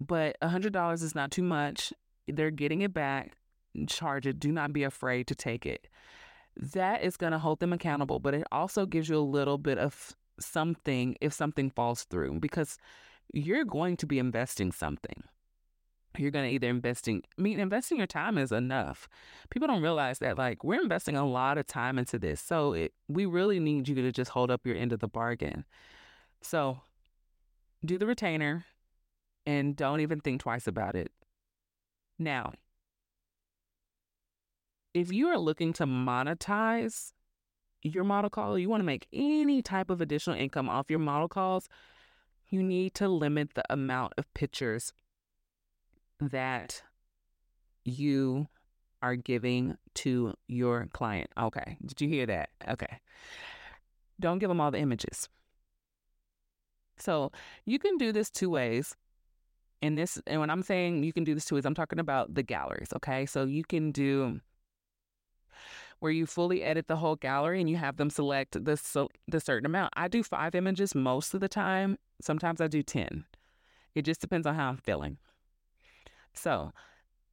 But 0.00 0.36
a 0.40 0.48
$100 0.48 1.02
is 1.02 1.14
not 1.14 1.30
too 1.30 1.42
much. 1.42 1.92
They're 2.26 2.50
getting 2.50 2.80
it 2.80 2.94
back. 2.94 3.36
Charge 3.86 4.26
it. 4.26 4.40
Do 4.40 4.50
not 4.50 4.72
be 4.72 4.82
afraid 4.82 5.26
to 5.28 5.34
take 5.34 5.66
it. 5.66 5.88
That 6.56 7.02
is 7.02 7.16
going 7.16 7.32
to 7.32 7.38
hold 7.38 7.60
them 7.60 7.72
accountable, 7.72 8.18
but 8.18 8.34
it 8.34 8.44
also 8.50 8.86
gives 8.86 9.08
you 9.08 9.16
a 9.16 9.20
little 9.20 9.58
bit 9.58 9.78
of 9.78 10.16
something 10.40 11.16
if 11.20 11.32
something 11.32 11.70
falls 11.70 12.04
through 12.04 12.40
because 12.40 12.78
you're 13.32 13.64
going 13.64 13.96
to 13.98 14.06
be 14.06 14.18
investing 14.18 14.72
something. 14.72 15.22
You're 16.18 16.32
going 16.32 16.48
to 16.48 16.52
either 16.52 16.68
investing, 16.68 17.22
I 17.38 17.42
mean, 17.42 17.60
investing 17.60 17.98
your 17.98 18.06
time 18.08 18.36
is 18.36 18.50
enough. 18.50 19.08
People 19.50 19.68
don't 19.68 19.82
realize 19.82 20.18
that, 20.18 20.36
like, 20.36 20.64
we're 20.64 20.82
investing 20.82 21.16
a 21.16 21.26
lot 21.26 21.56
of 21.56 21.68
time 21.68 21.98
into 21.98 22.18
this. 22.18 22.40
So 22.40 22.72
it, 22.72 22.92
we 23.06 23.26
really 23.26 23.60
need 23.60 23.86
you 23.86 23.94
to 23.94 24.10
just 24.10 24.32
hold 24.32 24.50
up 24.50 24.66
your 24.66 24.74
end 24.74 24.92
of 24.92 24.98
the 24.98 25.06
bargain. 25.06 25.64
So 26.42 26.80
do 27.84 27.98
the 27.98 28.06
retainer 28.06 28.64
and 29.46 29.76
don't 29.76 30.00
even 30.00 30.20
think 30.20 30.40
twice 30.40 30.66
about 30.66 30.94
it. 30.94 31.10
Now, 32.18 32.52
if 34.92 35.12
you 35.12 35.28
are 35.28 35.38
looking 35.38 35.72
to 35.74 35.86
monetize 35.86 37.12
your 37.82 38.04
model 38.04 38.30
call, 38.30 38.58
you 38.58 38.68
want 38.68 38.80
to 38.80 38.86
make 38.86 39.06
any 39.12 39.62
type 39.62 39.90
of 39.90 40.00
additional 40.00 40.36
income 40.36 40.68
off 40.68 40.90
your 40.90 40.98
model 40.98 41.28
calls, 41.28 41.68
you 42.50 42.62
need 42.62 42.94
to 42.94 43.08
limit 43.08 43.54
the 43.54 43.64
amount 43.70 44.12
of 44.18 44.32
pictures 44.34 44.92
that 46.20 46.82
you 47.84 48.48
are 49.02 49.16
giving 49.16 49.78
to 49.94 50.34
your 50.46 50.88
client. 50.92 51.30
Okay. 51.38 51.78
Did 51.84 52.00
you 52.00 52.08
hear 52.08 52.26
that? 52.26 52.50
Okay. 52.68 52.98
Don't 54.18 54.38
give 54.38 54.50
them 54.50 54.60
all 54.60 54.70
the 54.70 54.78
images. 54.78 55.28
So 57.00 57.32
you 57.64 57.78
can 57.78 57.96
do 57.96 58.12
this 58.12 58.30
two 58.30 58.50
ways. 58.50 58.96
And 59.82 59.96
this, 59.96 60.20
and 60.26 60.40
when 60.40 60.50
I'm 60.50 60.62
saying 60.62 61.04
you 61.04 61.12
can 61.12 61.24
do 61.24 61.34
this 61.34 61.46
two 61.46 61.54
ways, 61.54 61.64
I'm 61.64 61.74
talking 61.74 61.98
about 61.98 62.34
the 62.34 62.42
galleries. 62.42 62.92
Okay. 62.96 63.26
So 63.26 63.44
you 63.44 63.64
can 63.64 63.92
do 63.92 64.40
where 66.00 66.12
you 66.12 66.26
fully 66.26 66.62
edit 66.62 66.88
the 66.88 66.96
whole 66.96 67.16
gallery 67.16 67.60
and 67.60 67.68
you 67.68 67.76
have 67.76 67.96
them 67.96 68.10
select 68.10 68.52
the, 68.52 69.08
the 69.28 69.40
certain 69.40 69.66
amount. 69.66 69.92
I 69.96 70.08
do 70.08 70.22
five 70.22 70.54
images 70.54 70.94
most 70.94 71.34
of 71.34 71.40
the 71.40 71.48
time. 71.48 71.98
Sometimes 72.20 72.60
I 72.60 72.68
do 72.68 72.82
10. 72.82 73.24
It 73.94 74.02
just 74.02 74.20
depends 74.20 74.46
on 74.46 74.54
how 74.54 74.68
I'm 74.68 74.78
feeling. 74.78 75.18
So, 76.32 76.72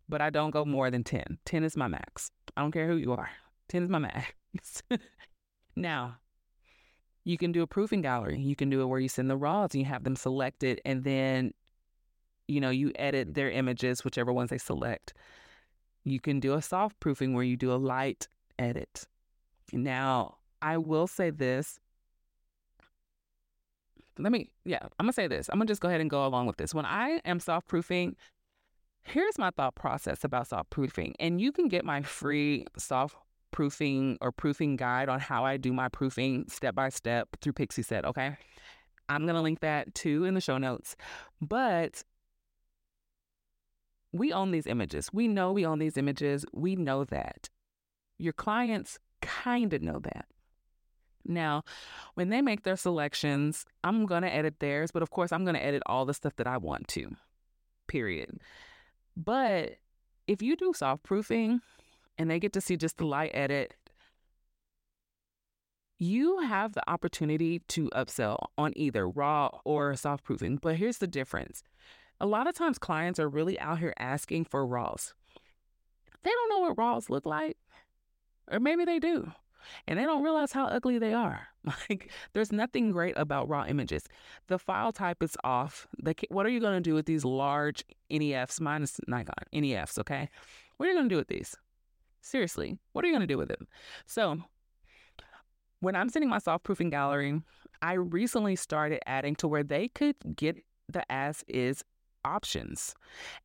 but 0.09 0.21
I 0.21 0.29
don't 0.29 0.51
go 0.51 0.65
more 0.65 0.91
than 0.91 1.03
10. 1.03 1.39
10 1.45 1.63
is 1.63 1.77
my 1.77 1.87
max. 1.87 2.31
I 2.55 2.61
don't 2.61 2.71
care 2.71 2.87
who 2.87 2.97
you 2.97 3.13
are. 3.13 3.29
10 3.69 3.83
is 3.83 3.89
my 3.89 3.99
max. 3.99 4.83
now, 5.75 6.17
you 7.27 7.37
can 7.37 7.51
do 7.51 7.61
a 7.61 7.67
proofing 7.67 8.01
gallery. 8.01 8.39
You 8.39 8.55
can 8.55 8.69
do 8.69 8.79
it 8.79 8.85
where 8.85 9.01
you 9.01 9.09
send 9.09 9.29
the 9.29 9.35
raws 9.35 9.73
and 9.73 9.81
you 9.81 9.85
have 9.85 10.05
them 10.05 10.15
selected 10.15 10.79
and 10.85 11.03
then, 11.03 11.51
you 12.47 12.61
know, 12.61 12.69
you 12.69 12.93
edit 12.95 13.33
their 13.33 13.51
images, 13.51 14.05
whichever 14.05 14.31
ones 14.31 14.49
they 14.49 14.57
select. 14.57 15.13
You 16.05 16.21
can 16.21 16.39
do 16.39 16.53
a 16.53 16.61
soft 16.61 17.01
proofing 17.01 17.33
where 17.33 17.43
you 17.43 17.57
do 17.57 17.73
a 17.73 17.75
light 17.75 18.29
edit. 18.57 19.07
Now, 19.73 20.37
I 20.61 20.77
will 20.77 21.05
say 21.05 21.29
this. 21.29 21.81
Let 24.17 24.31
me, 24.31 24.49
yeah, 24.63 24.83
I'm 24.97 25.07
gonna 25.07 25.11
say 25.11 25.27
this. 25.27 25.49
I'm 25.49 25.59
gonna 25.59 25.67
just 25.67 25.81
go 25.81 25.89
ahead 25.89 25.99
and 25.99 26.09
go 26.09 26.25
along 26.25 26.47
with 26.47 26.55
this. 26.55 26.73
When 26.73 26.85
I 26.85 27.19
am 27.25 27.41
soft 27.41 27.67
proofing, 27.67 28.15
here's 29.03 29.37
my 29.37 29.49
thought 29.51 29.75
process 29.75 30.23
about 30.23 30.47
soft 30.47 30.69
proofing. 30.69 31.13
And 31.19 31.41
you 31.41 31.51
can 31.51 31.67
get 31.67 31.83
my 31.83 32.03
free 32.03 32.67
soft 32.77 33.17
proofing 33.57 34.19
or 34.21 34.31
proofing 34.31 34.75
guide 34.75 35.09
on 35.09 35.19
how 35.19 35.43
I 35.43 35.57
do 35.57 35.73
my 35.73 35.89
proofing 35.89 36.45
step 36.47 36.75
by 36.75 36.89
step 36.89 37.27
through 37.41 37.53
Pixieset, 37.53 38.05
okay? 38.05 38.37
I'm 39.09 39.23
going 39.23 39.33
to 39.33 39.41
link 39.41 39.61
that 39.61 39.95
too 39.95 40.25
in 40.25 40.35
the 40.35 40.41
show 40.41 40.59
notes. 40.59 40.95
But 41.41 42.03
we 44.13 44.31
own 44.31 44.51
these 44.51 44.67
images. 44.67 45.09
We 45.11 45.27
know 45.27 45.51
we 45.51 45.65
own 45.65 45.79
these 45.79 45.97
images. 45.97 46.45
We 46.53 46.75
know 46.75 47.03
that. 47.05 47.49
Your 48.19 48.31
clients 48.31 48.99
kind 49.23 49.73
of 49.73 49.81
know 49.81 49.97
that. 50.03 50.27
Now, 51.25 51.63
when 52.13 52.29
they 52.29 52.43
make 52.43 52.61
their 52.61 52.77
selections, 52.77 53.65
I'm 53.83 54.05
going 54.05 54.21
to 54.21 54.31
edit 54.31 54.59
theirs, 54.59 54.91
but 54.91 55.01
of 55.01 55.09
course, 55.09 55.31
I'm 55.31 55.45
going 55.45 55.55
to 55.55 55.65
edit 55.65 55.81
all 55.87 56.05
the 56.05 56.13
stuff 56.13 56.35
that 56.35 56.45
I 56.45 56.57
want 56.57 56.87
to, 56.89 57.09
period. 57.87 58.37
But 59.15 59.77
if 60.27 60.43
you 60.43 60.55
do 60.55 60.73
soft 60.75 61.01
proofing, 61.01 61.61
and 62.17 62.29
they 62.29 62.39
get 62.39 62.53
to 62.53 62.61
see 62.61 62.77
just 62.77 62.97
the 62.97 63.05
light 63.05 63.31
edit, 63.33 63.75
you 65.99 66.39
have 66.39 66.73
the 66.73 66.89
opportunity 66.89 67.59
to 67.59 67.89
upsell 67.89 68.37
on 68.57 68.73
either 68.75 69.07
raw 69.07 69.49
or 69.65 69.95
soft 69.95 70.23
proofing. 70.23 70.57
But 70.57 70.75
here's 70.75 70.99
the 70.99 71.07
difference 71.07 71.63
a 72.19 72.25
lot 72.25 72.47
of 72.47 72.55
times 72.55 72.77
clients 72.77 73.19
are 73.19 73.29
really 73.29 73.59
out 73.59 73.79
here 73.79 73.93
asking 73.99 74.45
for 74.45 74.65
raws. 74.65 75.13
They 76.23 76.31
don't 76.31 76.49
know 76.49 76.59
what 76.59 76.77
raws 76.77 77.09
look 77.09 77.25
like, 77.25 77.57
or 78.51 78.59
maybe 78.59 78.85
they 78.85 78.99
do. 78.99 79.31
And 79.87 79.99
they 79.99 80.03
don't 80.03 80.23
realize 80.23 80.53
how 80.53 80.65
ugly 80.65 80.97
they 80.97 81.13
are. 81.13 81.47
Like, 81.89 82.11
there's 82.31 82.53
nothing 82.53 82.91
great 82.91 83.17
about 83.17 83.49
raw 83.49 83.65
images. 83.65 84.05
The 84.47 84.57
file 84.57 84.93
type 84.93 85.21
is 85.21 85.35
off. 85.43 85.85
The, 86.01 86.15
what 86.29 86.45
are 86.45 86.49
you 86.49 86.61
going 86.61 86.81
to 86.81 86.89
do 86.89 86.93
with 86.93 87.05
these 87.05 87.25
large 87.25 87.83
NEFs, 88.09 88.61
minus 88.61 89.01
Nikon 89.05 89.35
NEFs, 89.53 89.99
okay? 89.99 90.29
What 90.77 90.85
are 90.85 90.89
you 90.89 90.95
going 90.95 91.09
to 91.09 91.13
do 91.13 91.19
with 91.19 91.27
these? 91.27 91.57
Seriously, 92.21 92.77
what 92.93 93.03
are 93.03 93.07
you 93.07 93.13
going 93.13 93.21
to 93.21 93.27
do 93.27 93.37
with 93.37 93.51
it? 93.51 93.59
So, 94.05 94.39
when 95.79 95.95
I'm 95.95 96.09
sending 96.09 96.29
my 96.29 96.39
soft 96.39 96.63
proofing 96.63 96.89
gallery, 96.89 97.41
I 97.81 97.93
recently 97.93 98.55
started 98.55 99.01
adding 99.07 99.35
to 99.35 99.47
where 99.47 99.63
they 99.63 99.87
could 99.89 100.15
get 100.35 100.57
the 100.89 101.09
as 101.11 101.43
is 101.47 101.83
options. 102.25 102.95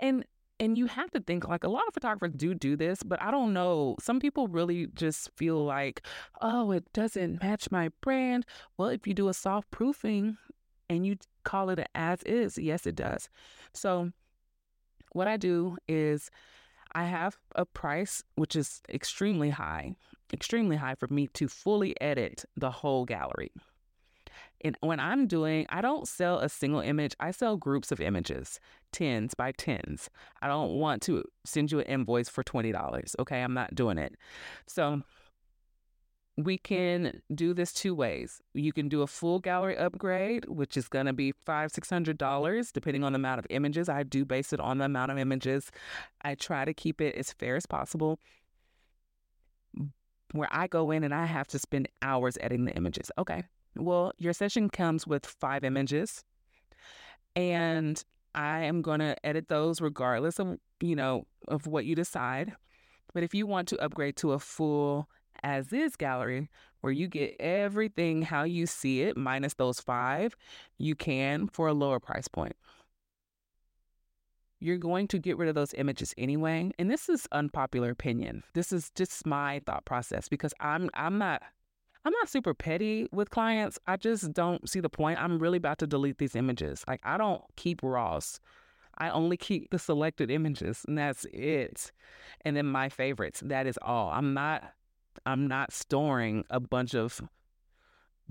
And 0.01 0.25
and 0.61 0.79
you 0.79 0.87
have 0.87 1.11
to 1.11 1.21
think 1.21 1.49
like 1.49 1.65
a 1.65 1.69
lot 1.69 1.89
of 1.89 1.95
photographers 1.95 2.37
do 2.37 2.55
do 2.55 2.77
this, 2.77 3.03
but 3.03 3.21
I 3.21 3.33
don't 3.33 3.53
know. 3.53 3.97
Some 4.01 4.21
people 4.21 4.47
really 4.47 4.87
just 4.95 5.31
feel 5.37 5.65
like, 5.65 6.07
oh, 6.41 6.71
it 6.71 6.93
doesn't 6.93 7.43
match 7.43 7.71
my 7.73 7.91
brand. 8.01 8.47
Well, 8.77 8.89
if 8.89 9.07
you 9.07 9.13
do 9.13 9.29
a 9.29 9.35
soft 9.35 9.71
proofing 9.73 10.37
and 10.89 11.05
you 11.05 11.17
call 11.43 11.71
it 11.71 11.81
an 11.81 11.87
as 11.97 12.23
is, 12.23 12.59
yes, 12.59 12.87
it 12.87 12.95
does. 12.95 13.29
So, 13.75 14.13
what 15.13 15.27
I 15.27 15.37
do 15.37 15.79
is 15.89 16.31
I 16.95 17.05
have 17.05 17.39
a 17.55 17.65
price 17.65 18.23
which 18.35 18.57
is 18.57 18.81
extremely 18.89 19.51
high, 19.51 19.97
extremely 20.33 20.77
high 20.77 20.95
for 20.95 21.09
me 21.09 21.27
to 21.29 21.49
fully 21.49 21.99
edit 22.01 22.45
the 22.57 22.71
whole 22.71 23.05
gallery. 23.05 23.53
And 24.65 24.77
when 24.81 25.01
I'm 25.01 25.27
doing, 25.27 25.67
I 25.71 25.81
don't 25.81 26.07
sell 26.07 26.39
a 26.39 26.49
single 26.49 26.81
image, 26.81 27.17
I 27.19 27.33
sell 27.33 27.57
groups 27.57 27.91
of 27.91 28.01
images, 28.01 28.61
tens 28.93 29.35
by 29.35 29.53
tens. 29.53 30.09
I 30.41 30.47
don't 30.47 30.75
want 30.75 31.03
to 31.03 31.25
send 31.45 31.73
you 31.73 31.81
an 31.81 31.87
invoice 31.87 32.29
for 32.29 32.45
$20. 32.45 33.15
Okay. 33.19 33.43
I'm 33.43 33.55
not 33.55 33.75
doing 33.75 33.99
it. 33.99 34.15
So 34.67 35.03
we 36.37 36.57
can 36.57 37.21
do 37.35 37.53
this 37.53 37.73
two 37.73 37.95
ways. 37.95 38.41
You 38.55 38.73
can 38.73 38.89
do 38.89 39.03
a 39.03 39.07
full 39.07 39.39
gallery 39.39 39.77
upgrade, 39.77 40.47
which 40.49 40.77
is 40.77 40.89
going 40.89 41.07
to 41.07 41.13
be 41.13 41.35
five, 41.45 41.71
six 41.71 41.91
hundred 41.91 42.17
dollars, 42.19 42.73
depending 42.73 43.05
on 43.05 43.13
the 43.13 43.19
amount 43.19 43.39
of 43.39 43.47
images. 43.51 43.89
I 43.89 44.03
do 44.03 44.25
base 44.25 44.53
it 44.53 44.61
on 44.61 44.79
the 44.79 44.87
amount 44.87 45.13
of 45.13 45.19
images. 45.19 45.71
I 46.23 46.35
try 46.35 46.65
to 46.65 46.73
keep 46.73 47.01
it 47.01 47.15
as 47.17 47.33
fair 47.33 47.57
as 47.57 47.67
possible. 47.67 48.19
Where 50.33 50.49
I 50.51 50.67
go 50.67 50.91
in 50.91 51.05
and 51.05 51.15
I 51.15 51.27
have 51.27 51.49
to 51.49 51.59
spend 51.59 51.89
hours 52.01 52.39
editing 52.41 52.65
the 52.65 52.75
images. 52.75 53.11
Okay. 53.19 53.45
Well, 53.77 54.13
your 54.17 54.33
session 54.33 54.71
comes 54.71 55.07
with 55.07 55.27
five 55.27 55.65
images, 55.65 56.25
and 57.37 58.03
I 58.35 58.61
am 58.61 58.81
going 58.81 59.01
to 59.01 59.15
edit 59.27 59.49
those 59.49 59.81
regardless 59.83 60.39
of, 60.39 60.59
you 60.81 60.97
know, 60.97 61.27
of 61.49 61.67
what 61.67 61.85
you 61.85 61.95
decide. 61.95 62.55
But 63.13 63.23
if 63.23 63.35
you 63.35 63.47
want 63.47 63.69
to 63.69 63.79
upgrade 63.83 64.17
to 64.17 64.33
a 64.33 64.39
full 64.39 65.09
as 65.43 65.73
is 65.73 65.97
gallery, 65.97 66.49
where 66.81 66.93
you 66.93 67.09
get 67.09 67.37
everything 67.41 68.23
how 68.23 68.43
you 68.43 68.67
see 68.67 69.03
it, 69.03 69.17
minus 69.17 69.55
those 69.55 69.81
five, 69.81 70.37
you 70.79 70.95
can 70.95 71.49
for 71.49 71.69
a 71.69 71.73
lower 71.73 72.01
price 72.01 72.29
point. 72.29 72.57
You're 74.61 74.79
going 74.79 75.09
to 75.09 75.19
get 75.19 75.37
rid 75.39 75.49
of 75.49 75.55
those 75.57 75.75
images 75.75 76.15
anyway. 76.17 76.71
And 76.79 76.89
this 76.89 77.09
is 77.09 77.27
unpopular 77.33 77.91
opinion. 77.91 78.45
This 78.55 78.73
is 78.73 78.91
just 78.95 79.27
my 79.27 79.61
thought 79.67 79.85
process 79.85 80.29
because 80.29 80.55
I'm 80.61 80.89
I'm 80.95 81.19
not 81.19 81.43
I'm 82.05 82.13
not 82.13 82.29
super 82.29 82.55
petty 82.55 83.09
with 83.13 83.31
clients. 83.31 83.79
I 83.87 83.97
just 83.97 84.33
don't 84.33 84.69
see 84.69 84.81
the 84.81 84.89
point. 84.89 85.21
I'm 85.21 85.39
really 85.39 85.59
about 85.59 85.79
to 85.79 85.87
delete 85.87 86.19
these 86.19 86.37
images. 86.37 86.85
Like 86.87 87.01
I 87.03 87.17
don't 87.17 87.43
keep 87.57 87.83
raws. 87.83 88.39
I 88.99 89.11
only 89.11 89.37
keep 89.37 89.71
the 89.71 89.79
selected 89.79 90.31
images 90.31 90.85
and 90.87 90.97
that's 90.97 91.27
it. 91.33 91.91
And 92.45 92.57
then 92.57 92.67
my 92.67 92.89
favorites. 92.89 93.43
That 93.45 93.67
is 93.67 93.79
all. 93.83 94.11
I'm 94.11 94.35
not 94.35 94.63
I'm 95.27 95.47
not 95.47 95.73
storing 95.73 96.45
a 96.51 96.61
bunch 96.61 96.95
of 96.95 97.21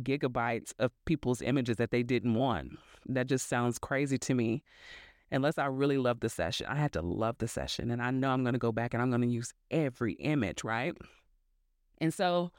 gigabytes 0.01 0.73
of 0.79 0.91
people's 1.05 1.41
images 1.41 1.77
that 1.77 1.91
they 1.91 2.03
didn't 2.03 2.33
want. 2.33 2.77
That 3.05 3.27
just 3.27 3.47
sounds 3.47 3.79
crazy 3.79 4.17
to 4.19 4.33
me. 4.33 4.63
Unless 5.33 5.57
I 5.57 5.67
really 5.67 5.97
love 5.97 6.19
the 6.19 6.27
session, 6.27 6.67
I 6.67 6.75
had 6.75 6.91
to 6.93 7.01
love 7.01 7.37
the 7.37 7.47
session, 7.47 7.89
and 7.89 8.01
I 8.01 8.11
know 8.11 8.31
I'm 8.31 8.43
going 8.43 8.53
to 8.53 8.59
go 8.59 8.73
back 8.73 8.93
and 8.93 9.01
I'm 9.01 9.09
going 9.09 9.21
to 9.21 9.27
use 9.27 9.53
every 9.69 10.13
image, 10.13 10.63
right? 10.65 10.93
And 11.99 12.13
so, 12.13 12.51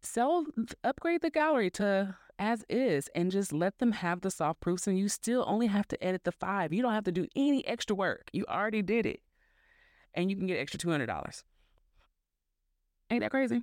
sell, 0.00 0.46
upgrade 0.84 1.22
the 1.22 1.30
gallery 1.30 1.70
to 1.70 2.16
as 2.38 2.64
is, 2.68 3.08
and 3.14 3.30
just 3.30 3.52
let 3.52 3.78
them 3.78 3.92
have 3.92 4.20
the 4.20 4.30
soft 4.30 4.60
proofs, 4.60 4.86
and 4.86 4.98
you 4.98 5.08
still 5.08 5.44
only 5.46 5.66
have 5.66 5.86
to 5.88 6.04
edit 6.04 6.24
the 6.24 6.32
five. 6.32 6.72
You 6.72 6.82
don't 6.82 6.92
have 6.92 7.04
to 7.04 7.12
do 7.12 7.26
any 7.36 7.66
extra 7.66 7.94
work. 7.94 8.30
You 8.32 8.44
already 8.48 8.82
did 8.82 9.06
it, 9.06 9.20
and 10.14 10.30
you 10.30 10.36
can 10.36 10.46
get 10.46 10.58
extra 10.58 10.78
two 10.78 10.90
hundred 10.90 11.06
dollars. 11.06 11.44
Ain't 13.12 13.20
that 13.20 13.30
crazy? 13.30 13.62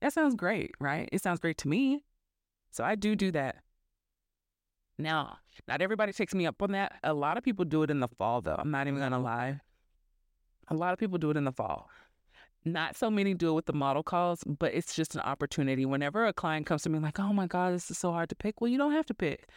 That 0.00 0.12
sounds 0.12 0.36
great, 0.36 0.74
right? 0.78 1.08
It 1.12 1.22
sounds 1.22 1.40
great 1.40 1.58
to 1.58 1.68
me. 1.68 2.04
So 2.70 2.84
I 2.84 2.94
do 2.94 3.16
do 3.16 3.32
that. 3.32 3.56
Now, 4.96 5.38
not 5.66 5.82
everybody 5.82 6.12
takes 6.12 6.34
me 6.34 6.46
up 6.46 6.62
on 6.62 6.72
that. 6.72 6.92
A 7.02 7.12
lot 7.12 7.36
of 7.36 7.42
people 7.42 7.64
do 7.64 7.82
it 7.82 7.90
in 7.90 7.98
the 7.98 8.06
fall, 8.06 8.40
though. 8.40 8.54
I'm 8.56 8.70
not 8.70 8.86
even 8.86 9.00
going 9.00 9.10
to 9.10 9.16
mm-hmm. 9.16 9.24
lie. 9.24 9.60
A 10.68 10.74
lot 10.74 10.92
of 10.92 11.00
people 11.00 11.18
do 11.18 11.30
it 11.30 11.36
in 11.36 11.44
the 11.44 11.52
fall. 11.52 11.90
Not 12.64 12.96
so 12.96 13.10
many 13.10 13.34
do 13.34 13.48
it 13.50 13.54
with 13.54 13.66
the 13.66 13.72
model 13.72 14.04
calls, 14.04 14.44
but 14.44 14.72
it's 14.72 14.94
just 14.94 15.16
an 15.16 15.22
opportunity. 15.22 15.84
Whenever 15.84 16.26
a 16.26 16.32
client 16.32 16.66
comes 16.66 16.82
to 16.82 16.90
me 16.90 16.98
like, 17.00 17.18
oh 17.18 17.32
my 17.32 17.46
God, 17.46 17.74
this 17.74 17.90
is 17.90 17.98
so 17.98 18.12
hard 18.12 18.28
to 18.28 18.36
pick, 18.36 18.60
well, 18.60 18.68
you 18.68 18.78
don't 18.78 18.92
have 18.92 19.06
to 19.06 19.14
pick. 19.14 19.48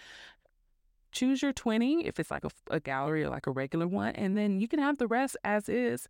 Choose 1.12 1.44
your 1.44 1.54
20 1.54 2.08
if 2.08 2.20
it's 2.20 2.32
like 2.32 2.46
a, 2.46 2.50
a 2.72 2.80
gallery 2.80 3.24
or 3.24 3.30
like 3.30 3.46
a 3.46 3.52
regular 3.52 3.86
one, 3.86 4.16
and 4.16 4.36
then 4.36 4.60
you 4.60 4.68
can 4.68 4.80
have 4.80 4.98
the 4.98 5.06
rest 5.06 5.38
as 5.44 5.70
is. 5.70 6.08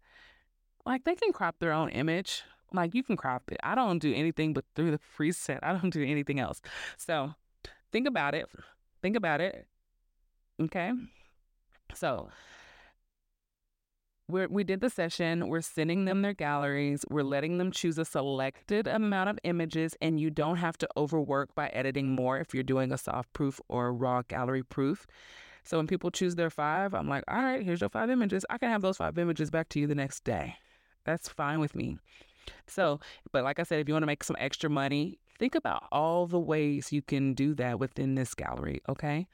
Like 0.85 1.03
they 1.03 1.15
can 1.15 1.33
crop 1.33 1.55
their 1.59 1.73
own 1.73 1.89
image. 1.89 2.43
Like 2.73 2.95
you 2.95 3.03
can 3.03 3.15
crop 3.15 3.51
it. 3.51 3.57
I 3.63 3.75
don't 3.75 3.99
do 3.99 4.13
anything 4.13 4.53
but 4.53 4.65
through 4.75 4.91
the 4.91 4.99
preset. 5.17 5.59
I 5.63 5.73
don't 5.73 5.91
do 5.91 6.03
anything 6.03 6.39
else. 6.39 6.61
So 6.97 7.33
think 7.91 8.07
about 8.07 8.35
it. 8.35 8.47
Think 9.01 9.15
about 9.15 9.41
it. 9.41 9.67
Okay. 10.59 10.91
So 11.93 12.29
we 14.27 14.47
we 14.47 14.63
did 14.63 14.81
the 14.81 14.89
session. 14.89 15.47
We're 15.49 15.61
sending 15.61 16.05
them 16.05 16.21
their 16.21 16.33
galleries. 16.33 17.05
We're 17.09 17.23
letting 17.23 17.57
them 17.57 17.71
choose 17.71 17.97
a 17.97 18.05
selected 18.05 18.87
amount 18.87 19.29
of 19.29 19.39
images, 19.43 19.95
and 20.01 20.19
you 20.19 20.29
don't 20.29 20.57
have 20.57 20.77
to 20.79 20.87
overwork 20.97 21.53
by 21.55 21.67
editing 21.67 22.09
more 22.09 22.39
if 22.39 22.53
you're 22.53 22.63
doing 22.63 22.91
a 22.91 22.97
soft 22.97 23.31
proof 23.33 23.59
or 23.67 23.93
raw 23.93 24.21
gallery 24.23 24.63
proof. 24.63 25.05
So 25.63 25.77
when 25.77 25.87
people 25.87 26.11
choose 26.11 26.35
their 26.35 26.49
five, 26.49 26.93
I'm 26.93 27.07
like, 27.07 27.23
all 27.27 27.41
right, 27.41 27.63
here's 27.63 27.81
your 27.81 27.89
five 27.89 28.09
images. 28.09 28.45
I 28.49 28.57
can 28.57 28.69
have 28.69 28.81
those 28.81 28.97
five 28.97 29.17
images 29.17 29.49
back 29.49 29.69
to 29.69 29.79
you 29.79 29.87
the 29.87 29.95
next 29.95 30.23
day. 30.23 30.55
That's 31.05 31.29
fine 31.29 31.59
with 31.59 31.75
me. 31.75 31.97
So, 32.67 32.99
but 33.31 33.43
like 33.43 33.59
I 33.59 33.63
said, 33.63 33.79
if 33.79 33.87
you 33.87 33.93
want 33.93 34.03
to 34.03 34.07
make 34.07 34.23
some 34.23 34.37
extra 34.39 34.69
money, 34.69 35.19
think 35.39 35.55
about 35.55 35.83
all 35.91 36.27
the 36.27 36.39
ways 36.39 36.91
you 36.91 37.01
can 37.01 37.33
do 37.33 37.53
that 37.55 37.79
within 37.79 38.15
this 38.15 38.33
gallery, 38.33 38.81
okay? 38.87 39.27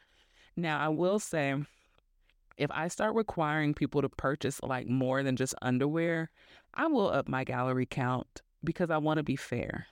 Now, 0.56 0.80
I 0.80 0.90
will 0.90 1.20
say, 1.20 1.56
if 2.58 2.70
I 2.72 2.90
start 2.90 3.16
requiring 3.16 3.74
people 3.74 4.02
to 4.02 4.10
purchase 4.10 4.62
like 4.62 4.88
more 4.88 5.24
than 5.24 5.36
just 5.36 5.56
underwear, 5.62 6.30
I 6.74 6.88
will 6.88 7.10
up 7.10 7.28
my 7.28 7.44
gallery 7.44 7.86
count 7.86 8.42
because 8.64 8.90
I 8.90 8.98
want 8.98 9.18
to 9.18 9.24
be 9.24 9.38
fair. 9.38 9.88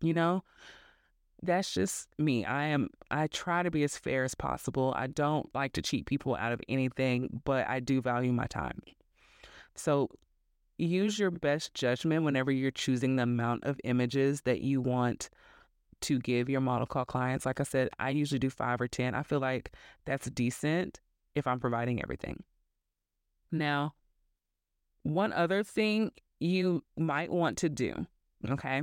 You 0.00 0.14
know, 0.14 0.44
that's 1.42 1.72
just 1.72 2.08
me. 2.18 2.44
I 2.44 2.66
am 2.66 2.88
I 3.10 3.26
try 3.26 3.62
to 3.62 3.70
be 3.70 3.84
as 3.84 3.96
fair 3.96 4.24
as 4.24 4.34
possible. 4.34 4.94
I 4.96 5.06
don't 5.06 5.52
like 5.54 5.72
to 5.74 5.82
cheat 5.82 6.06
people 6.06 6.34
out 6.36 6.52
of 6.52 6.60
anything, 6.68 7.42
but 7.44 7.66
I 7.68 7.80
do 7.80 8.00
value 8.00 8.32
my 8.32 8.46
time. 8.46 8.80
So 9.74 10.08
use 10.78 11.18
your 11.18 11.30
best 11.30 11.74
judgment 11.74 12.24
whenever 12.24 12.50
you're 12.50 12.70
choosing 12.70 13.16
the 13.16 13.24
amount 13.24 13.64
of 13.64 13.80
images 13.84 14.42
that 14.42 14.62
you 14.62 14.80
want 14.80 15.28
to 16.00 16.18
give 16.20 16.48
your 16.48 16.60
model 16.60 16.86
call 16.86 17.04
clients. 17.04 17.44
Like 17.44 17.60
I 17.60 17.64
said, 17.64 17.90
I 17.98 18.10
usually 18.10 18.38
do 18.38 18.50
five 18.50 18.80
or 18.80 18.88
10. 18.88 19.14
I 19.14 19.22
feel 19.22 19.40
like 19.40 19.72
that's 20.04 20.30
decent 20.30 21.00
if 21.34 21.46
I'm 21.46 21.60
providing 21.60 22.00
everything. 22.02 22.44
Now, 23.50 23.94
one 25.02 25.32
other 25.32 25.62
thing 25.62 26.12
you 26.38 26.84
might 26.96 27.30
want 27.30 27.58
to 27.58 27.68
do, 27.68 28.06
okay? 28.48 28.82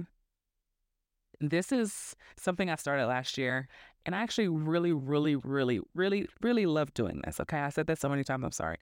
This 1.40 1.72
is 1.72 2.16
something 2.38 2.70
I 2.70 2.76
started 2.76 3.08
last 3.08 3.38
year, 3.38 3.68
and 4.06 4.16
I 4.16 4.22
actually 4.22 4.48
really, 4.48 4.94
really, 4.94 5.36
really, 5.36 5.80
really, 5.94 6.28
really 6.42 6.66
love 6.66 6.94
doing 6.94 7.22
this. 7.26 7.40
Okay. 7.40 7.58
I 7.58 7.70
said 7.70 7.88
that 7.88 8.00
so 8.00 8.10
many 8.10 8.24
times, 8.24 8.44
I'm 8.44 8.52
sorry. 8.52 8.78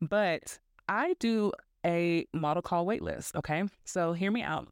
But 0.00 0.58
I 0.88 1.14
do 1.18 1.52
a 1.84 2.26
model 2.32 2.62
call 2.62 2.86
waitlist. 2.86 3.34
Okay. 3.36 3.64
So 3.84 4.12
hear 4.12 4.30
me 4.30 4.42
out. 4.42 4.68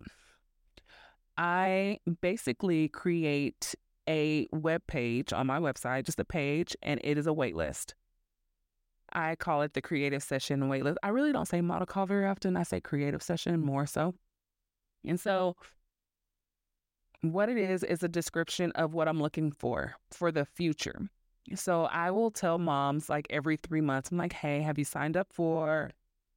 I 1.38 1.98
basically 2.20 2.88
create 2.88 3.74
a 4.08 4.46
web 4.52 4.82
page 4.86 5.32
on 5.32 5.46
my 5.46 5.58
website, 5.58 6.04
just 6.04 6.20
a 6.20 6.24
page, 6.24 6.76
and 6.82 7.00
it 7.04 7.18
is 7.18 7.26
a 7.26 7.30
waitlist. 7.30 7.94
I 9.12 9.36
call 9.36 9.62
it 9.62 9.74
the 9.74 9.82
creative 9.82 10.22
session 10.22 10.62
waitlist. 10.62 10.96
I 11.02 11.08
really 11.08 11.32
don't 11.32 11.46
say 11.46 11.60
model 11.60 11.86
call 11.86 12.06
very 12.06 12.26
often. 12.26 12.56
I 12.56 12.62
say 12.62 12.80
creative 12.80 13.22
session 13.22 13.60
more 13.60 13.86
so. 13.86 14.14
And 15.04 15.18
so 15.18 15.56
what 17.22 17.48
it 17.48 17.56
is 17.56 17.82
is 17.82 18.02
a 18.02 18.08
description 18.08 18.72
of 18.72 18.94
what 18.94 19.08
I'm 19.08 19.20
looking 19.20 19.52
for 19.52 19.94
for 20.10 20.32
the 20.32 20.44
future. 20.44 21.08
So 21.54 21.84
I 21.84 22.10
will 22.10 22.30
tell 22.30 22.58
moms 22.58 23.08
like 23.08 23.26
every 23.30 23.56
three 23.56 23.80
months, 23.80 24.10
I'm 24.10 24.18
like, 24.18 24.32
hey, 24.32 24.60
have 24.62 24.78
you 24.78 24.84
signed 24.84 25.16
up 25.16 25.28
for 25.32 25.90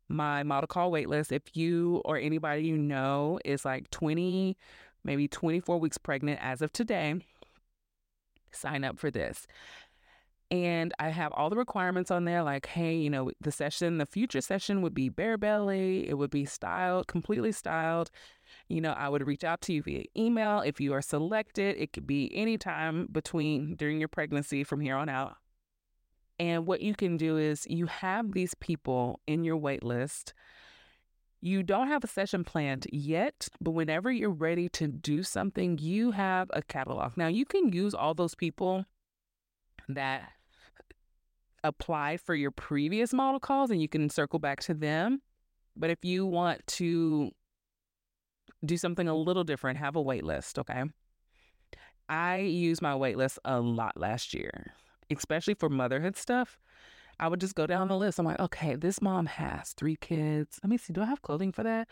my 0.09 0.43
model 0.43 0.67
call 0.67 0.91
waitlist. 0.91 1.31
If 1.31 1.55
you 1.55 2.01
or 2.05 2.17
anybody 2.17 2.63
you 2.63 2.77
know 2.77 3.39
is 3.45 3.63
like 3.63 3.89
20, 3.91 4.57
maybe 5.03 5.27
24 5.27 5.79
weeks 5.79 5.97
pregnant 5.97 6.39
as 6.41 6.61
of 6.61 6.73
today, 6.73 7.15
sign 8.51 8.83
up 8.83 8.99
for 8.99 9.11
this. 9.11 9.47
And 10.51 10.95
I 10.97 11.09
have 11.09 11.31
all 11.33 11.51
the 11.51 11.55
requirements 11.55 12.09
on 12.09 12.25
there 12.25 12.41
like, 12.41 12.65
hey, 12.65 12.95
you 12.95 13.09
know, 13.11 13.29
the 13.39 13.51
session, 13.51 13.99
the 13.99 14.07
future 14.07 14.41
session 14.41 14.81
would 14.81 14.95
be 14.95 15.07
bare 15.07 15.37
belly, 15.37 16.09
it 16.09 16.15
would 16.15 16.31
be 16.31 16.45
styled, 16.45 17.05
completely 17.05 17.51
styled. 17.51 18.09
You 18.67 18.81
know, 18.81 18.93
I 18.93 19.09
would 19.09 19.27
reach 19.27 19.43
out 19.43 19.61
to 19.61 19.73
you 19.73 19.83
via 19.83 20.05
email. 20.17 20.61
If 20.61 20.81
you 20.81 20.93
are 20.93 21.03
selected, 21.03 21.75
it 21.77 21.93
could 21.93 22.07
be 22.07 22.35
anytime 22.35 23.07
between 23.11 23.75
during 23.75 23.99
your 23.99 24.07
pregnancy 24.07 24.63
from 24.63 24.79
here 24.79 24.95
on 24.95 25.07
out. 25.07 25.35
And 26.39 26.65
what 26.65 26.81
you 26.81 26.95
can 26.95 27.17
do 27.17 27.37
is 27.37 27.67
you 27.69 27.85
have 27.87 28.31
these 28.31 28.53
people 28.55 29.19
in 29.27 29.43
your 29.43 29.57
wait 29.57 29.83
list. 29.83 30.33
You 31.41 31.63
don't 31.63 31.87
have 31.87 32.03
a 32.03 32.07
session 32.07 32.43
planned 32.43 32.87
yet, 32.91 33.47
but 33.61 33.71
whenever 33.71 34.11
you're 34.11 34.29
ready 34.29 34.69
to 34.69 34.87
do 34.87 35.23
something, 35.23 35.77
you 35.77 36.11
have 36.11 36.49
a 36.53 36.61
catalog. 36.61 37.17
Now, 37.17 37.27
you 37.27 37.45
can 37.45 37.71
use 37.71 37.93
all 37.93 38.13
those 38.13 38.35
people 38.35 38.85
that 39.87 40.29
applied 41.63 42.21
for 42.21 42.35
your 42.35 42.51
previous 42.51 43.13
model 43.13 43.39
calls 43.39 43.69
and 43.69 43.81
you 43.81 43.89
can 43.89 44.09
circle 44.09 44.39
back 44.39 44.61
to 44.61 44.73
them. 44.73 45.21
But 45.75 45.89
if 45.89 46.03
you 46.03 46.25
want 46.25 46.65
to 46.67 47.31
do 48.65 48.77
something 48.77 49.07
a 49.07 49.15
little 49.15 49.43
different, 49.43 49.79
have 49.79 49.95
a 49.95 50.01
wait 50.01 50.23
list, 50.23 50.59
okay? 50.59 50.83
I 52.07 52.37
used 52.37 52.81
my 52.81 52.95
wait 52.95 53.17
list 53.17 53.39
a 53.45 53.59
lot 53.61 53.97
last 53.97 54.33
year, 54.33 54.73
especially 55.11 55.53
for 55.53 55.69
motherhood 55.69 56.15
stuff. 56.15 56.59
I 57.19 57.27
would 57.27 57.41
just 57.41 57.55
go 57.55 57.67
down 57.67 57.89
the 57.89 57.97
list. 57.97 58.17
I'm 58.17 58.25
like, 58.25 58.39
okay, 58.39 58.75
this 58.75 59.01
mom 59.01 59.25
has 59.25 59.73
three 59.73 59.97
kids. 59.97 60.59
Let 60.63 60.69
me 60.69 60.77
see, 60.77 60.93
do 60.93 61.01
I 61.01 61.05
have 61.05 61.21
clothing 61.21 61.51
for 61.51 61.63
that? 61.63 61.87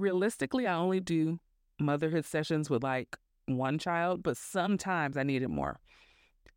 Realistically, 0.00 0.66
I 0.66 0.74
only 0.74 1.00
do 1.00 1.38
motherhood 1.78 2.24
sessions 2.24 2.68
with 2.68 2.82
like 2.82 3.16
one 3.46 3.78
child, 3.78 4.22
but 4.22 4.36
sometimes 4.36 5.16
I 5.16 5.22
needed 5.22 5.48
more. 5.48 5.78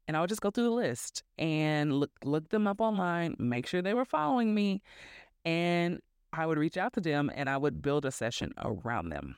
And 0.07 0.17
I 0.17 0.21
would 0.21 0.29
just 0.29 0.41
go 0.41 0.49
through 0.49 0.63
the 0.63 0.71
list 0.71 1.23
and 1.37 1.93
look 1.93 2.09
look 2.23 2.49
them 2.49 2.65
up 2.65 2.81
online, 2.81 3.35
make 3.37 3.67
sure 3.67 3.83
they 3.83 3.93
were 3.93 4.05
following 4.05 4.55
me, 4.55 4.81
and 5.45 5.99
I 6.33 6.47
would 6.47 6.57
reach 6.57 6.77
out 6.77 6.93
to 6.93 7.01
them 7.01 7.31
and 7.33 7.47
I 7.47 7.57
would 7.57 7.83
build 7.83 8.05
a 8.05 8.11
session 8.11 8.53
around 8.57 9.09
them. 9.09 9.35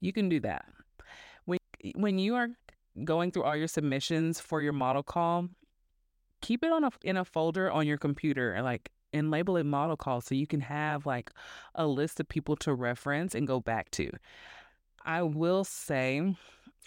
You 0.00 0.12
can 0.12 0.28
do 0.28 0.40
that. 0.40 0.66
When 1.44 1.58
when 1.94 2.18
you 2.18 2.34
are 2.34 2.48
going 3.04 3.30
through 3.30 3.44
all 3.44 3.56
your 3.56 3.68
submissions 3.68 4.40
for 4.40 4.60
your 4.60 4.72
model 4.72 5.02
call, 5.02 5.48
keep 6.40 6.64
it 6.64 6.72
on 6.72 6.84
a 6.84 6.90
in 7.02 7.16
a 7.16 7.24
folder 7.24 7.70
on 7.70 7.86
your 7.86 7.98
computer 7.98 8.52
and 8.52 8.64
like 8.64 8.90
and 9.12 9.30
label 9.30 9.56
it 9.56 9.64
model 9.64 9.96
call 9.96 10.20
so 10.20 10.34
you 10.34 10.46
can 10.46 10.60
have 10.60 11.06
like 11.06 11.30
a 11.74 11.86
list 11.86 12.20
of 12.20 12.28
people 12.28 12.56
to 12.56 12.74
reference 12.74 13.34
and 13.34 13.46
go 13.46 13.60
back 13.60 13.90
to. 13.92 14.10
I 15.04 15.22
will 15.22 15.64
say 15.64 16.36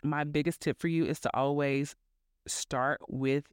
my 0.04 0.24
biggest 0.24 0.62
tip 0.62 0.80
for 0.80 0.88
you 0.88 1.06
is 1.06 1.20
to 1.22 1.36
always 1.36 1.95
start 2.47 3.01
with 3.08 3.45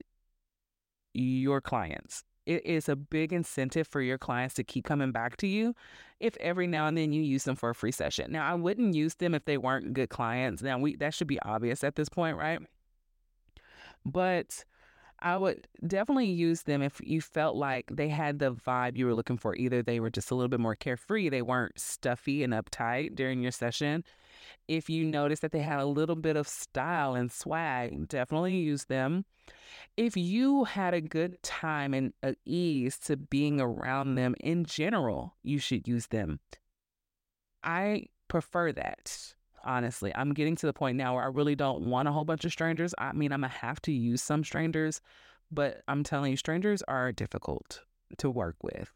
your 1.14 1.61
clients. 1.61 2.24
It 2.51 2.66
is 2.66 2.88
a 2.88 2.96
big 2.96 3.32
incentive 3.32 3.86
for 3.86 4.01
your 4.01 4.18
clients 4.18 4.57
to 4.57 4.64
keep 4.64 4.84
coming 4.84 5.12
back 5.12 5.36
to 5.36 5.46
you 5.46 5.72
if 6.18 6.36
every 6.38 6.66
now 6.66 6.88
and 6.88 6.98
then 6.98 7.12
you 7.12 7.22
use 7.22 7.44
them 7.44 7.55
for 7.55 7.70
a 7.70 7.76
free 7.76 7.92
session. 7.92 8.32
Now, 8.32 8.44
I 8.44 8.55
wouldn't 8.55 8.92
use 8.92 9.14
them 9.14 9.36
if 9.36 9.44
they 9.44 9.57
weren't 9.57 9.94
good 9.94 10.09
clients. 10.09 10.61
Now, 10.61 10.76
we 10.76 10.96
that 10.96 11.14
should 11.14 11.28
be 11.28 11.40
obvious 11.42 11.84
at 11.84 11.94
this 11.94 12.09
point, 12.09 12.36
right? 12.36 12.59
But 14.05 14.64
I 15.22 15.36
would 15.36 15.68
definitely 15.86 16.30
use 16.30 16.62
them 16.62 16.80
if 16.80 17.00
you 17.02 17.20
felt 17.20 17.54
like 17.54 17.90
they 17.92 18.08
had 18.08 18.38
the 18.38 18.52
vibe 18.52 18.96
you 18.96 19.06
were 19.06 19.14
looking 19.14 19.36
for. 19.36 19.54
Either 19.54 19.82
they 19.82 20.00
were 20.00 20.10
just 20.10 20.30
a 20.30 20.34
little 20.34 20.48
bit 20.48 20.60
more 20.60 20.74
carefree, 20.74 21.28
they 21.28 21.42
weren't 21.42 21.78
stuffy 21.78 22.42
and 22.42 22.54
uptight 22.54 23.16
during 23.16 23.42
your 23.42 23.52
session. 23.52 24.02
If 24.66 24.88
you 24.88 25.04
noticed 25.04 25.42
that 25.42 25.52
they 25.52 25.60
had 25.60 25.80
a 25.80 25.86
little 25.86 26.16
bit 26.16 26.36
of 26.36 26.48
style 26.48 27.14
and 27.14 27.30
swag, 27.30 28.08
definitely 28.08 28.56
use 28.56 28.86
them. 28.86 29.26
If 29.96 30.16
you 30.16 30.64
had 30.64 30.94
a 30.94 31.00
good 31.00 31.42
time 31.42 31.92
and 31.92 32.12
uh, 32.22 32.32
ease 32.46 32.98
to 33.00 33.16
being 33.16 33.60
around 33.60 34.14
them 34.14 34.34
in 34.40 34.64
general, 34.64 35.34
you 35.42 35.58
should 35.58 35.86
use 35.86 36.06
them. 36.06 36.40
I 37.62 38.06
prefer 38.28 38.72
that 38.72 39.34
honestly. 39.64 40.12
I'm 40.14 40.32
getting 40.32 40.56
to 40.56 40.66
the 40.66 40.72
point 40.72 40.96
now 40.96 41.14
where 41.14 41.24
I 41.24 41.28
really 41.28 41.54
don't 41.54 41.82
want 41.82 42.08
a 42.08 42.12
whole 42.12 42.24
bunch 42.24 42.44
of 42.44 42.52
strangers. 42.52 42.94
I 42.98 43.12
mean, 43.12 43.32
I'm 43.32 43.40
going 43.40 43.50
to 43.50 43.58
have 43.58 43.80
to 43.82 43.92
use 43.92 44.22
some 44.22 44.44
strangers, 44.44 45.00
but 45.50 45.82
I'm 45.88 46.04
telling 46.04 46.32
you, 46.32 46.36
strangers 46.36 46.82
are 46.88 47.12
difficult 47.12 47.82
to 48.18 48.30
work 48.30 48.56
with. 48.62 48.92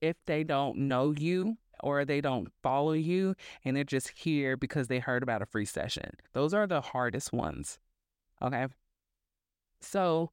If 0.00 0.16
they 0.26 0.44
don't 0.44 0.78
know 0.78 1.14
you 1.16 1.58
or 1.82 2.04
they 2.04 2.20
don't 2.20 2.48
follow 2.62 2.92
you 2.92 3.34
and 3.64 3.76
they're 3.76 3.84
just 3.84 4.08
here 4.10 4.56
because 4.56 4.88
they 4.88 4.98
heard 4.98 5.22
about 5.22 5.42
a 5.42 5.46
free 5.46 5.66
session, 5.66 6.10
those 6.32 6.54
are 6.54 6.66
the 6.66 6.80
hardest 6.80 7.32
ones. 7.32 7.78
Okay. 8.42 8.66
So, 9.80 10.30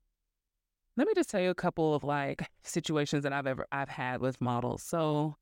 let 0.97 1.07
me 1.07 1.13
just 1.13 1.29
tell 1.29 1.41
you 1.41 1.51
a 1.51 1.55
couple 1.55 1.93
of 1.93 2.03
like 2.03 2.49
situations 2.63 3.23
that 3.23 3.31
I've 3.31 3.47
ever 3.47 3.67
I've 3.71 3.89
had 3.89 4.19
with 4.19 4.41
models. 4.41 4.83
So, 4.83 5.38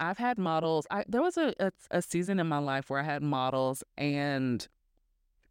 I've 0.00 0.18
had 0.18 0.38
models. 0.38 0.86
I, 0.90 1.04
there 1.06 1.22
was 1.22 1.36
a, 1.36 1.54
a, 1.60 1.70
a 1.90 2.02
season 2.02 2.40
in 2.40 2.48
my 2.48 2.58
life 2.58 2.88
where 2.88 3.00
I 3.00 3.04
had 3.04 3.22
models, 3.22 3.84
and 3.98 4.66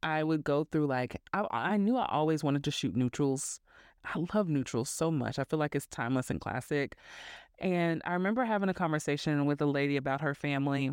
I 0.01 0.23
would 0.23 0.43
go 0.43 0.63
through 0.63 0.87
like 0.87 1.21
I, 1.33 1.45
I 1.51 1.77
knew 1.77 1.97
I 1.97 2.07
always 2.09 2.43
wanted 2.43 2.63
to 2.65 2.71
shoot 2.71 2.95
neutrals. 2.95 3.61
I 4.03 4.25
love 4.33 4.49
neutrals 4.49 4.89
so 4.89 5.11
much. 5.11 5.37
I 5.39 5.43
feel 5.43 5.59
like 5.59 5.75
it's 5.75 5.85
timeless 5.87 6.29
and 6.29 6.41
classic. 6.41 6.95
And 7.59 8.01
I 8.05 8.13
remember 8.13 8.45
having 8.45 8.69
a 8.69 8.73
conversation 8.73 9.45
with 9.45 9.61
a 9.61 9.65
lady 9.65 9.97
about 9.97 10.21
her 10.21 10.33
family. 10.33 10.91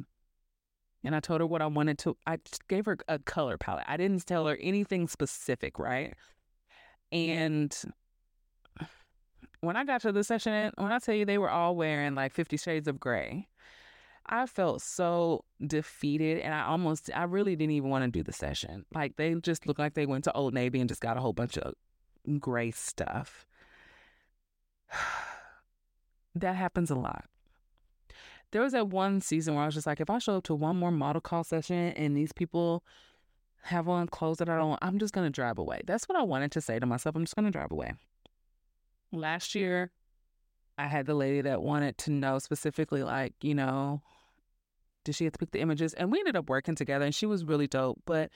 And 1.05 1.15
I 1.15 1.21
told 1.21 1.41
her 1.41 1.47
what 1.47 1.63
I 1.63 1.67
wanted 1.67 1.99
to, 1.99 2.17
I 2.27 2.39
gave 2.69 2.87
her 2.87 2.99
a 3.07 3.21
color 3.21 3.57
palette. 3.57 3.85
I 3.87 3.97
didn't 3.97 4.27
tell 4.27 4.47
her 4.49 4.57
anything 4.61 5.07
specific, 5.07 5.79
right? 5.79 6.15
And 7.13 7.73
when 9.67 9.77
I 9.77 9.85
got 9.85 10.01
to 10.03 10.13
the 10.13 10.25
session, 10.25 10.73
when 10.77 10.93
I 10.93 10.99
tell 10.99 11.15
you 11.15 11.25
they 11.25 11.39
were 11.39 11.51
all 11.51 11.77
wearing 11.77 12.15
like 12.15 12.33
50 12.33 12.57
shades 12.57 12.89
of 12.89 12.99
gray, 13.01 13.49
I 14.27 14.47
felt 14.47 14.83
so 14.83 15.45
defeated 15.65 16.39
and 16.39 16.55
I 16.55 16.63
almost, 16.63 17.11
I 17.15 17.25
really 17.25 17.57
didn't 17.57 17.73
even 17.73 17.91
want 17.91 18.05
to 18.05 18.11
do 18.11 18.23
the 18.23 18.33
session. 18.33 18.85
Like 18.95 19.17
they 19.17 19.35
just 19.35 19.67
looked 19.67 19.79
like 19.79 19.95
they 19.95 20.07
went 20.07 20.25
to 20.25 20.33
Old 20.33 20.55
Navy 20.55 20.81
and 20.81 20.89
just 20.89 21.01
got 21.01 21.17
a 21.17 21.21
whole 21.21 21.33
bunch 21.33 21.59
of 21.59 21.75
gray 22.41 22.71
stuff. 22.71 23.47
that 26.35 26.57
happens 26.57 26.91
a 26.91 26.97
lot. 26.97 27.25
There 28.53 28.63
was 28.63 28.73
that 28.73 28.89
one 28.89 29.21
season 29.21 29.55
where 29.55 29.65
I 29.65 29.67
was 29.67 29.75
just 29.75 29.87
like, 29.87 30.01
if 30.01 30.09
I 30.09 30.19
show 30.19 30.37
up 30.37 30.45
to 30.45 30.55
one 30.55 30.77
more 30.77 30.91
model 30.93 31.21
call 31.21 31.45
session 31.45 31.93
and 31.93 32.17
these 32.17 32.33
people 32.33 32.85
have 33.63 33.89
on 33.89 34.07
clothes 34.07 34.39
that 34.39 34.49
I 34.49 34.57
don't, 34.57 34.79
I'm 34.81 34.99
just 34.99 35.13
going 35.13 35.27
to 35.27 35.31
drive 35.31 35.59
away. 35.59 35.83
That's 35.85 36.09
what 36.09 36.17
I 36.17 36.23
wanted 36.23 36.53
to 36.53 36.61
say 36.61 36.79
to 36.79 36.87
myself. 36.87 37.17
I'm 37.17 37.25
just 37.25 37.35
going 37.35 37.47
to 37.47 37.51
drive 37.51 37.73
away. 37.73 37.95
Last 39.13 39.55
year, 39.55 39.93
I 40.79 40.87
had 40.87 41.07
the 41.07 41.15
lady 41.15 41.41
that 41.43 41.63
wanted 41.63 41.97
to 41.99 42.11
know 42.11 42.39
specifically, 42.39 43.03
like, 43.03 43.35
you 43.41 43.55
know, 43.55 44.03
did 45.05 45.15
she 45.15 45.25
have 45.25 45.33
to 45.35 45.39
pick 45.39 45.53
the 45.53 45.61
images? 45.61 45.95
And 45.95 46.13
we 46.13 46.19
ended 46.19 46.37
up 46.37 46.49
working 46.49 46.75
together 46.75 47.05
and 47.05 47.15
she 47.15 47.27
was 47.27 47.45
really 47.45 47.67
dope. 47.67 48.01
But 48.05 48.31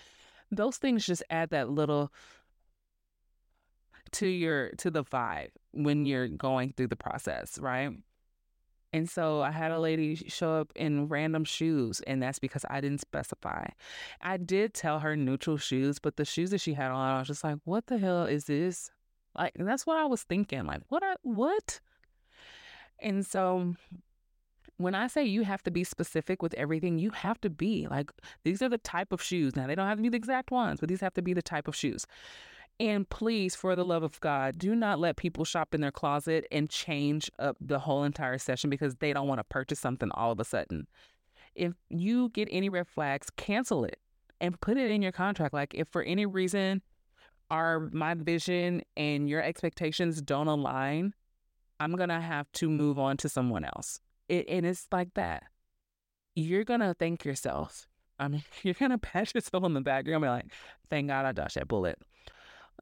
those 0.50 0.76
things 0.78 1.06
just 1.06 1.22
add 1.30 1.50
that 1.50 1.68
little 1.68 2.12
to 4.12 4.26
your 4.26 4.70
to 4.78 4.90
the 4.90 5.04
vibe 5.04 5.50
when 5.72 6.06
you're 6.06 6.28
going 6.28 6.72
through 6.76 6.88
the 6.88 6.96
process, 6.96 7.58
right? 7.58 7.92
And 8.92 9.08
so 9.08 9.40
I 9.40 9.52
had 9.52 9.70
a 9.70 9.78
lady 9.78 10.16
show 10.16 10.54
up 10.54 10.72
in 10.74 11.06
random 11.06 11.44
shoes, 11.44 12.00
and 12.08 12.20
that's 12.20 12.40
because 12.40 12.64
I 12.68 12.80
didn't 12.80 13.00
specify. 13.00 13.66
I 14.20 14.36
did 14.36 14.74
tell 14.74 14.98
her 14.98 15.14
neutral 15.14 15.58
shoes, 15.58 16.00
but 16.00 16.16
the 16.16 16.24
shoes 16.24 16.50
that 16.50 16.60
she 16.60 16.74
had 16.74 16.90
on, 16.90 17.14
I 17.14 17.18
was 17.20 17.28
just 17.28 17.44
like, 17.44 17.58
what 17.64 17.86
the 17.86 17.98
hell 17.98 18.24
is 18.24 18.46
this? 18.46 18.90
Like 19.36 19.52
that's 19.56 19.86
what 19.86 19.98
I 19.98 20.06
was 20.06 20.22
thinking. 20.22 20.66
Like 20.66 20.82
what 20.88 21.02
are 21.02 21.16
what? 21.22 21.80
And 23.00 23.24
so 23.24 23.74
when 24.76 24.94
I 24.94 25.06
say 25.08 25.24
you 25.24 25.42
have 25.42 25.62
to 25.64 25.70
be 25.70 25.84
specific 25.84 26.42
with 26.42 26.54
everything, 26.54 26.98
you 26.98 27.10
have 27.10 27.40
to 27.42 27.50
be 27.50 27.86
like 27.90 28.10
these 28.44 28.62
are 28.62 28.68
the 28.68 28.78
type 28.78 29.12
of 29.12 29.22
shoes. 29.22 29.56
Now 29.56 29.66
they 29.66 29.74
don't 29.74 29.88
have 29.88 29.98
to 29.98 30.02
be 30.02 30.08
the 30.08 30.16
exact 30.16 30.50
ones, 30.50 30.80
but 30.80 30.88
these 30.88 31.00
have 31.00 31.14
to 31.14 31.22
be 31.22 31.34
the 31.34 31.42
type 31.42 31.68
of 31.68 31.76
shoes. 31.76 32.06
And 32.78 33.06
please, 33.10 33.54
for 33.54 33.76
the 33.76 33.84
love 33.84 34.02
of 34.02 34.18
God, 34.20 34.56
do 34.56 34.74
not 34.74 34.98
let 34.98 35.16
people 35.16 35.44
shop 35.44 35.74
in 35.74 35.82
their 35.82 35.92
closet 35.92 36.46
and 36.50 36.70
change 36.70 37.30
up 37.38 37.58
the 37.60 37.78
whole 37.78 38.04
entire 38.04 38.38
session 38.38 38.70
because 38.70 38.96
they 38.96 39.12
don't 39.12 39.28
want 39.28 39.38
to 39.38 39.44
purchase 39.44 39.78
something 39.78 40.10
all 40.12 40.32
of 40.32 40.40
a 40.40 40.44
sudden. 40.44 40.86
If 41.54 41.74
you 41.90 42.30
get 42.30 42.48
any 42.50 42.70
red 42.70 42.88
flags, 42.88 43.28
cancel 43.36 43.84
it 43.84 43.98
and 44.40 44.58
put 44.62 44.78
it 44.78 44.90
in 44.90 45.02
your 45.02 45.12
contract. 45.12 45.52
Like 45.52 45.74
if 45.74 45.88
for 45.88 46.02
any 46.02 46.24
reason 46.24 46.80
our 47.50 47.90
my 47.92 48.14
vision 48.14 48.82
and 48.96 49.28
your 49.28 49.42
expectations 49.42 50.22
don't 50.22 50.48
align, 50.48 51.14
I'm 51.78 51.96
gonna 51.96 52.20
have 52.20 52.50
to 52.52 52.68
move 52.68 52.98
on 52.98 53.16
to 53.18 53.28
someone 53.28 53.64
else. 53.64 54.00
It, 54.28 54.46
and 54.48 54.64
it's 54.64 54.86
like 54.92 55.14
that. 55.14 55.44
You're 56.34 56.64
gonna 56.64 56.94
thank 56.94 57.24
yourself. 57.24 57.88
I 58.18 58.28
mean, 58.28 58.44
you're 58.62 58.74
gonna 58.74 58.98
pat 58.98 59.34
yourself 59.34 59.64
on 59.64 59.74
the 59.74 59.80
back. 59.80 60.06
You're 60.06 60.14
gonna 60.14 60.26
be 60.26 60.30
like, 60.30 60.52
"Thank 60.88 61.08
God 61.08 61.26
I 61.26 61.32
dodged 61.32 61.56
that 61.56 61.68
bullet." 61.68 61.98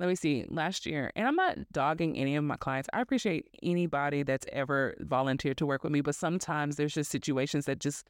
Let 0.01 0.09
me 0.09 0.15
see. 0.15 0.45
Last 0.49 0.87
year, 0.87 1.11
and 1.17 1.27
I'm 1.27 1.35
not 1.35 1.59
dogging 1.73 2.17
any 2.17 2.37
of 2.37 2.45
my 2.45 2.57
clients. 2.57 2.89
I 2.93 3.01
appreciate 3.01 3.49
anybody 3.63 4.23
that's 4.23 4.47
ever 4.53 4.95
volunteered 5.01 5.57
to 5.59 5.67
work 5.67 5.83
with 5.83 5.93
me, 5.93 6.03
but 6.03 6.15
sometimes 6.15 6.77
there's 6.77 6.95
just 6.95 7.11
situations 7.11 7.65
that 7.67 7.81
just 7.81 8.09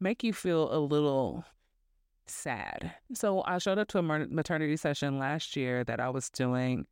make 0.00 0.22
you 0.22 0.32
feel 0.32 0.74
a 0.74 0.78
little 0.78 1.44
sad. 2.28 2.94
So 3.14 3.42
I 3.46 3.58
showed 3.58 3.78
up 3.78 3.88
to 3.88 3.98
a 3.98 4.02
maternity 4.02 4.76
session 4.76 5.18
last 5.18 5.56
year 5.56 5.84
that 5.84 6.00
I 6.00 6.10
was 6.10 6.30
doing. 6.30 6.86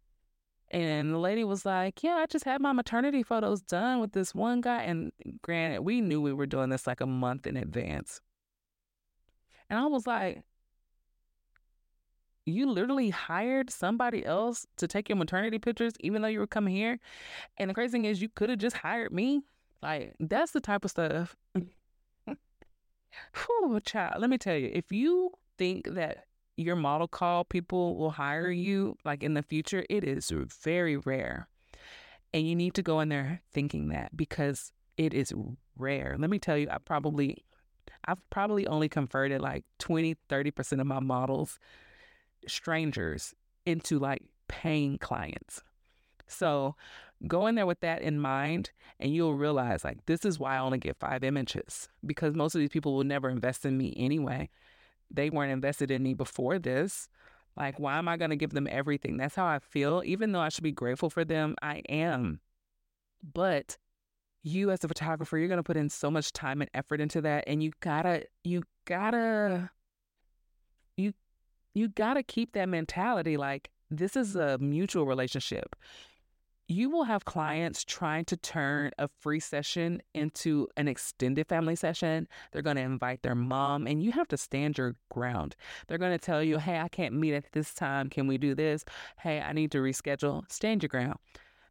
And 0.71 1.13
the 1.13 1.19
lady 1.19 1.45
was 1.45 1.65
like, 1.65 2.03
Yeah, 2.03 2.17
I 2.17 2.27
just 2.27 2.45
had 2.45 2.61
my 2.61 2.73
maternity 2.73 3.23
photos 3.23 3.63
done 3.63 4.01
with 4.01 4.13
this 4.13 4.35
one 4.35 4.61
guy. 4.61 4.83
And 4.83 5.13
granted, 5.43 5.83
we 5.83 6.01
knew 6.01 6.21
we 6.21 6.33
were 6.33 6.47
doing 6.47 6.71
this 6.71 6.87
like 6.87 7.01
a 7.01 7.07
month 7.07 7.47
in 7.47 7.57
advance. 7.57 8.21
And 9.71 9.79
I 9.79 9.87
was 9.87 10.07
like, 10.07 10.43
You 12.45 12.69
literally 12.71 13.11
hired 13.11 13.71
somebody 13.71 14.25
else 14.25 14.67
to 14.79 14.89
take 14.89 15.09
your 15.09 15.17
maternity 15.17 15.59
pictures, 15.59 15.93
even 16.01 16.23
though 16.23 16.29
you 16.29 16.41
were 16.41 16.47
coming 16.47 16.75
here. 16.75 16.99
And 17.59 17.71
the 17.71 17.75
crazy 17.75 17.93
thing 17.93 18.05
is, 18.05 18.21
you 18.21 18.29
could 18.29 18.51
have 18.51 18.59
just 18.59 18.77
hired 18.77 19.13
me. 19.13 19.43
Like, 19.83 20.15
that's 20.19 20.51
the 20.53 20.61
type 20.61 20.85
of 20.85 20.91
stuff 20.91 21.37
Whew, 23.35 23.81
child, 23.81 24.21
let 24.21 24.31
me 24.31 24.39
tell 24.39 24.57
you, 24.57 24.71
if 24.73 24.93
you 24.93 25.33
think 25.59 25.89
that 25.95 26.25
your 26.57 26.77
model 26.77 27.09
call 27.09 27.45
people 27.45 27.97
will 27.97 28.11
hire 28.11 28.51
mm-hmm. 28.51 28.63
you 28.63 28.97
like 29.05 29.23
in 29.23 29.35
the 29.35 29.43
future, 29.43 29.85
it 29.91 30.05
is 30.05 30.33
very 30.63 30.97
rare. 30.97 31.49
And 32.33 32.47
you 32.47 32.55
need 32.55 32.75
to 32.75 32.83
go 32.83 33.01
in 33.01 33.09
there 33.09 33.43
thinking 33.53 33.89
that 33.89 34.17
because 34.17 34.73
it 34.97 35.15
is 35.15 35.33
rare. 35.77 36.17
Let 36.19 36.31
me 36.31 36.39
tell 36.39 36.57
you, 36.57 36.69
I 36.71 36.79
probably 36.79 37.45
I've 38.07 38.31
probably 38.31 38.67
only 38.67 38.89
converted 38.89 39.41
like 39.41 39.65
20, 39.79 40.17
30% 40.29 40.81
of 40.81 40.87
my 40.87 41.01
models, 41.01 41.59
strangers, 42.47 43.35
into 43.65 43.99
like 43.99 44.23
paying 44.49 44.99
clients. 44.99 45.63
So 46.29 46.77
go 47.27 47.47
in 47.47 47.55
there 47.55 47.67
with 47.67 47.81
that 47.81 48.03
in 48.03 48.21
mind 48.21 48.71
and 49.01 49.15
you'll 49.15 49.35
realize 49.35 49.85
like 49.85 50.05
this 50.07 50.25
is 50.25 50.39
why 50.39 50.57
I 50.57 50.61
only 50.61 50.79
get 50.79 50.97
five 50.99 51.25
images 51.25 51.89
because 52.05 52.35
most 52.35 52.55
of 52.55 52.61
these 52.61 52.69
people 52.71 52.95
will 52.95 53.05
never 53.05 53.29
invest 53.29 53.65
in 53.65 53.79
me 53.79 53.95
anyway. 53.97 54.49
They 55.11 55.31
weren't 55.31 55.53
invested 55.53 55.91
in 55.91 56.03
me 56.03 56.15
before 56.15 56.59
this. 56.59 57.09
Like, 57.57 57.79
why 57.79 57.97
am 57.97 58.09
I 58.09 58.17
going 58.17 58.31
to 58.31 58.37
give 58.37 58.51
them 58.51 58.69
everything? 58.71 59.17
That's 59.17 59.35
how 59.35 59.47
I 59.47 59.61
feel. 59.61 60.03
Even 60.05 60.33
though 60.33 60.41
I 60.41 60.51
should 60.51 60.65
be 60.65 60.73
grateful 60.73 61.09
for 61.09 61.25
them, 61.25 61.55
I 61.63 61.77
am. 61.89 62.41
But 63.23 63.79
you 64.43 64.71
as 64.71 64.85
a 64.85 64.89
photographer, 64.89 65.39
you're 65.39 65.49
going 65.49 65.57
to 65.57 65.63
put 65.63 65.77
in 65.77 65.89
so 65.89 66.11
much 66.11 66.33
time 66.33 66.61
and 66.61 66.71
effort 66.75 67.01
into 67.01 67.23
that. 67.23 67.45
And 67.47 67.63
you 67.63 67.73
gotta, 67.81 68.27
you 68.45 68.65
gotta, 68.85 69.71
you, 70.97 71.15
you 71.73 71.89
gotta 71.89 72.23
keep 72.23 72.53
that 72.53 72.69
mentality. 72.69 73.37
Like, 73.37 73.71
this 73.91 74.17
is 74.17 74.37
a 74.37 74.59
mutual 74.59 75.07
relationship 75.07 75.77
you 76.69 76.91
will 76.91 77.05
have 77.05 77.25
clients 77.25 77.85
trying 77.85 78.25
to 78.25 78.37
turn 78.37 78.91
a 78.99 79.09
free 79.21 79.39
session 79.39 80.03
into 80.15 80.67
an 80.77 80.89
extended 80.89 81.49
family 81.49 81.77
session. 81.77 82.27
They're 82.53 82.63
going 82.63 82.77
to 82.77 82.83
invite 82.83 83.23
their 83.23 83.35
mom, 83.35 83.87
and 83.87 84.03
you 84.03 84.13
have 84.13 84.29
to 84.29 84.37
stand 84.37 84.77
your 84.77 84.97
ground. 85.11 85.55
They're 85.87 85.99
going 85.99 86.17
to 86.17 86.25
tell 86.25 86.43
you, 86.43 86.59
hey, 86.59 86.81
I 86.81 86.89
can't 86.89 87.15
meet 87.15 87.35
at 87.35 87.53
this 87.53 87.73
time. 87.73 88.11
Can 88.11 88.27
we 88.27 88.37
do 88.37 88.55
this? 88.55 88.85
Hey, 89.19 89.41
I 89.41 89.53
need 89.53 89.71
to 89.73 89.79
reschedule. 89.79 90.51
Stand 90.51 90.83
your 90.83 90.89
ground. 90.89 91.19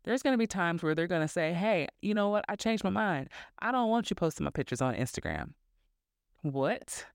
There's 0.05 0.23
going 0.23 0.33
to 0.33 0.37
be 0.37 0.47
times 0.47 0.81
where 0.81 0.95
they're 0.95 1.07
going 1.07 1.21
to 1.21 1.27
say, 1.27 1.51
hey, 1.51 1.87
you 2.01 2.13
know 2.13 2.29
what? 2.29 2.45
I 2.47 2.55
changed 2.55 2.83
my 2.83 2.89
mind. 2.89 3.29
I 3.59 3.71
don't 3.71 3.89
want 3.89 4.09
you 4.09 4.15
posting 4.15 4.45
my 4.45 4.51
pictures 4.51 4.81
on 4.81 4.95
Instagram. 4.95 5.53
What? 6.41 7.05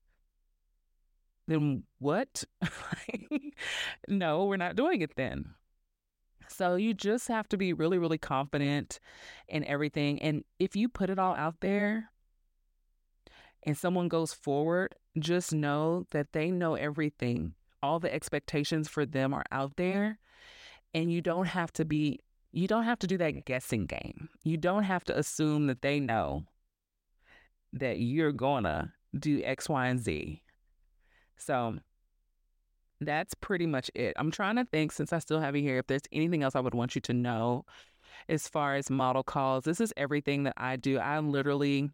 Then 1.47 1.83
what? 1.99 2.43
no, 4.07 4.45
we're 4.45 4.57
not 4.57 4.75
doing 4.75 5.01
it 5.01 5.15
then. 5.15 5.55
So 6.51 6.75
you 6.75 6.93
just 6.93 7.27
have 7.27 7.47
to 7.49 7.57
be 7.57 7.73
really, 7.73 7.97
really 7.97 8.17
confident 8.17 8.99
in 9.47 9.63
everything. 9.65 10.21
And 10.21 10.43
if 10.59 10.75
you 10.75 10.89
put 10.89 11.09
it 11.09 11.17
all 11.17 11.35
out 11.35 11.61
there 11.61 12.09
and 13.63 13.77
someone 13.77 14.07
goes 14.07 14.33
forward, 14.33 14.95
just 15.17 15.53
know 15.53 16.05
that 16.11 16.33
they 16.33 16.51
know 16.51 16.75
everything. 16.75 17.53
All 17.81 17.99
the 17.99 18.13
expectations 18.13 18.87
for 18.87 19.05
them 19.05 19.33
are 19.33 19.45
out 19.51 19.77
there. 19.77 20.19
And 20.93 21.11
you 21.11 21.21
don't 21.21 21.47
have 21.47 21.71
to 21.73 21.85
be, 21.85 22.19
you 22.51 22.67
don't 22.67 22.83
have 22.83 22.99
to 22.99 23.07
do 23.07 23.17
that 23.17 23.45
guessing 23.45 23.85
game. 23.85 24.29
You 24.43 24.57
don't 24.57 24.83
have 24.83 25.05
to 25.05 25.17
assume 25.17 25.67
that 25.67 25.81
they 25.81 25.99
know 25.99 26.43
that 27.73 27.99
you're 27.99 28.33
going 28.33 28.65
to 28.65 28.91
do 29.17 29.41
X, 29.43 29.69
Y, 29.69 29.87
and 29.87 29.99
Z. 29.99 30.43
So 31.37 31.77
that's 33.01 33.33
pretty 33.33 33.65
much 33.65 33.89
it. 33.95 34.13
I'm 34.15 34.31
trying 34.31 34.55
to 34.55 34.65
think 34.65 34.91
since 34.91 35.11
I 35.11 35.19
still 35.19 35.39
have 35.39 35.55
you 35.55 35.63
here 35.63 35.79
if 35.79 35.87
there's 35.87 36.03
anything 36.11 36.43
else 36.43 36.55
I 36.55 36.59
would 36.59 36.75
want 36.75 36.95
you 36.95 37.01
to 37.01 37.13
know 37.13 37.65
as 38.29 38.47
far 38.47 38.75
as 38.75 38.89
model 38.89 39.23
calls. 39.23 39.63
This 39.63 39.81
is 39.81 39.93
everything 39.97 40.43
that 40.43 40.53
I 40.57 40.75
do. 40.75 40.99
I 40.99 41.19
literally 41.19 41.89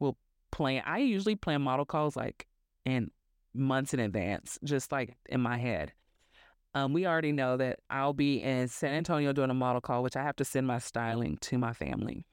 will 0.00 0.16
plan. 0.50 0.82
I 0.86 0.98
usually 0.98 1.36
plan 1.36 1.62
model 1.62 1.84
calls 1.84 2.16
like 2.16 2.46
in 2.84 3.10
months 3.54 3.94
in 3.94 4.00
advance, 4.00 4.58
just 4.64 4.90
like 4.90 5.16
in 5.28 5.40
my 5.40 5.58
head. 5.58 5.92
Um, 6.74 6.92
we 6.92 7.06
already 7.06 7.32
know 7.32 7.56
that 7.56 7.80
I'll 7.88 8.12
be 8.12 8.42
in 8.42 8.68
San 8.68 8.92
Antonio 8.92 9.32
doing 9.32 9.50
a 9.50 9.54
model 9.54 9.80
call, 9.80 10.02
which 10.02 10.16
I 10.16 10.22
have 10.22 10.36
to 10.36 10.44
send 10.44 10.66
my 10.66 10.78
styling 10.78 11.38
to 11.42 11.56
my 11.56 11.72
family. 11.72 12.26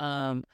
Um, 0.00 0.44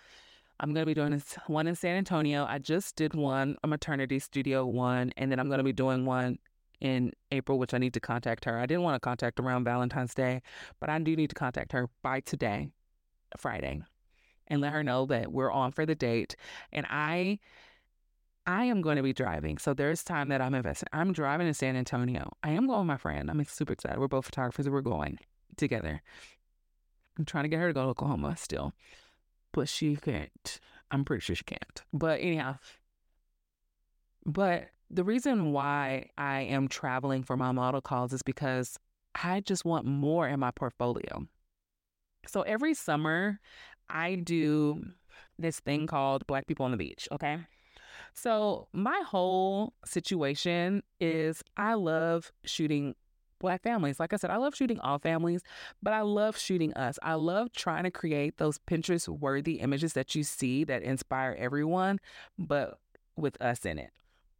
I'm 0.60 0.74
going 0.74 0.82
to 0.82 0.86
be 0.86 0.94
doing 0.94 1.20
one 1.46 1.66
in 1.66 1.74
San 1.74 1.96
Antonio. 1.96 2.46
I 2.48 2.58
just 2.58 2.94
did 2.94 3.14
one, 3.14 3.56
a 3.64 3.66
maternity 3.66 4.18
studio 4.18 4.64
one, 4.66 5.12
and 5.16 5.32
then 5.32 5.40
I'm 5.40 5.48
going 5.48 5.58
to 5.58 5.64
be 5.64 5.72
doing 5.72 6.04
one 6.04 6.38
in 6.80 7.12
April, 7.32 7.58
which 7.58 7.74
I 7.74 7.78
need 7.78 7.94
to 7.94 8.00
contact 8.00 8.44
her. 8.44 8.58
I 8.58 8.66
didn't 8.66 8.82
want 8.82 8.94
to 8.94 9.00
contact 9.00 9.40
around 9.40 9.64
Valentine's 9.64 10.14
Day, 10.14 10.42
but 10.78 10.88
I 10.88 10.98
do 10.98 11.16
need 11.16 11.30
to 11.30 11.34
contact 11.34 11.72
her 11.72 11.88
by 12.02 12.20
today, 12.20 12.68
Friday, 13.36 13.82
and 14.48 14.60
let 14.60 14.72
her 14.72 14.82
know 14.82 15.06
that 15.06 15.32
we're 15.32 15.50
on 15.50 15.72
for 15.72 15.84
the 15.84 15.94
date. 15.94 16.36
And 16.72 16.86
I 16.88 17.38
I 18.46 18.64
am 18.64 18.80
going 18.80 18.96
to 18.96 19.02
be 19.02 19.12
driving. 19.12 19.58
So 19.58 19.74
there's 19.74 20.02
time 20.02 20.30
that 20.30 20.40
I'm 20.40 20.54
investing. 20.54 20.88
I'm 20.92 21.12
driving 21.12 21.46
to 21.46 21.54
San 21.54 21.76
Antonio. 21.76 22.32
I 22.42 22.50
am 22.50 22.66
going 22.66 22.80
with 22.80 22.86
my 22.86 22.96
friend. 22.96 23.30
I'm 23.30 23.44
super 23.44 23.74
excited. 23.74 23.98
We're 23.98 24.08
both 24.08 24.24
photographers 24.24 24.66
and 24.66 24.74
we're 24.74 24.80
going 24.80 25.18
together. 25.56 26.02
I'm 27.18 27.26
trying 27.26 27.44
to 27.44 27.48
get 27.48 27.60
her 27.60 27.68
to 27.68 27.74
go 27.74 27.82
to 27.82 27.88
Oklahoma 27.90 28.36
still 28.38 28.72
but 29.52 29.68
she 29.68 29.96
can't. 29.96 30.60
I'm 30.90 31.04
pretty 31.04 31.20
sure 31.20 31.36
she 31.36 31.44
can't. 31.44 31.82
But 31.92 32.20
anyhow, 32.20 32.58
but 34.26 34.68
the 34.90 35.04
reason 35.04 35.52
why 35.52 36.10
I 36.18 36.40
am 36.42 36.68
traveling 36.68 37.22
for 37.22 37.36
my 37.36 37.52
model 37.52 37.80
calls 37.80 38.12
is 38.12 38.22
because 38.22 38.78
I 39.14 39.40
just 39.40 39.64
want 39.64 39.86
more 39.86 40.28
in 40.28 40.40
my 40.40 40.50
portfolio. 40.50 41.26
So 42.26 42.42
every 42.42 42.74
summer, 42.74 43.40
I 43.88 44.16
do 44.16 44.84
this 45.38 45.60
thing 45.60 45.86
called 45.86 46.26
Black 46.26 46.46
People 46.46 46.64
on 46.64 46.70
the 46.70 46.76
Beach, 46.76 47.08
okay? 47.12 47.38
So 48.14 48.68
my 48.72 49.02
whole 49.06 49.72
situation 49.84 50.82
is 51.00 51.42
I 51.56 51.74
love 51.74 52.32
shooting 52.44 52.94
black 53.40 53.62
families. 53.62 53.98
Like 53.98 54.12
I 54.12 54.16
said, 54.16 54.30
I 54.30 54.36
love 54.36 54.54
shooting 54.54 54.78
all 54.80 55.00
families, 55.00 55.42
but 55.82 55.92
I 55.92 56.02
love 56.02 56.38
shooting 56.38 56.72
us. 56.74 56.98
I 57.02 57.14
love 57.14 57.52
trying 57.52 57.84
to 57.84 57.90
create 57.90 58.38
those 58.38 58.58
Pinterest 58.58 59.08
worthy 59.08 59.54
images 59.54 59.94
that 59.94 60.14
you 60.14 60.22
see 60.22 60.62
that 60.64 60.82
inspire 60.82 61.36
everyone, 61.38 61.98
but 62.38 62.78
with 63.16 63.40
us 63.42 63.66
in 63.66 63.78
it. 63.78 63.90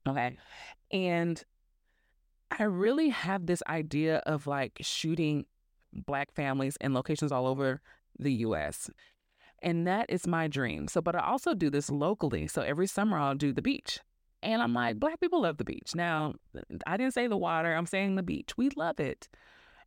Okay. 0.09 0.37
And 0.93 1.43
I 2.57 2.65
really 2.65 3.09
have 3.09 3.47
this 3.47 3.63
idea 3.69 4.19
of 4.19 4.47
like 4.47 4.79
shooting 4.81 5.47
black 5.93 6.33
families 6.33 6.77
in 6.81 6.95
locations 6.95 7.33
all 7.33 7.47
over 7.47 7.81
the 8.19 8.33
US. 8.33 8.91
And 9.63 9.87
that 9.87 10.07
is 10.09 10.27
my 10.27 10.49
dream. 10.49 10.89
So, 10.89 11.01
but 11.01 11.15
I 11.15 11.21
also 11.21 11.55
do 11.55 11.71
this 11.71 11.91
locally. 11.91 12.47
So 12.47 12.63
every 12.63 12.87
summer 12.87 13.19
I'll 13.19 13.35
do 13.35 13.53
the 13.53 13.63
beach. 13.63 14.01
And 14.43 14.63
I'm 14.63 14.73
like, 14.73 14.99
black 14.99 15.21
people 15.21 15.43
love 15.43 15.59
the 15.59 15.65
beach. 15.65 15.95
Now, 15.95 16.35
I 16.87 16.97
didn't 16.97 17.15
say 17.15 17.27
the 17.27 17.37
water, 17.37 17.75
I'm 17.75 17.87
saying 17.87 18.15
the 18.15 18.23
beach. 18.23 18.57
We 18.57 18.71
love 18.71 18.99
it. 19.01 19.29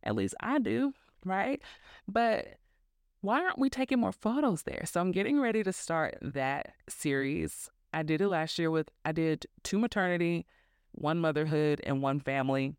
At 0.02 0.14
least 0.14 0.34
I 0.40 0.58
do, 0.58 0.92
right? 1.24 1.60
But 2.06 2.58
why 3.20 3.42
aren't 3.42 3.58
we 3.58 3.70
taking 3.70 3.98
more 3.98 4.12
photos 4.12 4.62
there? 4.62 4.82
So 4.84 5.00
I'm 5.00 5.10
getting 5.10 5.40
ready 5.40 5.62
to 5.62 5.72
start 5.72 6.18
that 6.20 6.74
series. 6.88 7.70
I 7.92 8.02
did 8.02 8.20
it 8.20 8.28
last 8.28 8.58
year 8.58 8.70
with, 8.70 8.90
I 9.04 9.12
did 9.12 9.46
two 9.62 9.78
maternity, 9.78 10.46
one 10.92 11.18
motherhood, 11.18 11.80
and 11.84 12.02
one 12.02 12.20
family. 12.20 12.74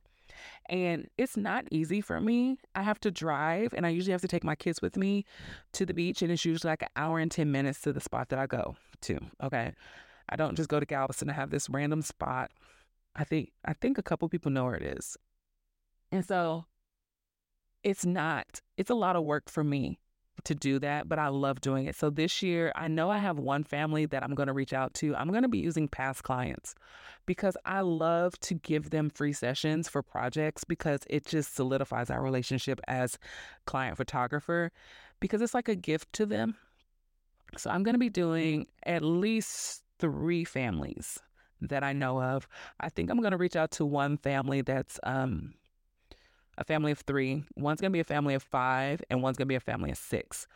And 0.69 1.09
it's 1.17 1.35
not 1.35 1.65
easy 1.71 2.01
for 2.01 2.19
me. 2.19 2.57
I 2.75 2.83
have 2.83 2.99
to 3.01 3.11
drive, 3.11 3.73
and 3.73 3.85
I 3.85 3.89
usually 3.89 4.11
have 4.11 4.21
to 4.21 4.27
take 4.27 4.43
my 4.43 4.55
kids 4.55 4.81
with 4.81 4.97
me 4.97 5.25
to 5.73 5.85
the 5.85 5.93
beach, 5.93 6.21
and 6.21 6.31
it's 6.31 6.45
usually 6.45 6.69
like 6.69 6.81
an 6.81 6.89
hour 6.95 7.19
and 7.19 7.31
10 7.31 7.51
minutes 7.51 7.81
to 7.81 7.93
the 7.93 8.01
spot 8.01 8.29
that 8.29 8.39
I 8.39 8.45
go 8.45 8.75
to. 9.01 9.19
Okay. 9.43 9.73
I 10.29 10.35
don't 10.35 10.55
just 10.55 10.69
go 10.69 10.79
to 10.79 10.85
Galveston 10.85 11.27
to 11.27 11.33
have 11.33 11.49
this 11.49 11.69
random 11.69 12.01
spot. 12.01 12.51
I 13.15 13.23
think 13.23 13.51
I 13.63 13.73
think 13.73 13.97
a 13.97 14.03
couple 14.03 14.27
people 14.29 14.51
know 14.51 14.65
where 14.65 14.75
it 14.75 14.83
is. 14.83 15.17
And 16.11 16.25
so 16.25 16.65
it's 17.83 18.05
not 18.05 18.61
it's 18.77 18.89
a 18.89 18.95
lot 18.95 19.15
of 19.15 19.23
work 19.23 19.49
for 19.49 19.63
me 19.63 19.99
to 20.43 20.55
do 20.55 20.79
that, 20.79 21.07
but 21.07 21.17
I 21.17 21.29
love 21.29 21.61
doing 21.61 21.85
it. 21.85 21.95
So 21.95 22.09
this 22.09 22.41
year, 22.41 22.71
I 22.75 22.87
know 22.87 23.09
I 23.09 23.17
have 23.17 23.39
one 23.39 23.63
family 23.63 24.05
that 24.07 24.23
I'm 24.23 24.35
going 24.35 24.47
to 24.47 24.53
reach 24.53 24.73
out 24.73 24.93
to. 24.95 25.15
I'm 25.15 25.29
going 25.29 25.43
to 25.43 25.49
be 25.49 25.59
using 25.59 25.87
past 25.87 26.23
clients 26.23 26.75
because 27.25 27.57
I 27.65 27.81
love 27.81 28.39
to 28.41 28.55
give 28.55 28.89
them 28.89 29.09
free 29.09 29.33
sessions 29.33 29.87
for 29.89 30.01
projects 30.01 30.63
because 30.63 30.99
it 31.09 31.25
just 31.25 31.55
solidifies 31.55 32.09
our 32.09 32.21
relationship 32.21 32.79
as 32.87 33.17
client 33.65 33.97
photographer 33.97 34.71
because 35.19 35.41
it's 35.41 35.53
like 35.53 35.69
a 35.69 35.75
gift 35.75 36.11
to 36.13 36.25
them. 36.25 36.55
So 37.57 37.69
I'm 37.69 37.83
going 37.83 37.95
to 37.95 37.99
be 37.99 38.09
doing 38.09 38.67
at 38.83 39.03
least 39.03 39.84
three 39.99 40.43
families 40.43 41.19
that 41.61 41.83
I 41.83 41.93
know 41.93 42.21
of. 42.21 42.47
I 42.79 42.89
think 42.89 43.09
I'm 43.09 43.19
going 43.19 43.31
to 43.31 43.37
reach 43.37 43.55
out 43.55 43.71
to 43.71 43.85
one 43.85 44.17
family 44.17 44.61
that's 44.61 44.99
um, 45.03 45.53
a 46.57 46.63
family 46.63 46.91
of 46.91 46.99
three. 46.99 47.43
One's 47.55 47.81
going 47.81 47.91
to 47.91 47.95
be 47.95 48.01
a 48.01 48.05
family 48.05 48.33
of 48.33 48.43
five, 48.43 49.01
and 49.09 49.21
one's 49.21 49.37
going 49.37 49.47
to 49.47 49.51
be 49.51 49.55
a 49.55 49.59
family 49.59 49.91
of 49.91 49.97
six, 49.97 50.47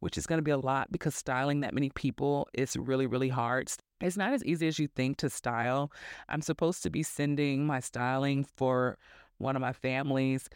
which 0.00 0.18
is 0.18 0.26
going 0.26 0.38
to 0.38 0.44
be 0.44 0.50
a 0.50 0.58
lot 0.58 0.90
because 0.92 1.14
styling 1.14 1.60
that 1.60 1.74
many 1.74 1.90
people 1.90 2.48
is 2.52 2.76
really, 2.76 3.06
really 3.06 3.28
hard. 3.28 3.70
It's 4.00 4.16
not 4.16 4.32
as 4.32 4.44
easy 4.44 4.66
as 4.68 4.78
you 4.78 4.88
think 4.88 5.16
to 5.18 5.30
style. 5.30 5.90
I'm 6.28 6.42
supposed 6.42 6.82
to 6.82 6.90
be 6.90 7.02
sending 7.02 7.66
my 7.66 7.80
styling 7.80 8.44
for 8.56 8.98
one 9.38 9.56
of 9.56 9.62
my 9.62 9.72
families, 9.72 10.48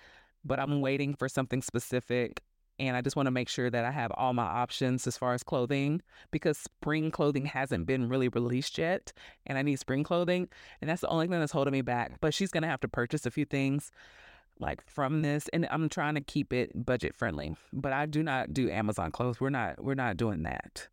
but 0.44 0.60
I'm 0.60 0.80
waiting 0.80 1.14
for 1.14 1.28
something 1.28 1.62
specific 1.62 2.42
and 2.78 2.96
I 2.96 3.00
just 3.00 3.16
want 3.16 3.26
to 3.26 3.32
make 3.32 3.48
sure 3.48 3.70
that 3.70 3.84
I 3.84 3.90
have 3.90 4.12
all 4.12 4.32
my 4.32 4.44
options 4.44 5.06
as 5.06 5.16
far 5.16 5.34
as 5.34 5.42
clothing 5.42 6.02
because 6.30 6.58
spring 6.58 7.10
clothing 7.10 7.46
hasn't 7.46 7.86
been 7.86 8.08
really 8.08 8.28
released 8.28 8.78
yet 8.78 9.12
and 9.46 9.58
I 9.58 9.62
need 9.62 9.78
spring 9.78 10.04
clothing 10.04 10.48
and 10.80 10.88
that's 10.88 11.00
the 11.00 11.08
only 11.08 11.26
thing 11.26 11.40
that's 11.40 11.52
holding 11.52 11.72
me 11.72 11.82
back. 11.82 12.20
But 12.20 12.34
she's 12.34 12.50
going 12.50 12.62
to 12.62 12.68
have 12.68 12.80
to 12.80 12.88
purchase 12.88 13.26
a 13.26 13.30
few 13.30 13.44
things 13.44 13.90
like 14.60 14.84
from 14.88 15.22
this 15.22 15.48
and 15.52 15.66
I'm 15.70 15.88
trying 15.88 16.14
to 16.14 16.20
keep 16.20 16.52
it 16.52 16.84
budget 16.84 17.14
friendly. 17.14 17.56
But 17.72 17.92
I 17.92 18.06
do 18.06 18.22
not 18.22 18.52
do 18.52 18.70
Amazon 18.70 19.10
clothes. 19.10 19.40
We're 19.40 19.50
not 19.50 19.82
we're 19.82 19.94
not 19.94 20.16
doing 20.16 20.42
that. 20.44 20.88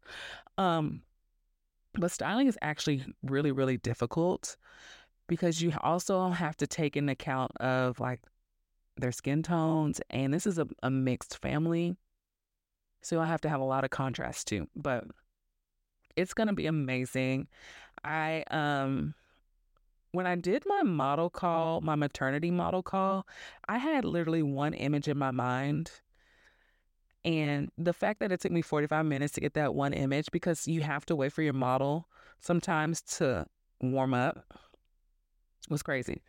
Um 0.58 1.02
But 1.94 2.12
styling 2.12 2.48
is 2.48 2.58
actually 2.62 3.06
really, 3.24 3.52
really 3.52 3.78
difficult 3.78 4.58
because 5.28 5.62
you 5.62 5.74
also 5.82 6.30
have 6.30 6.56
to 6.58 6.68
take 6.68 6.96
into 6.96 7.14
account 7.14 7.52
of 7.58 8.00
like 8.00 8.22
their 8.98 9.12
skin 9.12 9.44
tones. 9.44 10.02
And 10.10 10.34
this 10.34 10.46
is 10.46 10.58
a, 10.58 10.68
a 10.84 10.90
mixed 10.90 11.38
family. 11.42 11.96
So 13.02 13.20
I 13.20 13.26
have 13.26 13.42
to 13.42 13.50
have 13.50 13.62
a 13.62 13.66
lot 13.66 13.84
of 13.84 13.90
contrast 13.90 14.48
too. 14.48 14.68
But 14.76 15.06
it's 16.16 16.34
gonna 16.34 16.54
be 16.54 16.66
amazing. 16.66 17.48
I 18.04 18.44
um 18.50 19.14
when 20.12 20.26
I 20.26 20.36
did 20.36 20.64
my 20.66 20.82
model 20.82 21.30
call, 21.30 21.82
my 21.82 21.96
maternity 21.96 22.50
model 22.50 22.82
call, 22.82 23.28
I 23.68 23.78
had 23.78 24.06
literally 24.06 24.42
one 24.42 24.74
image 24.74 25.08
in 25.10 25.18
my 25.18 25.32
mind. 25.32 25.92
And 27.26 27.70
the 27.78 27.92
fact 27.92 28.20
that 28.22 28.32
it 28.32 28.40
took 28.40 28.52
me 28.52 28.62
45 28.62 29.06
minutes 29.06 29.34
to 29.34 29.42
get 29.42 29.56
that 29.56 29.76
one 29.76 29.94
image 29.94 30.32
because 30.32 30.68
you 30.68 30.82
have 30.82 31.06
to 31.08 31.16
wait 31.16 31.34
for 31.34 31.42
your 31.42 31.54
model 31.54 32.08
sometimes 32.40 33.02
to 33.02 33.46
warm 33.82 34.14
up 34.14 34.46
was 35.70 35.84
crazy. 35.84 36.22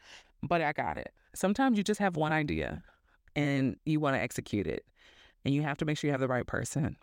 But 0.42 0.62
I 0.62 0.72
got 0.72 0.98
it. 0.98 1.12
Sometimes 1.36 1.76
you 1.76 1.84
just 1.84 2.00
have 2.00 2.16
one 2.16 2.32
idea 2.32 2.82
and 3.34 3.76
you 3.84 4.00
want 4.00 4.16
to 4.16 4.20
execute 4.20 4.66
it. 4.66 4.84
And 5.44 5.54
you 5.54 5.62
have 5.62 5.78
to 5.78 5.84
make 5.84 5.96
sure 5.96 6.08
you 6.08 6.12
have 6.12 6.20
the 6.20 6.26
right 6.26 6.46
person. 6.46 6.96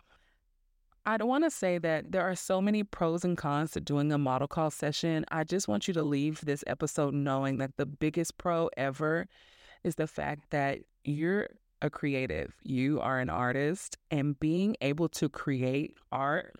I 1.06 1.16
don't 1.16 1.28
want 1.28 1.44
to 1.44 1.50
say 1.50 1.78
that 1.78 2.12
there 2.12 2.22
are 2.22 2.34
so 2.34 2.60
many 2.60 2.82
pros 2.82 3.24
and 3.24 3.36
cons 3.36 3.72
to 3.72 3.80
doing 3.80 4.10
a 4.10 4.18
model 4.18 4.48
call 4.48 4.70
session. 4.70 5.24
I 5.28 5.44
just 5.44 5.68
want 5.68 5.86
you 5.86 5.94
to 5.94 6.02
leave 6.02 6.40
this 6.40 6.64
episode 6.66 7.14
knowing 7.14 7.58
that 7.58 7.76
the 7.76 7.86
biggest 7.86 8.38
pro 8.38 8.70
ever 8.76 9.26
is 9.82 9.96
the 9.96 10.06
fact 10.06 10.50
that 10.50 10.80
you're 11.04 11.48
a 11.82 11.90
creative, 11.90 12.54
you 12.62 13.00
are 13.00 13.20
an 13.20 13.28
artist, 13.28 13.98
and 14.10 14.38
being 14.40 14.76
able 14.80 15.08
to 15.10 15.28
create 15.28 15.94
art 16.10 16.54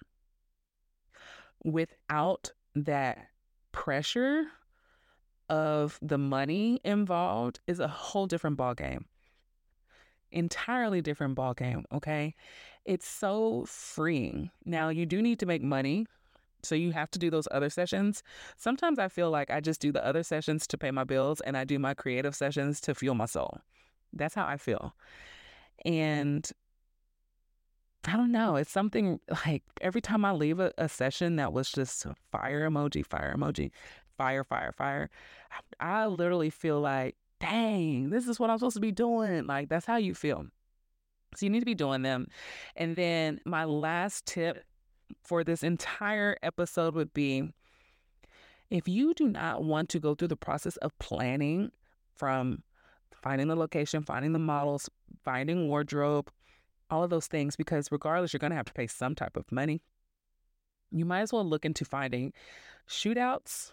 without 1.65 2.53
that 2.75 3.29
pressure 3.73 4.45
of 5.49 5.99
the 6.03 6.19
money 6.19 6.81
involved 6.85 7.61
is 7.67 7.81
a 7.81 7.89
whole 7.89 8.27
different 8.27 8.57
ballgame. 8.57 9.05
Entirely 10.33 11.01
different 11.01 11.37
ballgame, 11.37 11.85
okay? 11.93 12.35
It's 12.85 13.07
so 13.07 13.65
freeing. 13.67 14.51
Now, 14.65 14.89
you 14.89 15.07
do 15.07 15.23
need 15.23 15.39
to 15.41 15.47
make 15.47 15.63
money. 15.63 16.07
So 16.63 16.75
you 16.75 16.93
have 16.93 17.11
to 17.11 17.19
do 17.19 17.31
those 17.31 17.47
other 17.51 17.69
sessions. 17.69 18.23
Sometimes 18.57 18.99
I 18.99 19.09
feel 19.09 19.31
like 19.31 19.51
I 19.51 19.61
just 19.61 19.81
do 19.81 19.93
the 19.93 20.05
other 20.05 20.23
sessions 20.23 20.67
to 20.69 20.79
pay 20.79 20.91
my 20.91 21.05
bills 21.05 21.41
and 21.43 21.57
I 21.57 21.65
do 21.65 21.79
my 21.79 21.93
creative 21.93 22.35
sessions 22.35 22.81
to 22.83 22.95
fuel 22.95 23.15
my 23.15 23.27
soul. 23.27 23.59
That's 24.15 24.35
how 24.35 24.47
I 24.47 24.57
feel. 24.57 24.95
And 25.85 26.51
I 28.07 28.17
don't 28.17 28.33
know. 28.33 28.57
It's 28.57 28.71
something 28.71 29.21
like 29.47 29.63
every 29.81 30.01
time 30.01 30.25
I 30.25 30.33
leave 30.33 30.61
a, 30.61 30.73
a 30.77 30.89
session 30.89 31.37
that 31.37 31.53
was 31.53 31.71
just 31.71 32.07
fire 32.31 32.69
emoji, 32.69 33.05
fire 33.05 33.35
emoji, 33.37 33.71
fire, 34.17 34.45
fire, 34.45 34.73
fire, 34.73 35.11
I 35.81 36.07
literally 36.07 36.51
feel 36.51 36.81
like, 36.81 37.17
dang, 37.41 38.11
this 38.11 38.29
is 38.29 38.41
what 38.41 38.51
I'm 38.51 38.59
supposed 38.59 38.77
to 38.77 38.81
be 38.81 38.93
doing. 38.93 39.47
Like, 39.47 39.69
that's 39.69 39.87
how 39.87 39.97
you 39.97 40.15
feel. 40.15 40.47
So 41.37 41.47
you 41.47 41.51
need 41.51 41.61
to 41.61 41.67
be 41.67 41.75
doing 41.75 42.03
them. 42.03 42.29
And 42.77 42.97
then 42.97 43.41
my 43.45 43.65
last 43.65 44.27
tip 44.27 44.65
for 45.23 45.45
this 45.45 45.63
entire 45.63 46.37
episode 46.43 46.95
would 46.95 47.13
be 47.13 47.53
if 48.71 48.89
you 48.89 49.15
do 49.15 49.29
not 49.29 49.63
want 49.63 49.89
to 49.91 50.01
go 50.01 50.15
through 50.15 50.29
the 50.29 50.37
process 50.37 50.77
of 50.79 50.99
planning 50.99 51.71
from 52.15 52.63
finding 53.23 53.49
the 53.49 53.57
location, 53.57 54.03
finding 54.03 54.33
the 54.33 54.39
models, 54.39 54.89
finding 55.25 55.69
wardrobe, 55.69 56.31
all 56.91 57.03
of 57.03 57.11
those 57.11 57.27
things, 57.27 57.57
because 57.57 57.91
regardless, 57.91 58.33
you're 58.33 58.39
going 58.39 58.51
to 58.51 58.57
have 58.57 58.67
to 58.67 58.73
pay 58.73 58.87
some 58.87 59.15
type 59.15 59.37
of 59.37 59.51
money. 59.51 59.81
You 60.91 61.05
might 61.05 61.23
as 61.23 61.33
well 61.33 61.45
look 61.45 61.65
into 61.65 61.85
finding 61.85 62.33
shootouts, 62.89 63.73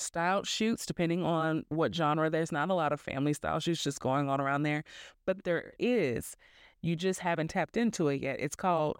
style 0.00 0.44
shoots, 0.44 0.86
depending 0.86 1.24
on 1.24 1.64
what 1.68 1.94
genre. 1.94 2.30
There's 2.30 2.52
not 2.52 2.70
a 2.70 2.74
lot 2.74 2.92
of 2.92 3.00
family 3.00 3.32
style 3.32 3.60
shoots 3.60 3.82
just 3.82 4.00
going 4.00 4.28
on 4.28 4.40
around 4.40 4.62
there, 4.62 4.84
but 5.26 5.44
there 5.44 5.74
is. 5.78 6.36
You 6.80 6.96
just 6.96 7.20
haven't 7.20 7.48
tapped 7.48 7.76
into 7.76 8.08
it 8.08 8.22
yet. 8.22 8.38
It's 8.40 8.56
called 8.56 8.98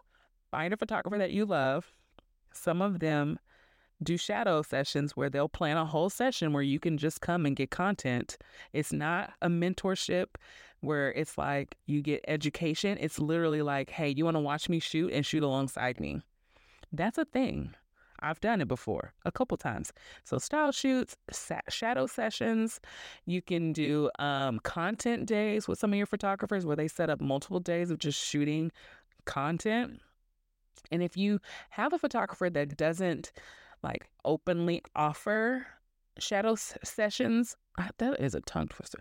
Find 0.50 0.72
a 0.72 0.76
Photographer 0.76 1.18
That 1.18 1.30
You 1.30 1.46
Love. 1.46 1.86
Some 2.52 2.82
of 2.82 3.00
them 3.00 3.38
do 4.02 4.16
shadow 4.16 4.62
sessions 4.62 5.16
where 5.16 5.30
they'll 5.30 5.48
plan 5.48 5.76
a 5.76 5.84
whole 5.84 6.10
session 6.10 6.52
where 6.52 6.62
you 6.62 6.78
can 6.78 6.98
just 6.98 7.20
come 7.20 7.46
and 7.46 7.56
get 7.56 7.70
content. 7.70 8.36
It's 8.72 8.92
not 8.92 9.32
a 9.42 9.48
mentorship 9.48 10.26
where 10.80 11.12
it's 11.12 11.36
like 11.36 11.76
you 11.86 12.02
get 12.02 12.24
education. 12.28 12.96
It's 13.00 13.18
literally 13.18 13.62
like, 13.62 13.90
hey, 13.90 14.10
you 14.10 14.24
want 14.24 14.36
to 14.36 14.40
watch 14.40 14.68
me 14.68 14.78
shoot 14.78 15.12
and 15.12 15.26
shoot 15.26 15.42
alongside 15.42 15.98
me. 15.98 16.22
That's 16.92 17.18
a 17.18 17.24
thing. 17.24 17.74
I've 18.20 18.40
done 18.40 18.60
it 18.60 18.68
before 18.68 19.12
a 19.24 19.32
couple 19.32 19.56
times. 19.56 19.92
So 20.24 20.38
style 20.38 20.72
shoots, 20.72 21.16
shadow 21.68 22.06
sessions. 22.06 22.80
You 23.26 23.42
can 23.42 23.72
do 23.72 24.10
um, 24.18 24.60
content 24.60 25.26
days 25.26 25.68
with 25.68 25.78
some 25.78 25.92
of 25.92 25.96
your 25.96 26.06
photographers 26.06 26.66
where 26.66 26.76
they 26.76 26.88
set 26.88 27.10
up 27.10 27.20
multiple 27.20 27.60
days 27.60 27.90
of 27.90 27.98
just 27.98 28.18
shooting 28.18 28.72
content. 29.24 30.00
And 30.90 31.02
if 31.02 31.16
you 31.16 31.40
have 31.70 31.92
a 31.92 31.98
photographer 31.98 32.50
that 32.50 32.76
doesn't 32.76 33.32
like 33.82 34.08
openly 34.24 34.82
offer 34.96 35.66
shadow 36.18 36.52
s- 36.52 36.76
sessions, 36.82 37.56
that 37.98 38.20
is 38.20 38.34
a 38.34 38.40
tongue 38.40 38.68
twister. 38.68 38.98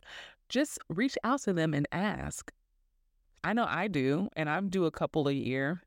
Just 0.50 0.80
reach 0.90 1.18
out 1.24 1.42
to 1.42 1.54
them 1.54 1.74
and 1.74 1.88
ask. 1.92 2.52
I 3.44 3.54
know 3.54 3.66
I 3.68 3.88
do, 3.88 4.30
and 4.36 4.50
I 4.50 4.60
do 4.62 4.86
a 4.86 4.92
couple 4.92 5.28
a 5.28 5.32
year. 5.32 5.82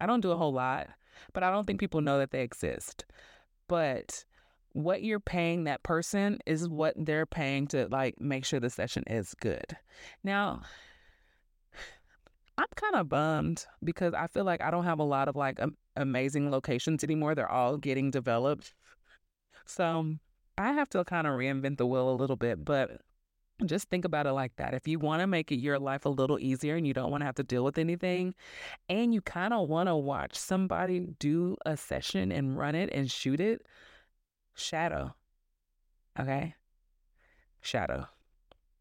I 0.00 0.06
don't 0.06 0.20
do 0.20 0.32
a 0.32 0.36
whole 0.36 0.52
lot 0.52 0.88
but 1.32 1.42
I 1.42 1.50
don't 1.50 1.66
think 1.66 1.80
people 1.80 2.00
know 2.00 2.18
that 2.18 2.30
they 2.30 2.42
exist. 2.42 3.04
But 3.68 4.24
what 4.72 5.02
you're 5.02 5.20
paying 5.20 5.64
that 5.64 5.82
person 5.82 6.38
is 6.46 6.68
what 6.68 6.94
they're 6.96 7.26
paying 7.26 7.66
to 7.68 7.88
like 7.88 8.20
make 8.20 8.44
sure 8.44 8.60
the 8.60 8.70
session 8.70 9.04
is 9.06 9.34
good. 9.40 9.76
Now, 10.24 10.62
I'm 12.58 12.66
kind 12.76 12.96
of 12.96 13.08
bummed 13.08 13.66
because 13.82 14.14
I 14.14 14.26
feel 14.26 14.44
like 14.44 14.62
I 14.62 14.70
don't 14.70 14.84
have 14.84 14.98
a 14.98 15.04
lot 15.04 15.28
of 15.28 15.36
like 15.36 15.60
um, 15.60 15.76
amazing 15.96 16.50
locations 16.50 17.02
anymore. 17.02 17.34
They're 17.34 17.50
all 17.50 17.76
getting 17.76 18.10
developed. 18.10 18.74
So 19.66 20.16
I 20.58 20.72
have 20.72 20.88
to 20.90 21.04
kind 21.04 21.26
of 21.26 21.34
reinvent 21.34 21.78
the 21.78 21.86
wheel 21.86 22.10
a 22.10 22.14
little 22.16 22.36
bit, 22.36 22.64
but 22.64 23.00
just 23.66 23.88
think 23.88 24.04
about 24.04 24.26
it 24.26 24.32
like 24.32 24.56
that. 24.56 24.74
If 24.74 24.88
you 24.88 24.98
want 24.98 25.20
to 25.20 25.26
make 25.26 25.52
it 25.52 25.56
your 25.56 25.78
life 25.78 26.04
a 26.04 26.08
little 26.08 26.38
easier 26.38 26.76
and 26.76 26.86
you 26.86 26.94
don't 26.94 27.10
want 27.10 27.20
to 27.20 27.26
have 27.26 27.36
to 27.36 27.42
deal 27.42 27.64
with 27.64 27.78
anything, 27.78 28.34
and 28.88 29.14
you 29.14 29.20
kind 29.20 29.54
of 29.54 29.68
want 29.68 29.88
to 29.88 29.96
watch 29.96 30.34
somebody 30.34 31.00
do 31.18 31.56
a 31.64 31.76
session 31.76 32.32
and 32.32 32.56
run 32.56 32.74
it 32.74 32.90
and 32.92 33.10
shoot 33.10 33.40
it, 33.40 33.66
shadow. 34.54 35.14
Okay? 36.18 36.54
Shadow. 37.60 38.06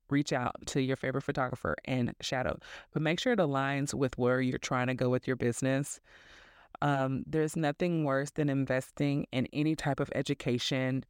Reach 0.10 0.34
out 0.34 0.56
to 0.68 0.82
your 0.82 0.98
favorite 0.98 1.22
photographer 1.22 1.76
and 1.86 2.14
shadow, 2.20 2.60
but 2.92 3.02
make 3.02 3.20
sure 3.20 3.34
it 3.34 3.40
aligns 3.40 3.94
with 3.94 4.18
where 4.18 4.42
you're 4.42 4.58
trying 4.58 4.88
to 4.88 4.94
go 4.94 5.10
with 5.10 5.26
your 5.26 5.38
business. 5.38 6.02
Um, 6.82 7.24
there's 7.28 7.56
nothing 7.56 8.04
worse 8.04 8.32
than 8.32 8.50
investing 8.50 9.28
in 9.32 9.48
any 9.54 9.76
type 9.76 10.00
of 10.00 10.12
education 10.16 11.06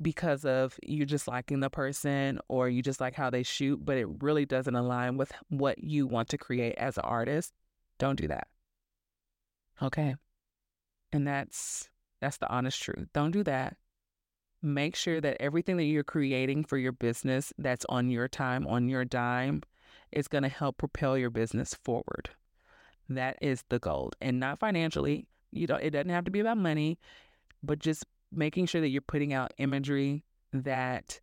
because 0.00 0.44
of 0.44 0.78
you 0.82 1.04
just 1.04 1.28
liking 1.28 1.60
the 1.60 1.70
person 1.70 2.40
or 2.48 2.68
you 2.68 2.82
just 2.82 3.00
like 3.00 3.14
how 3.14 3.30
they 3.30 3.42
shoot, 3.42 3.84
but 3.84 3.96
it 3.96 4.06
really 4.20 4.46
doesn't 4.46 4.74
align 4.74 5.16
with 5.16 5.32
what 5.48 5.82
you 5.82 6.06
want 6.06 6.28
to 6.30 6.38
create 6.38 6.74
as 6.76 6.96
an 6.96 7.04
artist, 7.04 7.52
don't 7.98 8.16
do 8.16 8.28
that. 8.28 8.48
Okay. 9.82 10.14
And 11.12 11.26
that's 11.26 11.88
that's 12.20 12.36
the 12.36 12.50
honest 12.50 12.82
truth. 12.82 13.08
Don't 13.12 13.30
do 13.30 13.42
that. 13.44 13.76
Make 14.62 14.94
sure 14.94 15.20
that 15.20 15.38
everything 15.40 15.78
that 15.78 15.84
you're 15.84 16.04
creating 16.04 16.64
for 16.64 16.76
your 16.76 16.92
business 16.92 17.52
that's 17.56 17.86
on 17.88 18.10
your 18.10 18.28
time, 18.28 18.66
on 18.66 18.88
your 18.88 19.06
dime, 19.06 19.62
is 20.12 20.28
going 20.28 20.42
to 20.42 20.50
help 20.50 20.76
propel 20.76 21.16
your 21.16 21.30
business 21.30 21.72
forward. 21.72 22.28
That 23.08 23.38
is 23.40 23.64
the 23.70 23.78
goal. 23.78 24.12
And 24.20 24.38
not 24.38 24.58
financially. 24.58 25.26
You 25.50 25.66
don't 25.66 25.82
it 25.82 25.90
doesn't 25.90 26.10
have 26.10 26.24
to 26.24 26.30
be 26.30 26.40
about 26.40 26.58
money, 26.58 26.98
but 27.62 27.78
just 27.78 28.04
making 28.32 28.66
sure 28.66 28.80
that 28.80 28.88
you're 28.88 29.00
putting 29.02 29.32
out 29.32 29.52
imagery 29.58 30.24
that 30.52 31.20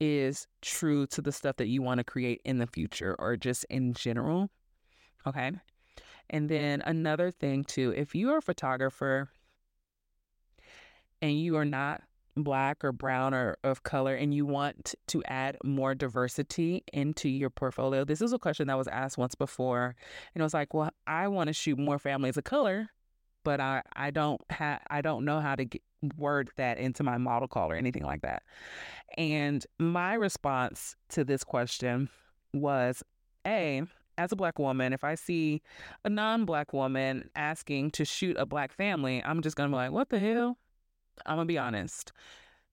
is 0.00 0.46
true 0.60 1.06
to 1.06 1.22
the 1.22 1.32
stuff 1.32 1.56
that 1.56 1.68
you 1.68 1.82
want 1.82 1.98
to 1.98 2.04
create 2.04 2.40
in 2.44 2.58
the 2.58 2.66
future 2.66 3.16
or 3.18 3.36
just 3.36 3.64
in 3.70 3.94
general. 3.94 4.50
Okay. 5.26 5.52
And 6.28 6.48
then 6.48 6.82
another 6.82 7.30
thing, 7.30 7.64
too, 7.64 7.94
if 7.96 8.14
you 8.14 8.30
are 8.30 8.38
a 8.38 8.42
photographer 8.42 9.28
and 11.22 11.40
you 11.40 11.56
are 11.56 11.64
not 11.64 12.02
black 12.36 12.84
or 12.84 12.92
brown 12.92 13.32
or 13.32 13.56
of 13.64 13.82
color 13.82 14.14
and 14.14 14.34
you 14.34 14.44
want 14.44 14.94
to 15.06 15.24
add 15.24 15.56
more 15.64 15.94
diversity 15.94 16.84
into 16.92 17.28
your 17.28 17.48
portfolio, 17.48 18.04
this 18.04 18.20
is 18.20 18.32
a 18.32 18.38
question 18.38 18.66
that 18.66 18.76
was 18.76 18.88
asked 18.88 19.16
once 19.16 19.34
before. 19.34 19.94
And 20.34 20.40
it 20.40 20.44
was 20.44 20.54
like, 20.54 20.74
well, 20.74 20.90
I 21.06 21.28
want 21.28 21.46
to 21.48 21.54
shoot 21.54 21.78
more 21.78 21.98
families 21.98 22.36
of 22.36 22.44
color, 22.44 22.90
but 23.46 23.60
I, 23.60 23.82
I 23.94 24.10
don't 24.10 24.40
have 24.50 24.80
I 24.90 25.00
don't 25.02 25.24
know 25.24 25.38
how 25.38 25.54
to 25.54 25.64
get, 25.64 25.80
word 26.18 26.50
that 26.56 26.78
into 26.78 27.04
my 27.04 27.16
model 27.16 27.46
call 27.46 27.70
or 27.70 27.76
anything 27.76 28.02
like 28.02 28.22
that. 28.22 28.42
And 29.16 29.64
my 29.78 30.14
response 30.14 30.96
to 31.10 31.22
this 31.22 31.44
question 31.44 32.08
was 32.52 33.04
A, 33.46 33.84
as 34.18 34.32
a 34.32 34.36
black 34.36 34.58
woman, 34.58 34.92
if 34.92 35.04
I 35.04 35.14
see 35.14 35.62
a 36.04 36.10
non 36.10 36.44
black 36.44 36.72
woman 36.72 37.30
asking 37.36 37.92
to 37.92 38.04
shoot 38.04 38.36
a 38.36 38.46
black 38.46 38.72
family, 38.72 39.22
I'm 39.24 39.42
just 39.42 39.56
to 39.56 39.68
be 39.68 39.72
like, 39.72 39.92
what 39.92 40.08
the 40.08 40.18
hell? 40.18 40.58
I'm 41.24 41.38
to 41.38 41.44
be 41.44 41.56
honest. 41.56 42.12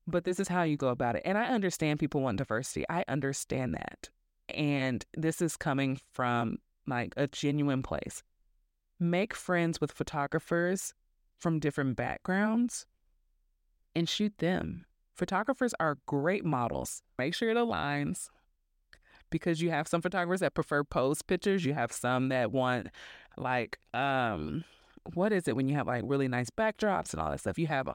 But 0.08 0.24
this 0.24 0.40
is 0.40 0.48
how 0.48 0.64
you 0.64 0.76
go 0.76 0.88
about 0.88 1.16
it. 1.16 1.22
And 1.24 1.38
I 1.38 1.50
understand 1.50 2.00
people 2.00 2.22
want 2.22 2.40
diversity. 2.40 2.84
I 2.90 3.06
understand 3.08 3.76
that. 3.76 4.10
And 4.50 5.06
this 5.16 5.40
is 5.40 5.56
coming 5.56 6.00
from 6.14 6.58
like 6.88 7.14
a 7.16 7.28
genuine 7.28 7.84
place. 7.84 8.24
Make 9.04 9.36
friends 9.36 9.82
with 9.82 9.92
photographers 9.92 10.94
from 11.38 11.60
different 11.60 11.98
backgrounds 11.98 12.86
and 13.94 14.08
shoot 14.08 14.38
them. 14.38 14.86
Photographers 15.14 15.74
are 15.78 15.98
great 16.06 16.46
models. 16.46 17.04
Make 17.20 17.36
sure 17.36 17.50
it 17.50 17.58
aligns 17.58 18.30
because 19.30 19.62
you 19.62 19.72
have 19.72 19.90
some 19.90 20.02
photographers 20.02 20.40
that 20.40 20.54
prefer 20.54 20.86
pose 20.86 21.22
pictures. 21.22 21.66
You 21.66 21.74
have 21.74 21.92
some 21.92 22.30
that 22.30 22.54
want 22.54 22.88
like 23.36 23.78
um 23.94 24.64
what 25.16 25.34
is 25.34 25.50
it 25.50 25.58
when 25.58 25.68
you 25.68 25.76
have 25.76 25.88
like 25.88 26.04
really 26.06 26.30
nice 26.30 26.50
backdrops 26.50 27.12
and 27.12 27.22
all 27.22 27.30
that 27.30 27.42
stuff? 27.42 27.60
You 27.60 27.68
have 27.68 27.90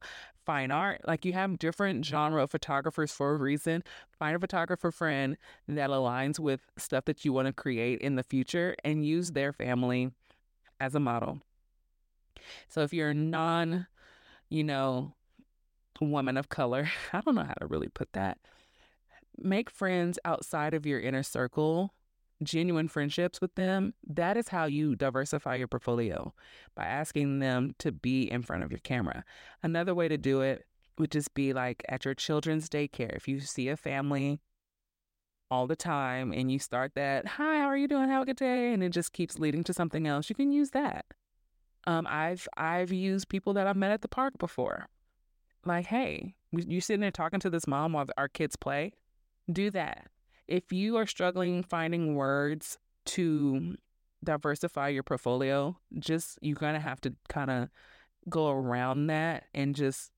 fine 0.45 0.71
art, 0.71 1.01
like 1.07 1.25
you 1.25 1.33
have 1.33 1.59
different 1.59 2.05
genre 2.05 2.43
of 2.43 2.51
photographers 2.51 3.13
for 3.13 3.33
a 3.33 3.39
reason. 3.39 3.83
Find 4.19 4.37
a 4.37 4.39
photographer 4.39 4.91
friend 4.91 5.39
that 5.69 5.89
aligns 5.89 6.39
with 6.39 6.61
stuff 6.77 7.07
that 7.07 7.25
you 7.25 7.33
want 7.33 7.47
to 7.47 7.55
create 7.55 8.03
in 8.03 8.17
the 8.17 8.23
future 8.23 8.77
and 8.85 9.07
use 9.07 9.31
their 9.31 9.55
family 9.55 10.11
as 10.81 10.95
a 10.95 11.01
model. 11.01 11.41
So 12.69 12.83
if 12.83 12.93
you're 12.93 13.11
a 13.11 13.15
non, 13.15 13.87
you 14.49 14.65
know, 14.65 15.15
woman 16.01 16.37
of 16.37 16.49
color, 16.49 16.89
I 17.13 17.21
don't 17.21 17.35
know 17.35 17.45
how 17.45 17.55
to 17.55 17.67
really 17.67 17.89
put 17.89 18.13
that. 18.13 18.39
Make 19.37 19.71
friends 19.71 20.19
outside 20.25 20.75
of 20.75 20.87
your 20.87 21.01
inner 21.01 21.23
circle 21.23 21.93
genuine 22.43 22.89
friendships 22.89 23.41
with 23.41 23.55
them, 23.55 23.95
that 24.07 24.37
is 24.37 24.49
how 24.49 24.67
you 24.67 24.95
diversify 24.95 25.57
your 25.57 25.69
portfolio 25.69 26.33
by 26.75 26.85
asking 26.85 27.39
them 27.41 27.75
to 27.79 27.93
be 27.93 28.31
in 28.31 28.43
front 28.43 28.63
of 28.63 28.71
your 28.71 28.81
camera. 28.81 29.25
Another 29.63 29.95
way 29.95 30.09
to 30.09 30.19
do 30.19 30.41
it 30.41 30.65
would 30.99 31.11
just 31.11 31.35
be 31.35 31.53
like 31.53 31.85
at 31.89 32.05
your 32.05 32.15
children's 32.15 32.69
daycare. 32.69 33.15
If 33.17 33.29
you 33.29 33.41
see 33.41 33.69
a 33.69 33.77
family 33.77 34.41
all 35.51 35.67
the 35.67 35.77
time 35.77 36.33
and 36.33 36.51
you 36.51 36.59
start 36.59 36.93
that, 36.95 37.27
hi, 37.27 37.59
how 37.59 37.67
are 37.67 37.77
you 37.77 37.89
doing? 37.89 38.09
Have 38.09 38.23
a 38.23 38.27
good 38.27 38.37
day. 38.37 38.73
And 38.73 38.83
it 38.83 38.91
just 38.91 39.13
keeps 39.13 39.39
leading 39.39 39.65
to 39.65 39.73
something 39.73 40.07
else, 40.07 40.29
you 40.29 40.37
can 40.37 40.53
use 40.53 40.71
that. 40.71 41.07
Um, 41.87 42.07
I've 42.09 42.47
I've 42.57 42.93
used 42.93 43.29
people 43.29 43.55
that 43.55 43.67
I've 43.67 43.77
met 43.77 43.93
at 43.93 44.03
the 44.03 44.09
park 44.09 44.35
before. 44.39 44.89
Like, 45.65 45.87
hey, 45.87 46.35
you 46.53 46.81
sitting 46.81 47.01
there 47.01 47.11
talking 47.11 47.41
to 47.41 47.51
this 47.51 47.67
mom 47.67 47.93
while 47.93 48.07
our 48.17 48.29
kids 48.29 48.57
play? 48.57 48.93
Do 49.51 49.71
that 49.71 50.09
if 50.49 50.73
you 50.73 50.97
are 50.97 51.07
struggling 51.07 51.63
finding 51.63 52.15
words 52.15 52.79
to 53.05 53.77
diversify 54.25 54.89
your 54.89 55.03
portfolio, 55.03 55.77
just 55.99 56.39
you're 56.41 56.57
to 56.75 56.81
have 56.81 57.01
to 57.03 57.15
kind 57.29 57.51
of 57.51 57.69
go 58.29 58.51
around 58.51 59.07
that 59.07 59.45
and 59.55 59.77
just 59.77 60.11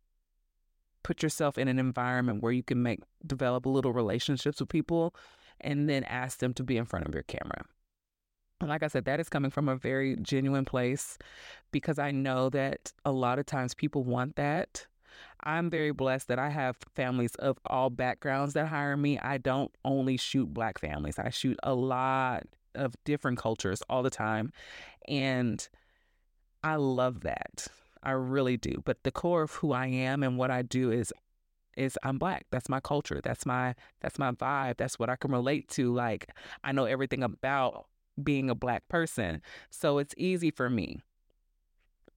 put 1.02 1.22
yourself 1.22 1.58
in 1.58 1.68
an 1.68 1.78
environment 1.78 2.42
where 2.42 2.52
you 2.52 2.62
can 2.62 2.82
make 2.82 3.00
develop 3.26 3.66
little 3.66 3.92
relationships 3.92 4.60
with 4.60 4.68
people 4.68 5.14
and 5.60 5.88
then 5.88 6.04
ask 6.04 6.38
them 6.38 6.54
to 6.54 6.64
be 6.64 6.76
in 6.76 6.84
front 6.84 7.06
of 7.06 7.14
your 7.14 7.22
camera. 7.24 7.64
And 8.60 8.68
like 8.68 8.82
I 8.82 8.88
said, 8.88 9.06
that 9.06 9.20
is 9.20 9.28
coming 9.28 9.50
from 9.50 9.68
a 9.68 9.76
very 9.76 10.16
genuine 10.16 10.64
place 10.64 11.16
because 11.72 11.98
I 11.98 12.10
know 12.10 12.50
that 12.50 12.92
a 13.04 13.12
lot 13.12 13.38
of 13.38 13.46
times 13.46 13.74
people 13.74 14.04
want 14.04 14.36
that 14.36 14.86
I'm 15.42 15.70
very 15.70 15.92
blessed 15.92 16.28
that 16.28 16.38
I 16.38 16.50
have 16.50 16.76
families 16.94 17.34
of 17.36 17.58
all 17.66 17.90
backgrounds 17.90 18.54
that 18.54 18.66
hire 18.66 18.96
me. 18.96 19.18
I 19.18 19.38
don't 19.38 19.70
only 19.84 20.16
shoot 20.16 20.52
black 20.52 20.78
families, 20.78 21.18
I 21.18 21.30
shoot 21.30 21.58
a 21.62 21.74
lot 21.74 22.44
of 22.74 22.94
different 23.04 23.38
cultures 23.38 23.82
all 23.88 24.02
the 24.02 24.10
time. 24.10 24.52
And 25.08 25.66
I 26.62 26.76
love 26.76 27.22
that. 27.22 27.66
I 28.02 28.12
really 28.12 28.56
do. 28.56 28.82
But 28.84 29.02
the 29.02 29.10
core 29.10 29.42
of 29.42 29.52
who 29.52 29.72
I 29.72 29.86
am 29.86 30.22
and 30.22 30.38
what 30.38 30.50
I 30.50 30.62
do 30.62 30.90
is 30.90 31.12
is 31.76 31.96
I'm 32.02 32.18
black. 32.18 32.46
That's 32.50 32.68
my 32.68 32.80
culture. 32.80 33.20
That's 33.22 33.46
my 33.46 33.74
that's 34.00 34.18
my 34.18 34.32
vibe. 34.32 34.76
That's 34.76 34.98
what 34.98 35.08
I 35.08 35.16
can 35.16 35.30
relate 35.30 35.68
to. 35.70 35.92
Like 35.92 36.28
I 36.64 36.72
know 36.72 36.84
everything 36.84 37.22
about 37.22 37.86
being 38.22 38.50
a 38.50 38.54
black 38.54 38.88
person. 38.88 39.42
So 39.70 39.98
it's 39.98 40.14
easy 40.16 40.50
for 40.50 40.68
me. 40.68 41.00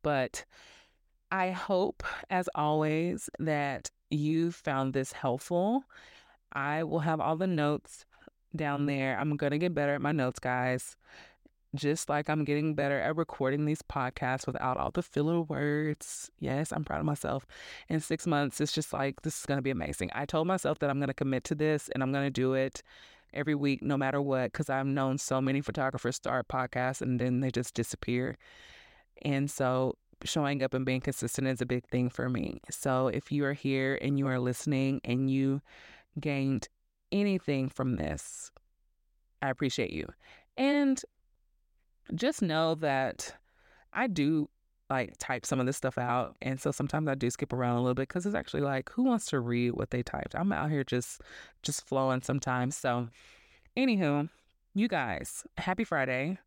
But 0.01 0.45
I 1.31 1.51
hope, 1.51 2.03
as 2.29 2.49
always, 2.53 3.29
that 3.39 3.89
you 4.09 4.51
found 4.51 4.93
this 4.93 5.13
helpful. 5.13 5.83
I 6.51 6.83
will 6.83 6.99
have 6.99 7.19
all 7.19 7.35
the 7.35 7.47
notes 7.47 8.05
down 8.55 8.85
there. 8.85 9.17
I'm 9.17 9.35
going 9.37 9.51
to 9.51 9.57
get 9.57 9.73
better 9.73 9.95
at 9.95 10.01
my 10.01 10.11
notes, 10.11 10.39
guys. 10.39 10.95
Just 11.75 12.07
like 12.07 12.29
I'm 12.29 12.43
getting 12.43 12.75
better 12.75 12.99
at 12.99 13.15
recording 13.15 13.65
these 13.65 13.81
podcasts 13.81 14.45
without 14.45 14.77
all 14.77 14.91
the 14.91 15.01
filler 15.01 15.41
words. 15.41 16.29
Yes, 16.39 16.71
I'm 16.71 16.83
proud 16.83 16.99
of 16.99 17.05
myself. 17.05 17.47
In 17.89 17.99
six 17.99 18.27
months, 18.27 18.61
it's 18.61 18.71
just 18.71 18.93
like, 18.93 19.23
this 19.23 19.39
is 19.39 19.45
going 19.45 19.57
to 19.57 19.63
be 19.63 19.71
amazing. 19.71 20.11
I 20.13 20.25
told 20.25 20.45
myself 20.45 20.79
that 20.79 20.91
I'm 20.91 20.99
going 20.99 21.07
to 21.07 21.15
commit 21.15 21.43
to 21.45 21.55
this 21.55 21.89
and 21.89 22.03
I'm 22.03 22.11
going 22.11 22.25
to 22.25 22.29
do 22.29 22.53
it 22.53 22.83
every 23.33 23.55
week, 23.55 23.81
no 23.81 23.97
matter 23.97 24.21
what, 24.21 24.51
because 24.51 24.69
I've 24.69 24.85
known 24.85 25.17
so 25.17 25.41
many 25.41 25.61
photographers 25.61 26.15
start 26.15 26.47
podcasts 26.47 27.01
and 27.01 27.19
then 27.19 27.39
they 27.39 27.49
just 27.49 27.73
disappear. 27.73 28.37
And 29.23 29.49
so 29.49 29.95
showing 30.23 30.63
up 30.63 30.73
and 30.73 30.85
being 30.85 31.01
consistent 31.01 31.47
is 31.47 31.61
a 31.61 31.65
big 31.65 31.87
thing 31.87 32.09
for 32.09 32.29
me. 32.29 32.61
So 32.69 33.07
if 33.07 33.31
you 33.31 33.45
are 33.45 33.53
here 33.53 33.97
and 34.01 34.19
you 34.19 34.27
are 34.27 34.39
listening 34.39 35.01
and 35.03 35.29
you 35.29 35.61
gained 36.19 36.69
anything 37.11 37.69
from 37.69 37.95
this, 37.95 38.51
I 39.41 39.49
appreciate 39.49 39.91
you. 39.91 40.07
And 40.55 41.01
just 42.15 42.41
know 42.41 42.75
that 42.75 43.35
I 43.91 44.07
do 44.07 44.49
like 44.89 45.15
type 45.17 45.45
some 45.45 45.59
of 45.59 45.65
this 45.65 45.77
stuff 45.77 45.97
out. 45.97 46.35
And 46.41 46.59
so 46.59 46.71
sometimes 46.71 47.07
I 47.07 47.15
do 47.15 47.29
skip 47.29 47.53
around 47.53 47.77
a 47.77 47.81
little 47.81 47.95
bit 47.95 48.07
because 48.07 48.25
it's 48.25 48.35
actually 48.35 48.61
like, 48.61 48.91
who 48.91 49.03
wants 49.03 49.25
to 49.27 49.39
read 49.39 49.71
what 49.71 49.91
they 49.91 50.03
typed? 50.03 50.35
I'm 50.35 50.51
out 50.51 50.69
here 50.69 50.83
just 50.83 51.21
just 51.61 51.85
flowing 51.87 52.21
sometimes. 52.21 52.77
So 52.77 53.09
anywho, 53.77 54.29
you 54.75 54.87
guys, 54.87 55.45
happy 55.57 55.83
Friday. 55.83 56.37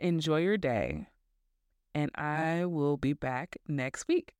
Enjoy 0.00 0.38
your 0.38 0.56
day 0.56 1.06
and 1.94 2.10
I 2.14 2.64
will 2.64 2.96
be 2.96 3.12
back 3.12 3.56
next 3.68 4.08
week. 4.08 4.34